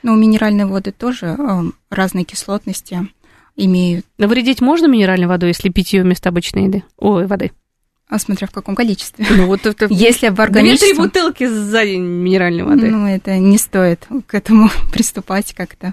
Ну, 0.02 0.16
минеральные 0.16 0.64
воды 0.64 0.90
тоже 0.90 1.36
э, 1.38 1.62
разной 1.90 2.24
кислотности 2.24 3.06
имеют. 3.56 4.06
Навредить 4.16 4.62
можно 4.62 4.86
минеральной 4.86 5.26
водой, 5.26 5.50
если 5.50 5.68
пить 5.68 5.92
ее 5.92 6.02
вместо 6.02 6.30
обычной 6.30 6.64
еды? 6.64 6.84
Ой, 6.96 7.26
воды. 7.26 7.52
А 8.08 8.18
смотря 8.18 8.46
в 8.46 8.50
каком 8.50 8.74
количестве. 8.74 9.26
Ну, 9.30 9.46
вот 9.46 9.66
это... 9.66 9.86
Если 9.90 10.28
в 10.28 10.40
организме... 10.40 10.78
Две-три 10.78 10.98
бутылки 10.98 11.46
за 11.46 11.84
день 11.84 12.02
минеральной 12.02 12.64
воды. 12.64 12.90
Ну, 12.90 13.06
это 13.06 13.36
не 13.36 13.58
стоит 13.58 14.06
к 14.26 14.34
этому 14.34 14.70
приступать 14.92 15.52
как-то. 15.52 15.92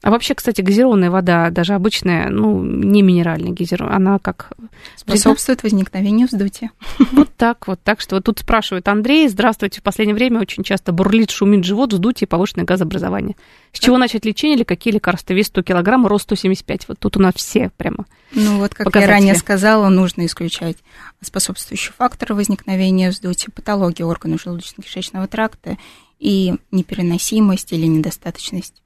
А 0.00 0.10
вообще, 0.10 0.34
кстати, 0.34 0.60
газированная 0.60 1.10
вода, 1.10 1.50
даже 1.50 1.74
обычная, 1.74 2.28
ну, 2.28 2.62
не 2.62 3.02
минеральная 3.02 3.52
газированная, 3.52 3.96
она 3.96 4.18
как... 4.20 4.52
Способствует 4.94 5.64
возникновению 5.64 6.28
вздутия. 6.28 6.70
Вот 7.12 7.28
так 7.36 7.66
вот. 7.66 7.80
Так 7.82 8.00
что 8.00 8.16
вот 8.16 8.24
тут 8.24 8.38
спрашивают 8.40 8.86
Андрей, 8.86 9.28
здравствуйте, 9.28 9.80
в 9.80 9.82
последнее 9.82 10.14
время 10.14 10.40
очень 10.40 10.62
часто 10.62 10.92
бурлит, 10.92 11.30
шумит 11.30 11.64
живот, 11.64 11.92
вздутие 11.92 12.28
повышенное 12.28 12.64
газообразование. 12.64 13.34
С 13.72 13.80
чего 13.80 13.98
начать 13.98 14.24
лечение 14.24 14.56
или 14.56 14.64
какие 14.64 14.94
лекарства? 14.94 15.32
Вес 15.32 15.46
100 15.46 15.62
килограмм, 15.62 16.06
рост 16.06 16.24
175. 16.24 16.88
Вот 16.88 16.98
тут 16.98 17.16
у 17.16 17.20
нас 17.20 17.34
все 17.34 17.70
прямо 17.76 18.06
Ну 18.32 18.58
вот, 18.58 18.74
как 18.74 18.94
я 18.94 19.06
ранее 19.06 19.34
сказала, 19.34 19.88
нужно 19.88 20.26
исключать 20.26 20.76
способствующие 21.22 21.92
факторы 21.96 22.34
возникновения 22.34 23.10
вздутия, 23.10 23.50
патологии 23.50 24.02
органов 24.02 24.44
желудочно-кишечного 24.46 25.26
тракта 25.26 25.76
и 26.18 26.54
непереносимость 26.70 27.72
или 27.72 27.86
недостаточность 27.86 28.82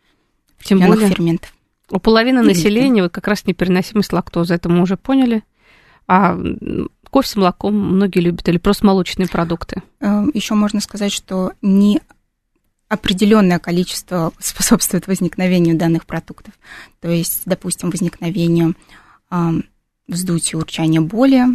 тем 0.64 0.80
более 0.80 1.08
ферментов. 1.08 1.52
У 1.90 1.98
половины 1.98 2.42
населения 2.42 3.02
вот 3.02 3.12
как 3.12 3.28
раз 3.28 3.46
непереносимость 3.46 4.12
лактозы, 4.12 4.54
это 4.54 4.68
мы 4.68 4.82
уже 4.82 4.96
поняли. 4.96 5.44
А 6.08 6.38
кофе 7.10 7.28
с 7.28 7.36
молоком 7.36 7.74
многие 7.74 8.20
любят 8.20 8.48
или 8.48 8.58
просто 8.58 8.86
молочные 8.86 9.28
продукты. 9.28 9.82
Э, 10.00 10.24
Еще 10.32 10.54
можно 10.54 10.80
сказать, 10.80 11.12
что 11.12 11.52
не 11.60 12.00
определенное 12.88 13.58
количество 13.58 14.32
способствует 14.38 15.06
возникновению 15.06 15.76
данных 15.76 16.06
продуктов. 16.06 16.54
То 17.00 17.10
есть, 17.10 17.42
допустим, 17.44 17.90
возникновению 17.90 18.74
вздутия, 20.06 20.58
урчания 20.58 21.00
боли 21.00 21.46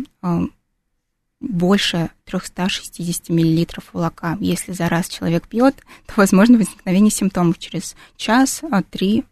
больше 1.40 2.10
360 2.26 3.30
мл 3.30 3.66
молока. 3.94 4.38
Если 4.40 4.72
за 4.72 4.90
раз 4.90 5.08
человек 5.08 5.48
пьет, 5.48 5.76
то 6.06 6.14
возможно 6.18 6.58
возникновение 6.58 7.12
симптомов 7.12 7.60
через 7.60 7.96
час-три 8.16 9.24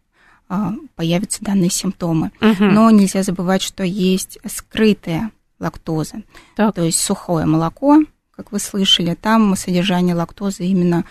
а, 0.48 0.74
появятся 0.96 1.44
данные 1.44 1.70
симптомы. 1.70 2.32
Угу. 2.42 2.64
Но 2.64 2.92
нельзя 2.92 3.24
забывать, 3.24 3.62
что 3.62 3.84
есть 3.84 4.38
скрытая 4.46 5.32
лактоза, 5.60 6.22
так. 6.56 6.76
то 6.76 6.84
есть 6.84 7.00
сухое 7.00 7.46
молоко, 7.46 8.04
как 8.32 8.52
вы 8.52 8.60
слышали, 8.60 9.16
там 9.16 9.56
содержание 9.56 10.14
лактозы 10.14 10.66
именно 10.66 11.06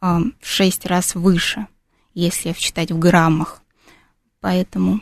а, 0.00 0.20
в 0.40 0.46
6 0.46 0.86
раз 0.86 1.14
выше, 1.14 1.66
если 2.14 2.52
считать 2.52 2.90
в 2.90 2.98
граммах. 2.98 3.60
Поэтому 4.40 5.00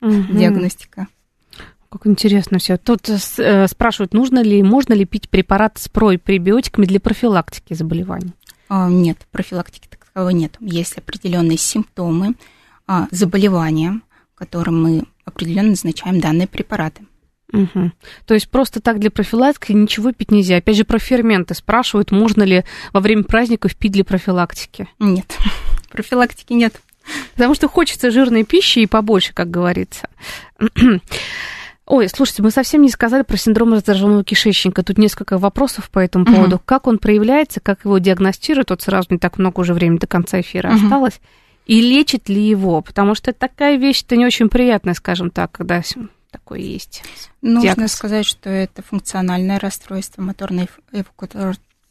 угу. 0.00 0.22
диагностика 0.32 1.06
как 1.90 2.06
интересно 2.06 2.58
все. 2.58 2.76
Тут 2.76 3.08
э, 3.08 3.66
спрашивают, 3.66 4.12
нужно 4.12 4.42
ли, 4.42 4.62
можно 4.62 4.92
ли 4.92 5.04
пить 5.04 5.28
препарат 5.28 5.78
с 5.78 5.88
пребиотиками 5.88 6.86
для 6.86 7.00
профилактики 7.00 7.74
заболеваний? 7.74 8.32
А, 8.68 8.88
нет, 8.88 9.18
профилактики 9.30 9.88
таковой 9.88 10.34
нет. 10.34 10.56
Есть 10.60 10.98
определенные 10.98 11.56
симптомы 11.56 12.34
а, 12.86 13.08
заболевания, 13.10 14.00
которым 14.34 14.82
мы 14.82 15.04
определенно 15.24 15.70
назначаем 15.70 16.20
данные 16.20 16.46
препараты. 16.46 17.04
Угу. 17.52 17.92
То 18.26 18.34
есть 18.34 18.50
просто 18.50 18.80
так 18.80 18.98
для 18.98 19.10
профилактики 19.10 19.72
ничего 19.72 20.12
пить 20.12 20.30
нельзя. 20.30 20.56
Опять 20.56 20.76
же, 20.76 20.84
про 20.84 20.98
ферменты 20.98 21.54
спрашивают, 21.54 22.10
можно 22.10 22.42
ли 22.42 22.64
во 22.92 23.00
время 23.00 23.24
праздников 23.24 23.74
пить 23.74 23.92
для 23.92 24.04
профилактики? 24.04 24.88
Нет, 24.98 25.36
профилактики 25.90 26.52
нет. 26.52 26.80
Потому 27.32 27.54
что 27.54 27.68
хочется 27.68 28.10
жирной 28.10 28.44
пищи 28.44 28.80
и 28.80 28.86
побольше, 28.86 29.32
как 29.32 29.50
говорится. 29.50 30.10
Ой, 31.88 32.06
слушайте, 32.10 32.42
мы 32.42 32.50
совсем 32.50 32.82
не 32.82 32.90
сказали 32.90 33.22
про 33.22 33.38
синдром 33.38 33.72
раздраженного 33.72 34.22
кишечника. 34.22 34.82
Тут 34.82 34.98
несколько 34.98 35.38
вопросов 35.38 35.88
по 35.88 35.98
этому 35.98 36.24
угу. 36.24 36.34
поводу. 36.34 36.60
Как 36.62 36.86
он 36.86 36.98
проявляется, 36.98 37.60
как 37.60 37.86
его 37.86 37.96
диагностируют? 37.96 38.68
Вот 38.68 38.82
сразу 38.82 39.08
не 39.10 39.18
так 39.18 39.38
много 39.38 39.60
уже 39.60 39.72
времени 39.72 39.96
до 39.96 40.06
конца 40.06 40.38
эфира 40.38 40.68
угу. 40.68 40.84
осталось. 40.84 41.20
И 41.64 41.80
лечит 41.80 42.28
ли 42.28 42.42
его? 42.42 42.82
Потому 42.82 43.14
что 43.14 43.30
это 43.30 43.40
такая 43.40 43.78
вещь, 43.78 44.02
это 44.02 44.16
не 44.16 44.26
очень 44.26 44.50
приятная, 44.50 44.92
скажем 44.92 45.30
так, 45.30 45.52
когда 45.52 45.82
такое 46.30 46.60
есть. 46.60 47.02
Нужно 47.40 47.62
диагноз. 47.62 47.92
сказать, 47.92 48.26
что 48.26 48.50
это 48.50 48.82
функциональное 48.82 49.58
расстройство 49.58 50.20
моторной 50.20 50.68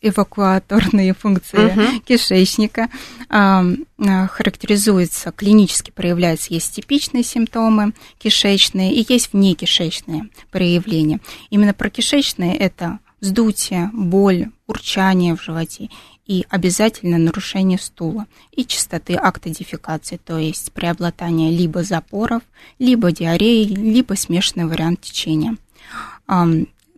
эвакуаторные 0.01 1.13
функции 1.13 1.57
uh-huh. 1.57 1.99
кишечника, 1.99 2.89
а, 3.29 3.65
характеризуется, 3.97 5.31
клинически 5.31 5.91
проявляются, 5.91 6.53
есть 6.53 6.75
типичные 6.75 7.23
симптомы 7.23 7.93
кишечные 8.19 8.93
и 8.93 9.05
есть 9.11 9.33
внекишечные 9.33 10.29
проявления. 10.51 11.19
Именно 11.49 11.73
про 11.73 11.89
кишечные 11.89 12.55
это 12.55 12.99
вздутие, 13.21 13.89
боль, 13.93 14.49
урчание 14.67 15.35
в 15.35 15.41
животе 15.41 15.89
и 16.27 16.45
обязательно 16.49 17.17
нарушение 17.17 17.79
стула 17.79 18.25
и 18.51 18.65
частоты 18.65 19.15
акта 19.15 19.49
дефекации, 19.49 20.19
то 20.23 20.37
есть 20.37 20.71
преобладание 20.73 21.51
либо 21.51 21.83
запоров, 21.83 22.43
либо 22.79 23.11
диареи, 23.11 23.63
либо 23.63 24.13
смешанный 24.13 24.65
вариант 24.65 25.01
течения. 25.01 25.55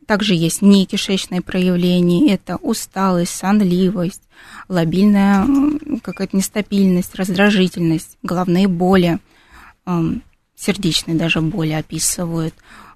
Также 0.09 0.33
есть 0.33 0.63
некишечные 0.63 1.39
проявления, 1.39 2.33
это 2.33 2.55
усталость, 2.55 3.35
сонливость, 3.35 4.23
лобильная 4.67 5.45
какая-то 6.01 6.35
нестабильность, 6.35 7.13
раздражительность, 7.13 8.17
головные 8.23 8.67
боли, 8.67 9.19
сердечные 10.55 11.15
даже 11.15 11.41
боли 11.41 11.73
описывают. 11.73 12.55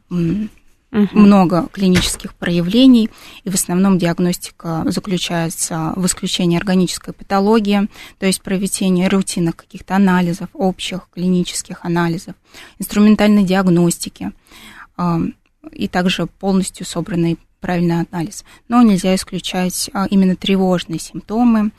Угу. 0.10 0.50
Много 0.92 1.68
клинических 1.72 2.34
проявлений, 2.34 3.12
и 3.44 3.50
в 3.52 3.54
основном 3.54 4.00
диагностика 4.00 4.84
заключается 4.88 5.94
в 5.96 6.08
исключении 6.08 6.58
органической 6.58 7.14
патологии, 7.14 7.90
то 8.18 8.26
есть 8.26 8.42
проведение 8.42 9.08
рутинных 9.08 9.56
каких-то 9.56 9.96
анализов, 9.96 10.50
общих 10.54 11.10
клинических 11.14 11.86
анализов, 11.86 12.34
инструментальной 12.80 13.44
диагностики 13.44 14.32
и 15.72 15.88
также 15.88 16.28
полностью 16.28 16.86
собранный 16.86 17.38
правильный 17.64 18.02
анализ. 18.02 18.44
Но 18.68 18.82
нельзя 18.82 19.16
исключать 19.16 19.90
а, 19.94 20.06
именно 20.10 20.36
тревожные 20.36 21.00
симптомы, 21.00 21.72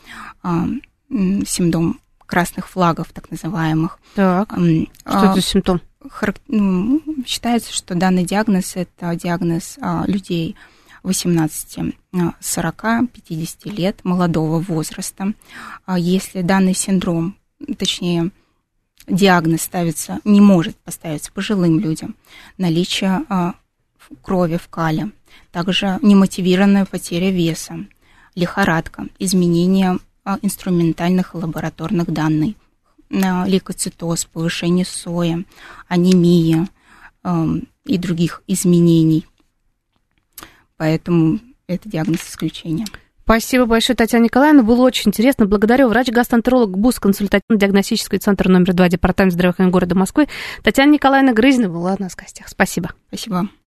а, 0.43 0.67
симптом 1.11 2.01
красных 2.25 2.69
флагов, 2.69 3.13
так 3.13 3.31
называемых. 3.31 3.99
Так, 4.15 4.53
что 4.55 5.27
это 5.27 5.35
за 5.35 5.41
симптом? 5.43 5.83
Ну, 6.49 7.03
считается, 7.27 7.73
что 7.73 7.95
данный 7.95 8.25
диагноз– 8.25 8.73
это 8.77 9.15
диагноз 9.15 9.77
а, 9.81 10.05
людей 10.07 10.57
18, 11.03 11.95
40, 12.41 12.83
50 13.13 13.67
лет, 13.67 14.01
молодого 14.05 14.59
возраста. 14.59 15.35
Если 15.99 16.41
данный 16.41 16.75
синдром, 16.75 17.37
точнее, 17.77 18.31
диагноз 19.07 19.61
ставится, 19.61 20.21
не 20.25 20.41
может 20.41 20.77
поставиться 20.77 21.31
пожилым 21.31 21.79
людям, 21.79 22.17
наличие 22.57 23.23
крови 24.23 24.57
в 24.57 24.69
кале, 24.69 25.11
также 25.53 25.99
немотивированная 26.03 26.85
потеря 26.85 27.31
веса, 27.31 27.87
лихорадка, 28.35 29.07
изменение 29.19 29.99
а, 30.25 30.39
инструментальных 30.43 31.35
и 31.35 31.39
лабораторных 31.39 32.11
данных, 32.11 32.55
лейкоцитоз, 33.11 34.25
повышение 34.25 34.85
соя, 34.85 35.45
анемия 35.89 36.69
эм, 37.23 37.69
и 37.85 37.99
других 37.99 38.43
изменений. 38.47 39.27
Поэтому 40.77 41.39
это 41.67 41.89
диагноз 41.89 42.21
исключения. 42.29 42.87
Спасибо 43.25 43.65
большое, 43.65 43.97
Татьяна 43.97 44.25
Николаевна. 44.25 44.63
Было 44.63 44.83
очень 44.83 45.09
интересно. 45.09 45.47
Благодарю. 45.47 45.89
Врач-гастроэнтеролог 45.89 46.77
БУС, 46.77 47.01
консультативно-диагностический 47.01 48.19
центр 48.19 48.49
номер 48.49 48.75
два, 48.75 48.91
Департамент 48.91 49.33
здравоохранения 49.33 49.73
города 49.73 49.95
Москвы. 49.95 50.29
Татьяна 50.63 50.91
Николаевна 50.91 51.33
Грызина 51.33 51.71
была 51.71 51.95
у 51.99 52.03
нас 52.03 52.13
в 52.13 52.17
гостях. 52.17 52.49
Спасибо. 52.49 52.91
Спасибо. 53.09 53.49